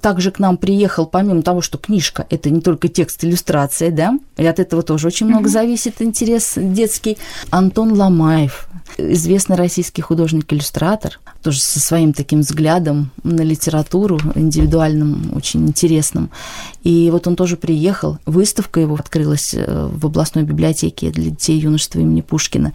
также 0.00 0.30
к 0.30 0.38
нам 0.38 0.56
приехал, 0.56 1.06
помимо 1.06 1.42
того, 1.42 1.60
что 1.60 1.78
книжка– 1.78 2.26
это 2.30 2.50
не 2.50 2.60
только 2.60 2.88
текст, 2.88 3.24
иллюстрация, 3.24 3.90
да, 3.90 4.18
и 4.36 4.46
от 4.46 4.60
этого 4.60 4.82
тоже 4.82 5.08
очень 5.08 5.26
много 5.26 5.48
зависит 5.48 6.00
интерес 6.00 6.52
детский, 6.56 7.18
Антон 7.50 7.92
Ломаев, 7.92 8.68
известный 8.96 9.56
российский 9.56 10.02
художник-иллюстратор, 10.02 11.18
тоже 11.42 11.60
со 11.60 11.80
своим 11.80 12.12
таким 12.12 12.40
взглядом 12.40 13.10
на 13.22 13.42
литературу, 13.42 14.18
индивидуальным, 14.34 15.32
очень 15.34 15.66
интересным. 15.68 16.30
И 16.82 17.10
вот 17.10 17.26
он 17.26 17.36
тоже 17.36 17.56
приехал, 17.56 18.18
выставка 18.26 18.80
его 18.80 18.94
открылась 18.94 19.54
э, 19.54 19.88
в 19.92 20.06
областной 20.06 20.44
библиотеке 20.44 21.10
для 21.10 21.30
детей 21.30 21.58
юношества 21.58 22.00
имени 22.00 22.20
Пушкина. 22.20 22.72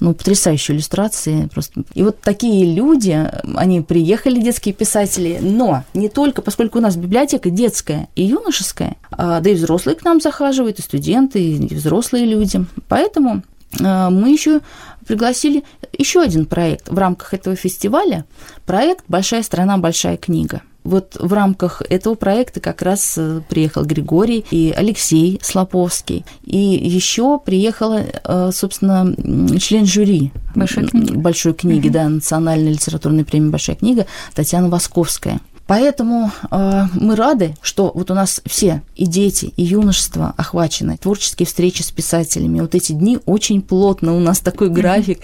Ну, 0.00 0.14
потрясающие 0.14 0.76
иллюстрации 0.76 1.46
просто. 1.46 1.82
И 1.94 2.02
вот 2.02 2.20
такие 2.20 2.74
люди, 2.74 3.30
они 3.54 3.80
приехали, 3.80 4.40
детские 4.40 4.74
писатели, 4.74 5.38
но 5.40 5.84
не 5.94 6.08
только, 6.08 6.42
поскольку 6.42 6.78
у 6.78 6.82
нас 6.82 6.96
библиотека 6.96 7.50
детская 7.50 8.08
и 8.14 8.24
юношеская, 8.24 8.96
а, 9.10 9.40
да 9.40 9.50
и 9.50 9.54
взрослые 9.54 9.96
к 9.96 10.04
нам 10.04 10.20
захаживают, 10.20 10.78
и 10.78 10.82
студенты, 10.82 11.42
и 11.42 11.74
взрослые 11.74 12.24
люди. 12.24 12.64
Поэтому 12.88 13.42
мы 13.78 14.30
еще 14.30 14.60
пригласили 15.06 15.64
еще 15.96 16.20
один 16.20 16.46
проект 16.46 16.88
в 16.88 16.98
рамках 16.98 17.34
этого 17.34 17.56
фестиваля. 17.56 18.24
Проект 18.66 19.04
«Большая 19.08 19.42
страна, 19.42 19.78
большая 19.78 20.16
книга». 20.16 20.62
Вот 20.84 21.16
в 21.20 21.32
рамках 21.34 21.82
этого 21.90 22.14
проекта 22.14 22.60
как 22.60 22.80
раз 22.80 23.14
э, 23.18 23.42
приехал 23.50 23.84
Григорий 23.84 24.42
и 24.50 24.72
Алексей 24.74 25.38
Слоповский. 25.42 26.24
И 26.44 26.56
еще 26.56 27.38
приехала, 27.38 28.00
э, 28.24 28.50
собственно, 28.54 29.14
член 29.58 29.84
жюри 29.84 30.32
Большой 30.54 30.86
книги, 30.86 31.12
Большой 31.14 31.52
книги 31.52 31.88
угу. 31.88 31.94
да, 31.94 32.08
Национальной 32.08 32.72
литературной 32.72 33.26
премии 33.26 33.50
«Большая 33.50 33.76
книга» 33.76 34.06
Татьяна 34.34 34.70
Восковская. 34.70 35.40
Поэтому 35.68 36.32
э, 36.50 36.84
мы 36.94 37.14
рады, 37.14 37.54
что 37.60 37.92
вот 37.94 38.10
у 38.10 38.14
нас 38.14 38.40
все 38.46 38.82
и 38.96 39.04
дети, 39.04 39.52
и 39.54 39.62
юношество 39.62 40.32
охвачены, 40.38 40.96
творческие 40.96 41.46
встречи 41.46 41.82
с 41.82 41.90
писателями. 41.90 42.60
Вот 42.60 42.74
эти 42.74 42.92
дни 42.92 43.18
очень 43.26 43.60
плотно, 43.60 44.16
у 44.16 44.18
нас 44.18 44.40
такой 44.40 44.70
график. 44.70 45.20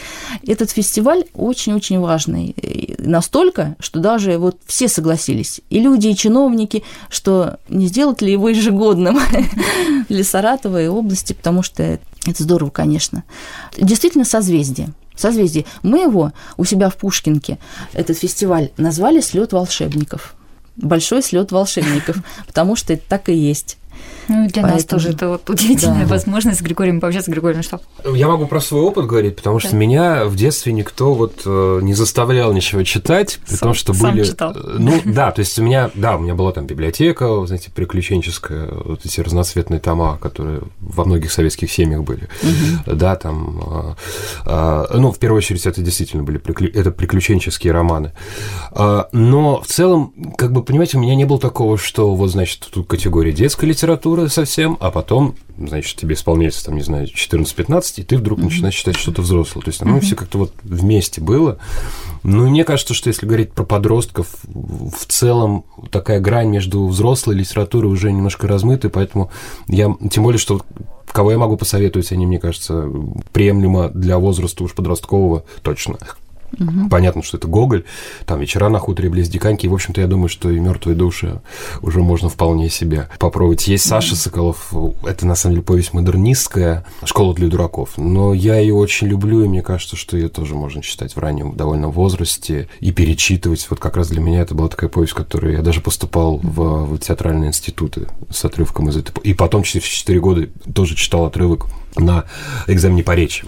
Этот 0.46 0.70
фестиваль 0.70 1.24
очень-очень 1.33 1.98
важный. 1.98 2.54
Настолько, 2.98 3.74
что 3.80 4.00
даже 4.00 4.37
вот 4.37 4.59
все 4.66 4.87
согласились, 4.87 5.62
и 5.70 5.80
люди, 5.80 6.09
и 6.09 6.16
чиновники, 6.16 6.85
что 7.09 7.59
не 7.70 7.87
сделать 7.87 8.20
ли 8.20 8.30
его 8.30 8.50
ежегодным 8.50 9.18
для 10.11 10.24
Саратова 10.24 10.83
и 10.83 10.88
области, 10.88 11.33
потому 11.33 11.62
что 11.62 11.83
это 11.83 12.42
здорово, 12.42 12.68
конечно. 12.68 13.24
Действительно, 13.78 14.26
созвездие 14.26 14.92
созвездие. 15.16 15.64
Мы 15.83 16.00
его 16.00 16.33
у 16.57 16.64
себя 16.64 16.90
в 16.90 16.96
Пушкинке, 16.96 17.59
этот 17.92 18.18
фестиваль, 18.18 18.70
назвали 18.77 19.20
«Слет 19.20 19.53
волшебников». 19.53 20.35
Большой 20.77 21.22
слет 21.22 21.53
волшебников, 21.53 22.16
потому 22.46 22.74
что 22.74 22.94
это 22.94 23.03
так 23.09 23.29
и 23.29 23.35
есть. 23.35 23.77
Ну, 24.28 24.46
для 24.48 24.62
Поэтому... 24.62 24.74
нас 24.74 24.85
тоже 24.85 25.11
это 25.11 25.28
вот 25.28 25.50
удивительная 25.50 26.07
да. 26.07 26.11
возможность 26.11 26.59
с 26.59 26.62
Григорием 26.62 27.00
пообщаться. 27.00 27.30
Григорий, 27.30 27.57
ну 27.57 27.62
что? 27.62 27.80
Я 28.14 28.28
могу 28.28 28.46
про 28.46 28.61
свой 28.61 28.83
опыт 28.83 29.07
говорить, 29.07 29.37
потому 29.37 29.59
что 29.59 29.72
да. 29.72 29.76
меня 29.76 30.24
в 30.24 30.37
детстве 30.37 30.72
никто 30.72 31.14
вот 31.14 31.42
э, 31.44 31.80
не 31.83 31.94
заставлял 31.94 32.52
ничего 32.52 32.83
читать, 32.85 33.38
при 33.46 33.57
том, 33.57 33.74
что 33.74 33.92
сам 33.92 34.12
были... 34.12 34.24
читал. 34.24 34.52
Э, 34.54 34.76
ну, 34.78 35.00
да, 35.04 35.30
то 35.30 35.40
есть 35.40 35.59
у 35.59 35.62
меня, 35.62 35.90
да, 35.94 36.16
у 36.16 36.20
меня 36.20 36.35
была 36.35 36.52
там 36.52 36.66
библиотека, 36.66 37.44
знаете, 37.46 37.70
приключенческая, 37.70 38.68
вот 38.72 39.04
эти 39.04 39.20
разноцветные 39.20 39.80
тома, 39.80 40.18
которые 40.20 40.62
во 40.80 41.04
многих 41.04 41.33
советских 41.33 41.70
семьях 41.70 42.02
были, 42.02 42.28
угу. 42.42 42.96
да, 42.96 43.16
там, 43.16 43.96
э, 44.46 44.46
э, 44.46 44.85
ну, 44.94 45.12
в 45.12 45.18
первую 45.18 45.38
очередь, 45.38 45.66
это 45.66 45.83
действительно 45.83 46.22
были 46.22 46.38
приклю... 46.38 46.70
это 46.72 46.90
приключенческие 46.90 47.72
романы. 47.72 48.12
Э, 48.72 49.04
но 49.12 49.61
в 49.61 49.66
целом, 49.66 50.14
как 50.38 50.52
бы, 50.52 50.62
понимаете, 50.62 50.96
у 50.96 51.00
меня 51.00 51.14
не 51.14 51.24
было 51.24 51.38
такого, 51.38 51.76
что 51.76 52.14
вот, 52.14 52.30
значит, 52.30 52.66
тут 52.72 52.87
категория 52.87 53.33
детской 53.33 53.66
литературы, 53.66 53.83
литературы 53.84 54.28
совсем, 54.28 54.78
а 54.80 54.90
потом, 54.90 55.34
значит, 55.58 55.98
тебе 55.98 56.14
исполняется, 56.14 56.64
там, 56.64 56.76
не 56.76 56.82
знаю, 56.82 57.06
14-15, 57.06 57.82
и 57.96 58.02
ты 58.02 58.16
вдруг 58.16 58.38
mm-hmm. 58.38 58.44
начинаешь 58.44 58.74
читать 58.74 58.96
что-то 58.96 59.22
взрослое. 59.22 59.62
То 59.62 59.70
есть 59.70 59.82
оно 59.82 59.98
mm-hmm. 59.98 60.00
все 60.00 60.16
как-то 60.16 60.38
вот 60.38 60.52
вместе 60.62 61.20
было. 61.20 61.58
Ну, 62.22 62.48
мне 62.48 62.64
кажется, 62.64 62.94
что 62.94 63.08
если 63.08 63.26
говорить 63.26 63.52
про 63.52 63.64
подростков, 63.64 64.28
в 64.44 65.06
целом 65.06 65.64
такая 65.90 66.20
грань 66.20 66.48
между 66.48 66.86
взрослой 66.86 67.34
литературой 67.34 67.92
уже 67.92 68.10
немножко 68.10 68.48
размыта, 68.48 68.88
поэтому 68.88 69.30
я, 69.68 69.94
тем 70.10 70.22
более, 70.22 70.38
что 70.38 70.62
кого 71.06 71.30
я 71.30 71.38
могу 71.38 71.56
посоветовать, 71.56 72.10
они, 72.10 72.26
мне 72.26 72.40
кажется, 72.40 72.90
приемлемо 73.32 73.88
для 73.90 74.18
возраста 74.18 74.64
уж 74.64 74.74
подросткового 74.74 75.44
точно. 75.62 75.98
Угу. 76.58 76.88
Понятно, 76.90 77.22
что 77.22 77.36
это 77.36 77.48
Гоголь, 77.48 77.84
там 78.26 78.40
вечера 78.40 78.68
на 78.68 78.78
хуторе 78.78 79.08
близ 79.08 79.28
Диканьки. 79.28 79.66
И, 79.66 79.68
в 79.68 79.74
общем-то, 79.74 80.00
я 80.00 80.06
думаю, 80.06 80.28
что 80.28 80.50
и 80.50 80.58
мертвые 80.58 80.96
души 80.96 81.40
уже 81.82 82.00
можно 82.00 82.28
вполне 82.28 82.68
себе 82.68 83.08
попробовать. 83.18 83.66
Есть 83.68 83.86
Саша 83.86 84.16
Соколов, 84.16 84.72
это 85.04 85.26
на 85.26 85.34
самом 85.34 85.54
деле 85.54 85.64
повесть 85.64 85.92
модернистская, 85.92 86.84
школа 87.04 87.34
для 87.34 87.48
дураков. 87.48 87.92
Но 87.96 88.34
я 88.34 88.58
ее 88.58 88.74
очень 88.74 89.08
люблю, 89.08 89.44
и 89.44 89.48
мне 89.48 89.62
кажется, 89.62 89.96
что 89.96 90.16
ее 90.16 90.28
тоже 90.28 90.54
можно 90.54 90.82
читать 90.82 91.16
в 91.16 91.18
раннем 91.18 91.56
довольно 91.56 91.88
возрасте 91.88 92.68
и 92.80 92.92
перечитывать. 92.92 93.66
Вот 93.70 93.80
как 93.80 93.96
раз 93.96 94.08
для 94.08 94.20
меня 94.20 94.40
это 94.40 94.54
была 94.54 94.68
такая 94.68 94.90
повесть, 94.90 95.14
которую 95.14 95.54
я 95.54 95.62
даже 95.62 95.80
поступал 95.80 96.38
в, 96.42 96.94
в 96.94 96.98
театральные 96.98 97.48
институты 97.48 98.08
с 98.30 98.44
отрывком 98.44 98.88
из 98.88 98.96
этой. 98.96 99.14
И 99.22 99.34
потом 99.34 99.62
через 99.62 99.84
4 99.86 100.20
года 100.20 100.48
тоже 100.74 100.94
читал 100.94 101.26
отрывок 101.26 101.66
на 101.96 102.24
экзамене 102.66 103.02
по 103.02 103.14
речи. 103.14 103.44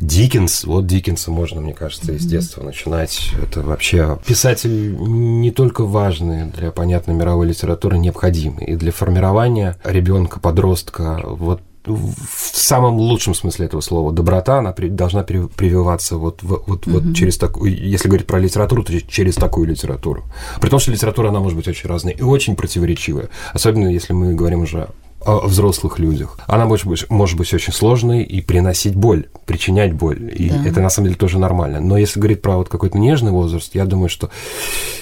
Диккенс, 0.00 0.64
вот 0.64 0.86
Диккенса 0.86 1.30
можно, 1.30 1.60
мне 1.60 1.74
кажется, 1.74 2.12
из 2.12 2.24
детства 2.24 2.62
начинать. 2.62 3.30
Это 3.42 3.62
вообще 3.62 4.18
писатель 4.26 4.96
не 4.98 5.50
только 5.50 5.84
важный 5.84 6.46
для 6.46 6.70
понятной 6.70 7.14
мировой 7.14 7.48
литературы, 7.48 7.98
необходимый. 7.98 8.66
И 8.66 8.76
для 8.76 8.92
формирования 8.92 9.76
ребенка, 9.84 10.40
подростка, 10.40 11.20
вот 11.24 11.60
в 11.86 12.14
самом 12.52 12.96
лучшем 12.96 13.34
смысле 13.34 13.66
этого 13.66 13.80
слова 13.80 14.12
доброта, 14.12 14.58
она 14.58 14.72
при, 14.72 14.88
должна 14.88 15.22
при, 15.22 15.46
прививаться 15.46 16.16
вот, 16.16 16.42
вот, 16.42 16.64
вот, 16.66 16.86
mm-hmm. 16.86 16.90
вот 16.90 17.16
через 17.16 17.38
такую, 17.38 17.76
если 17.76 18.08
говорить 18.08 18.26
про 18.26 18.40
литературу, 18.40 18.82
то 18.82 19.00
через 19.02 19.36
такую 19.36 19.68
литературу. 19.68 20.24
При 20.60 20.68
том, 20.68 20.80
что 20.80 20.90
литература, 20.90 21.28
она 21.28 21.38
может 21.40 21.56
быть 21.56 21.68
очень 21.68 21.88
разная 21.88 22.12
и 22.12 22.22
очень 22.22 22.56
противоречивая. 22.56 23.28
Особенно 23.52 23.88
если 23.88 24.12
мы 24.12 24.34
говорим 24.34 24.62
уже 24.62 24.88
о 25.26 25.46
взрослых 25.46 25.98
людях. 25.98 26.38
Она 26.46 26.66
может 26.66 26.86
быть, 26.86 27.08
может 27.10 27.36
быть 27.36 27.52
очень 27.52 27.72
сложной 27.72 28.22
и 28.22 28.40
приносить 28.40 28.94
боль, 28.94 29.26
причинять 29.44 29.92
боль. 29.92 30.32
И 30.34 30.48
да. 30.48 30.64
это 30.64 30.80
на 30.80 30.88
самом 30.88 31.08
деле 31.08 31.18
тоже 31.18 31.38
нормально. 31.38 31.80
Но 31.80 31.98
если 31.98 32.20
говорить 32.20 32.42
про 32.42 32.56
вот 32.56 32.68
какой-то 32.68 32.96
нежный 32.98 33.32
возраст, 33.32 33.74
я 33.74 33.84
думаю, 33.84 34.08
что 34.08 34.30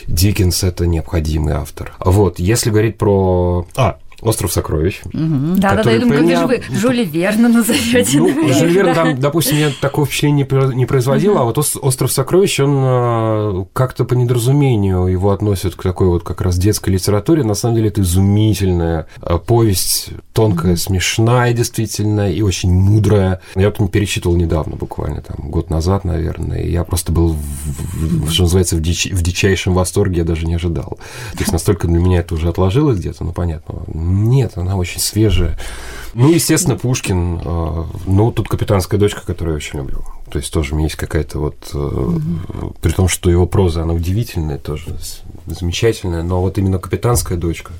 Диккенс 0.06 0.64
это 0.64 0.86
необходимый 0.86 1.54
автор. 1.54 1.94
Вот, 2.00 2.38
если 2.38 2.70
говорить 2.70 2.98
про... 2.98 3.66
А, 3.76 3.98
Остров 4.24 4.52
сокровищ. 4.52 5.02
Да, 5.12 5.74
да, 5.74 5.82
да, 5.84 5.90
я 5.90 6.00
думаю, 6.00 6.20
когда 6.20 6.40
же 6.40 6.46
вы 6.46 6.62
Жюли 6.70 7.04
Верна 7.04 7.48
назовете. 7.48 8.18
Ну, 8.18 8.52
Жюли 8.52 8.72
Верн 8.72 8.94
там, 8.94 9.20
допустим, 9.20 9.56
мне 9.56 9.70
такого 9.80 10.06
впечатления 10.06 10.46
не 10.74 10.86
производило, 10.86 11.42
а 11.42 11.44
вот 11.44 11.58
Остров 11.58 12.10
сокровищ, 12.10 12.60
он 12.60 12.74
э, 12.76 13.64
как-то 13.72 14.04
по 14.04 14.14
недоразумению 14.14 15.06
его 15.06 15.30
относят 15.30 15.74
к 15.74 15.82
такой 15.82 16.08
вот 16.08 16.22
как 16.24 16.40
раз 16.40 16.56
детской 16.56 16.90
литературе. 16.90 17.44
На 17.44 17.54
самом 17.54 17.76
деле 17.76 17.88
это 17.88 18.00
изумительная 18.00 19.06
э, 19.20 19.38
повесть, 19.38 20.10
тонкая, 20.32 20.76
смешная 20.76 21.52
действительно 21.52 22.30
и 22.30 22.40
очень 22.42 22.72
мудрая. 22.72 23.40
Я 23.54 23.70
вот 23.70 23.90
перечитывал 23.90 24.36
недавно, 24.36 24.76
буквально 24.76 25.20
там 25.22 25.50
год 25.50 25.70
назад, 25.70 26.04
наверное, 26.04 26.62
и 26.62 26.70
я 26.70 26.84
просто 26.84 27.12
был, 27.12 27.36
в, 27.94 28.30
что 28.30 28.44
называется, 28.44 28.76
в, 28.76 28.80
дич, 28.80 29.06
в 29.12 29.22
дичайшем 29.22 29.74
восторге, 29.74 30.18
я 30.18 30.24
даже 30.24 30.46
не 30.46 30.54
ожидал. 30.54 30.98
То 31.32 31.40
есть 31.40 31.52
настолько 31.52 31.86
для 31.86 31.98
меня 31.98 32.20
это 32.20 32.34
уже 32.34 32.48
отложилось 32.48 32.98
где-то, 32.98 33.24
ну, 33.24 33.32
понятно. 33.32 33.82
Нет, 34.14 34.52
она 34.56 34.76
очень 34.76 35.00
свежая. 35.00 35.58
Ну, 36.14 36.30
естественно, 36.30 36.76
Пушкин. 36.76 37.40
Э, 37.44 37.84
ну, 38.06 38.30
тут 38.30 38.48
«Капитанская 38.48 39.00
дочка», 39.00 39.22
которую 39.26 39.54
я 39.54 39.56
очень 39.56 39.80
люблю. 39.80 40.04
То 40.30 40.38
есть 40.38 40.52
тоже 40.52 40.72
у 40.72 40.76
меня 40.76 40.86
есть 40.86 40.96
какая-то 40.96 41.38
вот... 41.40 41.56
Mm-hmm. 41.72 42.76
При 42.80 42.92
том, 42.92 43.08
что 43.08 43.30
его 43.30 43.46
проза, 43.46 43.82
она 43.82 43.92
удивительная 43.92 44.58
тоже, 44.58 44.96
замечательная, 45.46 46.22
но 46.22 46.40
вот 46.40 46.56
именно 46.58 46.78
«Капитанская 46.78 47.36
дочка», 47.36 47.72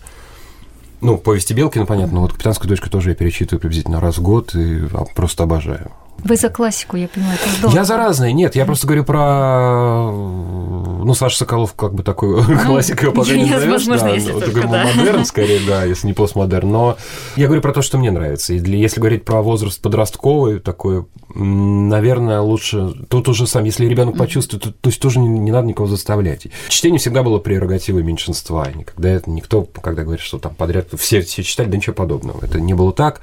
ну, 1.01 1.19
повести 1.19 1.53
Белкина, 1.53 1.87
понятно, 1.87 2.15
но 2.15 2.21
вот 2.23 2.33
«Капитанскую 2.33 2.69
дочку» 2.69 2.89
тоже 2.89 3.11
я 3.11 3.15
перечитываю 3.15 3.61
приблизительно 3.61 4.01
раз 4.01 4.19
в 4.19 4.23
год 4.23 4.55
и 4.55 4.81
а, 4.93 5.05
просто 5.15 5.45
обожаю. 5.45 5.91
Вы 6.19 6.37
за 6.37 6.49
классику, 6.49 6.97
я 6.97 7.09
понимаю, 7.09 7.39
это 7.41 7.51
здорово. 7.51 7.77
Я 7.77 7.85
за 7.85 7.97
разные, 7.97 8.33
нет, 8.33 8.57
я 8.57 8.65
просто 8.65 8.87
говорю 8.87 9.05
про... 9.05 10.11
Ну, 10.11 11.13
Саша 11.13 11.37
Соколов 11.37 11.75
как 11.75 11.93
бы 11.93 12.03
такой 12.03 12.43
ну, 12.49 12.59
классик 12.61 13.03
его 13.03 13.13
пока 13.13 13.33
не 13.33 13.45
назовешь. 13.45 13.87
Возможно, 13.87 14.09
да, 14.09 14.15
если 14.15 14.33
ну, 14.33 14.41
только, 14.41 14.63
да. 14.63 14.85
модерн, 14.97 15.25
скорее, 15.27 15.61
да, 15.67 15.85
если 15.85 16.07
не 16.07 16.15
постмодерн. 16.15 16.71
Но 16.71 16.97
я 17.37 17.47
говорю 17.47 17.61
про 17.61 17.73
то, 17.73 17.83
что 17.83 17.99
мне 17.99 18.11
нравится. 18.11 18.55
И 18.55 18.59
для, 18.59 18.79
если 18.79 19.01
говорить 19.01 19.27
про 19.27 19.43
возраст 19.43 19.83
подростковый, 19.83 20.61
такой, 20.61 21.05
наверное, 21.35 22.41
лучше... 22.41 22.95
Тут 23.11 23.29
уже 23.29 23.47
сам, 23.47 23.65
если 23.65 23.85
ребенок 23.85 24.17
почувствует, 24.17 24.63
то, 24.63 24.71
то 24.71 24.89
есть 24.89 25.01
тоже 25.01 25.19
не, 25.19 25.29
не 25.29 25.53
надо 25.53 25.67
никого 25.67 25.87
заставлять. 25.87 26.47
Чтение 26.69 26.99
всегда 26.99 27.23
было 27.23 27.39
прерогативой 27.39 28.03
меньшинства. 28.03 28.67
Никогда 28.75 29.11
это 29.11 29.29
никто, 29.29 29.63
когда 29.63 30.05
говорит, 30.05 30.25
что 30.25 30.39
там 30.39 30.55
подряд 30.55 30.89
все, 30.97 31.21
все 31.21 31.43
читали, 31.43 31.69
да 31.69 31.77
ничего 31.77 31.95
подобного. 31.95 32.43
Это 32.43 32.61
не 32.61 32.73
было 32.73 32.95
так. 32.95 33.21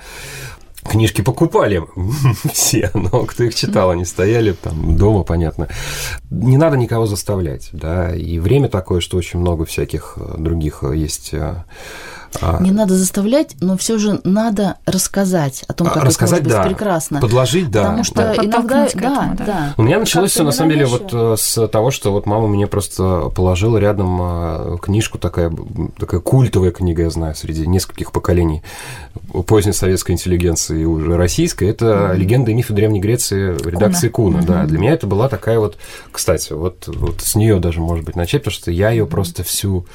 Книжки 0.84 1.22
покупали 1.22 1.84
все, 2.54 2.90
но 2.94 3.26
кто 3.26 3.44
их 3.44 3.56
читал, 3.56 3.92
они 3.92 4.06
стояли 4.06 4.54
там 4.54 4.98
дома, 4.98 5.24
понятно. 5.24 5.68
Не 6.30 6.58
надо 6.58 6.78
никого 6.78 7.06
заставлять, 7.06 7.70
да, 7.72 8.16
и 8.16 8.40
время 8.40 8.68
такое, 8.68 9.00
что 9.00 9.18
очень 9.18 9.40
много 9.40 9.66
всяких 9.66 10.18
э, 10.18 10.36
других 10.38 10.84
э, 10.84 10.96
есть 10.96 11.34
э. 11.34 11.64
Не 12.60 12.72
надо 12.72 12.96
заставлять, 12.96 13.56
но 13.60 13.78
все 13.78 13.98
же 13.98 14.22
надо 14.24 14.78
рассказать 14.86 15.64
о 15.68 15.74
том, 15.74 15.88
как 15.88 16.04
рассказать, 16.04 16.42
это 16.42 16.50
может 16.50 16.58
да. 16.58 16.64
быть 16.64 16.78
прекрасно. 16.78 17.22
Подложить, 17.22 17.72
да. 17.72 17.84
Потому 17.84 18.04
что 18.04 18.16
да. 18.16 18.36
иногда, 18.36 18.68
да, 18.68 18.86
этому, 18.86 19.36
да. 19.36 19.46
да. 19.46 19.74
У 19.78 19.84
меня 19.84 20.00
началось 20.00 20.32
все 20.32 20.44
на 20.44 20.52
самом 20.52 20.72
деле 20.72 20.86
вот 20.86 21.14
э, 21.14 21.36
с 21.38 21.68
того, 21.68 21.92
что 21.92 22.12
вот 22.12 22.26
мама 22.26 22.48
мне 22.48 22.68
просто 22.68 23.32
положила 23.36 23.78
рядом 23.78 24.20
э, 24.22 24.78
книжку 24.82 25.18
такая, 25.18 25.52
такая 25.98 26.20
культовая 26.22 26.72
книга, 26.72 27.04
я 27.04 27.10
знаю, 27.10 27.36
среди 27.36 27.68
нескольких 27.68 28.12
поколений 28.12 28.64
поздней 29.48 29.74
советской 29.74 30.12
интеллигенции 30.12 30.82
и 30.82 30.86
уже 30.86 31.18
российской. 31.18 31.70
Это 31.70 31.86
mm-hmm. 31.86 32.16
«Легенда 32.18 32.52
и 32.52 32.54
мифы 32.54 32.74
Древней 32.74 33.00
Греции» 33.00 33.58
редакции 33.68 34.10
Куна. 34.10 34.40
Куна 34.40 34.54
mm-hmm. 34.54 34.62
да. 34.62 34.66
Для 34.68 34.80
меня 34.80 34.94
это 34.94 35.08
была 35.08 35.30
такая 35.30 35.60
вот, 35.60 35.78
кстати, 36.12 36.54
вот, 36.54 36.88
вот 36.88 37.22
с 37.22 37.36
нее 37.36 37.60
даже, 37.60 37.80
может 37.80 38.06
быть, 38.06 38.16
начать, 38.16 38.42
потому 38.42 38.54
что 38.54 38.72
я 38.72 38.92
ее 38.92 39.04
mm-hmm. 39.04 39.08
просто 39.08 39.44
всю 39.44 39.86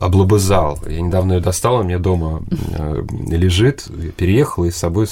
облобызал. 0.00 0.78
Я 0.86 1.00
недавно 1.00 1.34
ее 1.34 1.40
достал, 1.40 1.57
у 1.80 1.84
меня 1.84 1.98
дома 1.98 2.42
э, 2.72 3.02
лежит, 3.28 3.86
переехал 4.16 4.64
и 4.64 4.70
с 4.70 4.76
собой 4.76 5.06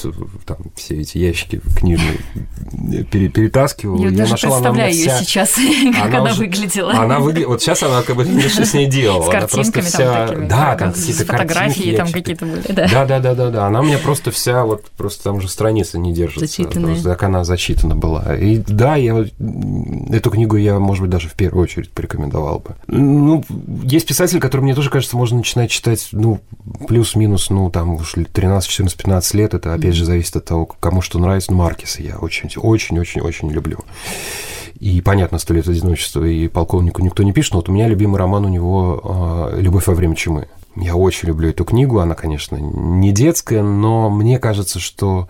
там 0.44 0.58
все 0.74 1.00
эти 1.00 1.18
ящики 1.18 1.60
книжные 1.76 2.18
пере, 3.10 3.28
перетаскивал. 3.28 3.98
Я, 3.98 4.10
я 4.10 4.16
даже 4.16 4.32
нашел, 4.32 4.50
представляю 4.50 4.92
ее 4.92 5.08
вся... 5.08 5.18
сейчас, 5.18 5.54
как 5.94 6.06
она, 6.06 6.18
она 6.18 6.30
уже... 6.30 6.40
выглядела. 6.40 6.92
Она 6.92 7.18
выглядит... 7.18 7.48
Вот 7.48 7.62
сейчас 7.62 7.82
она 7.82 8.02
как 8.02 8.16
бы 8.16 8.24
что 8.48 8.64
с 8.64 8.74
ней 8.74 8.86
делала. 8.86 9.30
С 9.30 9.34
она 9.34 9.46
просто 9.46 9.82
вся... 9.82 10.26
Такими, 10.26 10.48
да, 10.48 10.76
там 10.76 10.92
какие-то 10.92 11.24
фотографии 11.24 11.96
там 11.96 12.12
какие-то 12.12 12.46
были, 12.46 12.72
да. 12.72 12.88
Да, 12.90 13.06
да, 13.06 13.20
да, 13.20 13.34
да, 13.34 13.50
да. 13.50 13.66
Она 13.66 13.80
у 13.80 13.82
меня 13.84 13.98
просто 13.98 14.30
вся 14.30 14.64
вот 14.64 14.84
просто 14.96 15.24
там 15.24 15.36
уже 15.36 15.48
страница 15.48 15.98
не 15.98 16.12
держится. 16.12 16.46
Зачитанная. 16.46 17.02
Так 17.02 17.22
она 17.22 17.44
зачитана 17.44 17.94
была. 17.94 18.36
И 18.36 18.58
да, 18.66 18.96
я 18.96 19.26
эту 20.12 20.30
книгу 20.30 20.56
я, 20.56 20.78
может 20.78 21.02
быть, 21.02 21.10
даже 21.10 21.28
в 21.28 21.34
первую 21.34 21.64
очередь 21.64 21.90
порекомендовал 21.90 22.60
бы. 22.60 22.76
Ну, 22.86 23.44
есть 23.84 24.06
писатель, 24.06 24.40
который 24.40 24.62
мне 24.62 24.74
тоже 24.74 24.90
кажется, 24.90 25.16
можно 25.16 25.38
начинать 25.38 25.70
читать, 25.70 26.08
ну, 26.12 26.35
плюс-минус, 26.86 27.50
ну, 27.50 27.70
там 27.70 27.94
уж 27.94 28.14
13, 28.32 28.68
14, 28.68 28.96
15 28.96 29.34
лет. 29.34 29.54
Это, 29.54 29.74
опять 29.74 29.94
же, 29.94 30.04
зависит 30.04 30.36
от 30.36 30.44
того, 30.44 30.66
кому 30.66 31.00
что 31.00 31.18
нравится. 31.18 31.52
Ну, 31.52 31.58
Маркиса 31.58 32.02
я 32.02 32.16
очень, 32.18 32.50
очень, 32.56 32.98
очень, 32.98 33.20
очень 33.20 33.50
люблю. 33.50 33.78
И 34.78 35.00
понятно, 35.00 35.38
«Сто 35.38 35.54
лет 35.54 35.68
одиночества» 35.68 36.24
и 36.24 36.48
«Полковнику» 36.48 37.02
никто 37.02 37.22
не 37.22 37.32
пишет, 37.32 37.54
но 37.54 37.60
вот 37.60 37.68
у 37.68 37.72
меня 37.72 37.88
любимый 37.88 38.18
роман 38.18 38.44
у 38.44 38.48
него 38.48 39.50
«Любовь 39.56 39.86
во 39.86 39.94
время 39.94 40.14
чумы». 40.14 40.48
Я 40.76 40.94
очень 40.94 41.28
люблю 41.28 41.48
эту 41.48 41.64
книгу, 41.64 42.00
она, 42.00 42.14
конечно, 42.14 42.56
не 42.56 43.10
детская, 43.10 43.62
но 43.62 44.10
мне 44.10 44.38
кажется, 44.38 44.78
что 44.78 45.28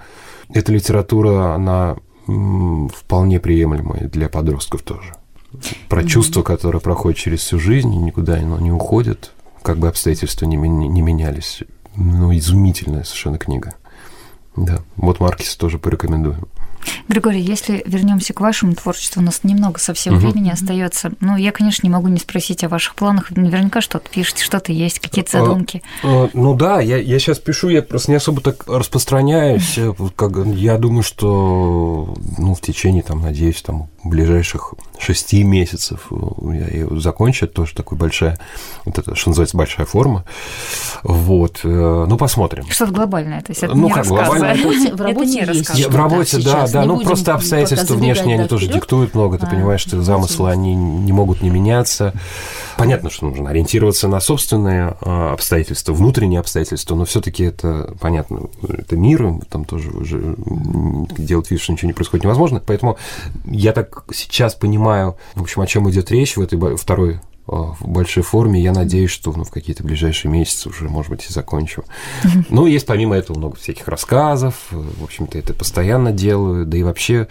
эта 0.53 0.73
литература, 0.73 1.55
она 1.55 1.97
вполне 2.27 3.39
приемлемая 3.39 4.09
для 4.09 4.29
подростков 4.29 4.83
тоже. 4.83 5.15
Про 5.89 6.03
mm-hmm. 6.03 6.07
чувства, 6.09 6.43
которые 6.43 6.81
проходят 6.81 7.19
через 7.19 7.41
всю 7.41 7.61
жизнь, 7.61 7.95
и 7.95 7.99
никуда 7.99 8.35
оно 8.35 8.59
не 8.59 8.73
уходит, 8.73 9.31
как 9.67 9.79
бы 9.79 9.89
обстоятельства 9.89 10.47
не, 10.47 10.57
не 10.57 11.03
менялись. 11.03 11.65
Ну, 11.97 12.33
изумительная 12.37 13.03
совершенно 13.03 13.37
книга. 13.37 13.75
Да, 14.55 14.79
вот 14.95 15.19
Маркис 15.19 15.57
тоже 15.57 15.81
порекомендую. 15.81 16.49
Григорий, 17.09 17.41
если 17.41 17.83
вернемся 17.85 18.33
к 18.33 18.41
вашему 18.41 18.77
творчеству, 18.77 19.21
у 19.21 19.25
нас 19.25 19.43
немного 19.43 19.81
совсем 19.81 20.15
угу. 20.15 20.29
времени 20.29 20.51
остается. 20.51 21.11
Ну, 21.19 21.37
я, 21.37 21.51
конечно, 21.51 21.85
не 21.85 21.93
могу 21.93 22.07
не 22.07 22.21
спросить 22.21 22.63
о 22.63 22.69
ваших 22.69 22.95
планах. 22.95 23.33
Наверняка 23.33 23.81
что-то 23.81 24.09
пишете, 24.09 24.45
что-то 24.45 24.71
есть, 24.71 25.01
какие-то 25.01 25.37
а, 25.37 25.41
задумки. 25.41 25.83
А, 26.05 26.27
а, 26.27 26.31
ну 26.33 26.55
да, 26.55 26.81
я, 26.81 26.99
я 26.99 27.19
сейчас 27.19 27.41
пишу, 27.41 27.69
я 27.69 27.83
просто 27.83 28.13
не 28.13 28.19
особо 28.19 28.41
так 28.41 28.69
распространяюсь. 28.69 29.81
Как, 30.15 30.33
я 30.47 30.79
думаю, 30.79 31.03
что 31.03 32.15
ну, 32.39 32.55
в 32.55 32.61
течение, 32.61 33.03
там, 33.03 33.21
надеюсь, 33.21 33.63
там, 33.63 33.89
ближайших 34.09 34.75
шести 34.99 35.43
месяцев 35.43 36.11
я 36.43 36.67
ее 36.69 37.01
закончу. 37.01 37.47
Это 37.47 37.55
тоже 37.55 37.75
такая 37.75 37.99
большая, 37.99 38.39
вот 38.85 38.99
это, 38.99 39.15
что 39.15 39.31
называется, 39.31 39.57
большая 39.57 39.87
форма. 39.87 40.25
Вот. 41.03 41.61
Э, 41.65 42.07
ну, 42.09 42.17
посмотрим. 42.17 42.65
Что-то 42.69 42.93
глобальное, 42.93 43.41
то 43.43 43.51
есть 43.51 43.63
это 43.63 43.75
ну, 43.75 43.89
не 43.89 43.93
как 43.93 44.07
глобальное. 44.07 44.55
В 44.55 45.01
работе, 45.01 45.41
это 45.41 45.53
есть. 45.75 45.89
В 45.89 45.97
работе, 45.97 46.39
да, 46.43 46.67
да. 46.67 46.85
Ну, 46.85 47.01
просто 47.01 47.35
обстоятельства 47.35 47.95
внешние, 47.95 48.39
они 48.39 48.49
тоже 48.49 48.69
диктуют 48.69 49.15
много. 49.15 49.39
Ты 49.39 49.47
а, 49.47 49.51
понимаешь, 49.51 49.81
что 49.81 50.01
замыслы, 50.03 50.51
они 50.51 50.75
не 50.75 51.13
могут 51.13 51.43
не 51.43 51.51
меняться. 51.51 52.13
Понятно, 52.77 53.11
что 53.11 53.27
нужно 53.27 53.51
ориентироваться 53.51 54.09
на 54.09 54.21
собственные 54.21 54.97
а, 55.01 55.33
обстоятельства, 55.33 55.93
внутренние 55.93 56.41
обстоятельства, 56.41 56.95
но 56.95 57.05
все 57.05 57.21
таки 57.21 57.45
это, 57.45 57.95
понятно, 58.01 58.41
это 58.63 58.97
мир, 58.97 59.41
там 59.49 59.65
тоже 59.65 59.91
уже 59.91 60.37
делать 61.17 61.51
вид, 61.51 61.61
что 61.61 61.73
ничего 61.73 61.89
не 61.89 61.95
происходит 61.95 62.25
невозможно. 62.25 62.63
Поэтому 62.65 62.99
я 63.47 63.73
так 63.73 63.96
сейчас 64.13 64.55
понимаю, 64.55 65.17
в 65.35 65.43
общем, 65.43 65.63
о 65.63 65.67
чем 65.67 65.89
идет 65.91 66.11
речь 66.11 66.37
в 66.37 66.41
этой 66.41 66.77
второй 66.77 67.21
в 67.47 67.77
большой 67.87 68.23
форме. 68.23 68.61
Я 68.61 68.73
надеюсь, 68.73 69.11
что 69.11 69.33
ну, 69.33 69.45
в 69.45 69.51
какие-то 69.51 69.85
ближайшие 69.85 70.31
месяцы 70.31 70.69
уже, 70.69 70.89
может 70.89 71.11
быть, 71.11 71.27
и 71.29 71.33
закончу. 71.33 71.85
Ну, 72.49 72.67
есть 72.67 72.87
помимо 72.87 73.15
этого 73.15 73.39
много 73.39 73.57
всяких 73.57 73.87
рассказов. 73.89 74.55
В 74.71 75.05
общем-то, 75.05 75.39
это 75.39 75.55
постоянно 75.55 76.13
делаю. 76.13 76.67
Да 76.67 76.77
и 76.77 76.83
вообще 76.83 77.29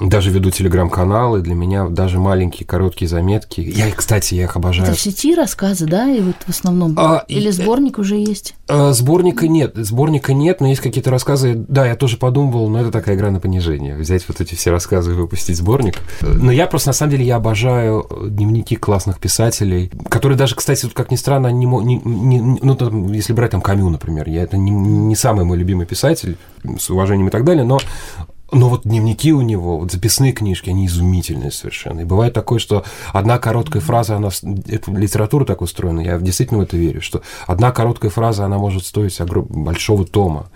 даже 0.00 0.30
веду 0.30 0.50
телеграм-каналы, 0.50 1.40
для 1.40 1.54
меня 1.54 1.86
даже 1.88 2.18
маленькие 2.18 2.66
короткие 2.66 3.08
заметки. 3.08 3.60
Я, 3.60 3.90
кстати, 3.92 4.34
я 4.34 4.44
их 4.44 4.56
обожаю. 4.56 4.88
Это 4.88 4.96
в 4.96 5.00
сети 5.00 5.34
рассказы, 5.34 5.86
да, 5.86 6.10
и 6.10 6.20
вот 6.20 6.36
в 6.46 6.48
основном? 6.48 6.94
А, 6.98 7.24
Или 7.28 7.50
сборник 7.50 7.98
и, 7.98 8.00
уже 8.00 8.16
есть? 8.16 8.54
А, 8.68 8.92
сборника 8.92 9.46
нет, 9.48 9.72
сборника 9.76 10.34
нет, 10.34 10.60
но 10.60 10.68
есть 10.68 10.80
какие-то 10.80 11.10
рассказы. 11.10 11.54
Да, 11.54 11.86
я 11.86 11.96
тоже 11.96 12.16
подумывал, 12.16 12.68
но 12.68 12.80
это 12.80 12.90
такая 12.90 13.16
игра 13.16 13.30
на 13.30 13.40
понижение. 13.40 13.96
Взять 13.96 14.26
вот 14.28 14.40
эти 14.40 14.54
все 14.54 14.70
рассказы 14.70 15.12
и 15.12 15.14
выпустить 15.14 15.56
сборник. 15.56 16.00
Но 16.20 16.50
я 16.50 16.66
просто, 16.66 16.90
на 16.90 16.94
самом 16.94 17.12
деле, 17.12 17.26
я 17.26 17.36
обожаю 17.36 18.06
дневники 18.28 18.76
классных 18.76 19.18
писателей, 19.20 19.90
которые 20.08 20.36
даже, 20.36 20.54
кстати, 20.54 20.88
как 20.92 21.10
ни 21.10 21.16
странно, 21.16 21.48
не, 21.48 21.66
не, 21.66 21.96
не 21.96 22.58
ну, 22.62 22.74
там, 22.74 23.12
если 23.12 23.32
брать 23.32 23.52
там 23.52 23.60
Камю, 23.60 23.88
например, 23.90 24.28
я 24.28 24.42
это 24.42 24.56
не, 24.56 24.70
не 24.70 25.16
самый 25.16 25.44
мой 25.44 25.56
любимый 25.56 25.86
писатель, 25.86 26.36
с 26.78 26.90
уважением 26.90 27.28
и 27.28 27.30
так 27.30 27.44
далее, 27.44 27.64
но 27.64 27.78
но 28.54 28.68
вот 28.68 28.82
дневники 28.84 29.32
у 29.32 29.40
него, 29.40 29.78
вот 29.78 29.92
записные 29.92 30.32
книжки, 30.32 30.70
они 30.70 30.86
изумительные 30.86 31.50
совершенно. 31.50 32.00
И 32.00 32.04
бывает 32.04 32.32
такое, 32.32 32.58
что 32.58 32.84
одна 33.12 33.38
короткая 33.38 33.82
фраза, 33.82 34.16
она, 34.16 34.30
эта 34.66 34.90
литература 34.90 35.44
так 35.44 35.60
устроена, 35.60 36.00
я 36.00 36.18
действительно 36.18 36.60
в 36.60 36.62
это 36.62 36.76
верю, 36.76 37.02
что 37.02 37.22
одна 37.46 37.72
короткая 37.72 38.10
фраза, 38.10 38.44
она 38.44 38.58
может 38.58 38.86
стоить 38.86 39.18
большого 39.20 40.04
тома. 40.04 40.46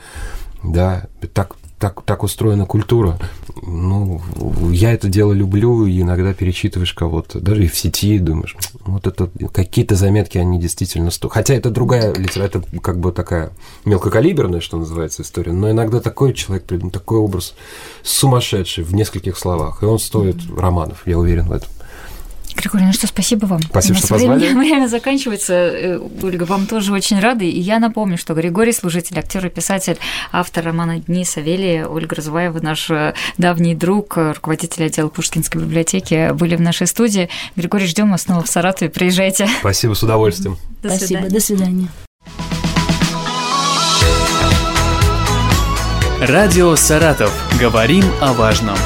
Да, 0.62 1.07
так 1.34 1.57
так, 1.79 2.03
так 2.03 2.22
устроена 2.22 2.66
культура. 2.66 3.18
Ну, 3.62 4.20
я 4.70 4.93
это 4.93 5.09
дело 5.09 5.33
люблю, 5.33 5.87
и 5.87 6.01
иногда 6.01 6.35
перечитываешь 6.35 6.93
кого-то, 6.93 7.41
даже 7.41 7.64
и 7.64 7.68
в 7.68 7.76
сети, 7.76 8.18
думаешь, 8.18 8.57
вот 8.85 9.07
это 9.07 9.31
какие-то 9.53 9.95
заметки, 9.95 10.39
они 10.39 10.59
действительно 10.59 11.11
стоят. 11.11 11.35
Хотя 11.35 11.55
это 11.55 11.70
другая 11.70 12.12
литература, 12.14 12.62
это 12.62 12.81
как 12.81 12.99
бы 12.99 13.12
такая 13.12 13.51
мелкокалиберная, 13.85 14.61
что 14.61 14.76
называется, 14.76 15.22
история, 15.22 15.53
но 15.53 15.70
иногда 15.70 16.01
такой 16.01 16.35
человек 16.35 16.66
такой 16.93 17.18
образ 17.18 17.55
сумасшедший 18.03 18.85
в 18.85 18.95
нескольких 18.95 19.37
словах, 19.37 19.83
и 19.83 19.87
он 19.87 19.99
стоит 19.99 20.37
романов, 20.57 21.07
я 21.07 21.18
уверен 21.18 21.47
в 21.47 21.53
этом. 21.53 21.68
Григорий, 22.59 22.86
ну 22.86 22.92
что, 22.92 23.06
спасибо 23.06 23.46
вам. 23.46 23.62
Спасибо, 23.62 23.98
что 23.98 24.09
позвали. 24.09 24.38
Время, 24.38 24.59
время 24.59 24.86
заканчивается. 24.88 25.52
Э, 25.52 26.00
Ольга, 26.22 26.42
вам 26.42 26.66
тоже 26.66 26.92
очень 26.92 27.20
рады. 27.20 27.48
И 27.48 27.61
я 27.61 27.78
напомню, 27.78 28.18
что 28.18 28.34
Григорий 28.34 28.72
Служитель, 28.72 29.18
актер 29.18 29.46
и 29.46 29.48
писатель, 29.48 29.96
автор 30.32 30.64
романа 30.64 30.98
«Дни 30.98 31.24
Савелия», 31.24 31.86
Ольга 31.86 32.16
Разуваева, 32.16 32.61
наш 32.61 32.90
э, 32.90 33.14
давний 33.38 33.74
друг, 33.74 34.16
руководитель 34.16 34.84
отдела 34.84 35.09
Пушкинской 35.09 35.62
библиотеки, 35.62 36.32
были 36.32 36.56
в 36.56 36.61
нашей 36.61 36.88
студии. 36.88 37.28
Григорий, 37.54 37.86
ждем 37.86 38.11
вас 38.11 38.22
снова 38.22 38.42
в 38.42 38.48
Саратове. 38.48 38.90
Приезжайте. 38.90 39.48
Спасибо, 39.61 39.94
с 39.94 40.02
удовольствием. 40.02 40.59
До 40.82 40.88
Спасибо, 40.88 41.06
свидания. 41.06 41.30
до 41.30 41.40
свидания. 41.40 41.88
Радио 46.20 46.74
«Саратов». 46.74 47.32
Говорим 47.61 48.04
о 48.20 48.32
важном. 48.32 48.76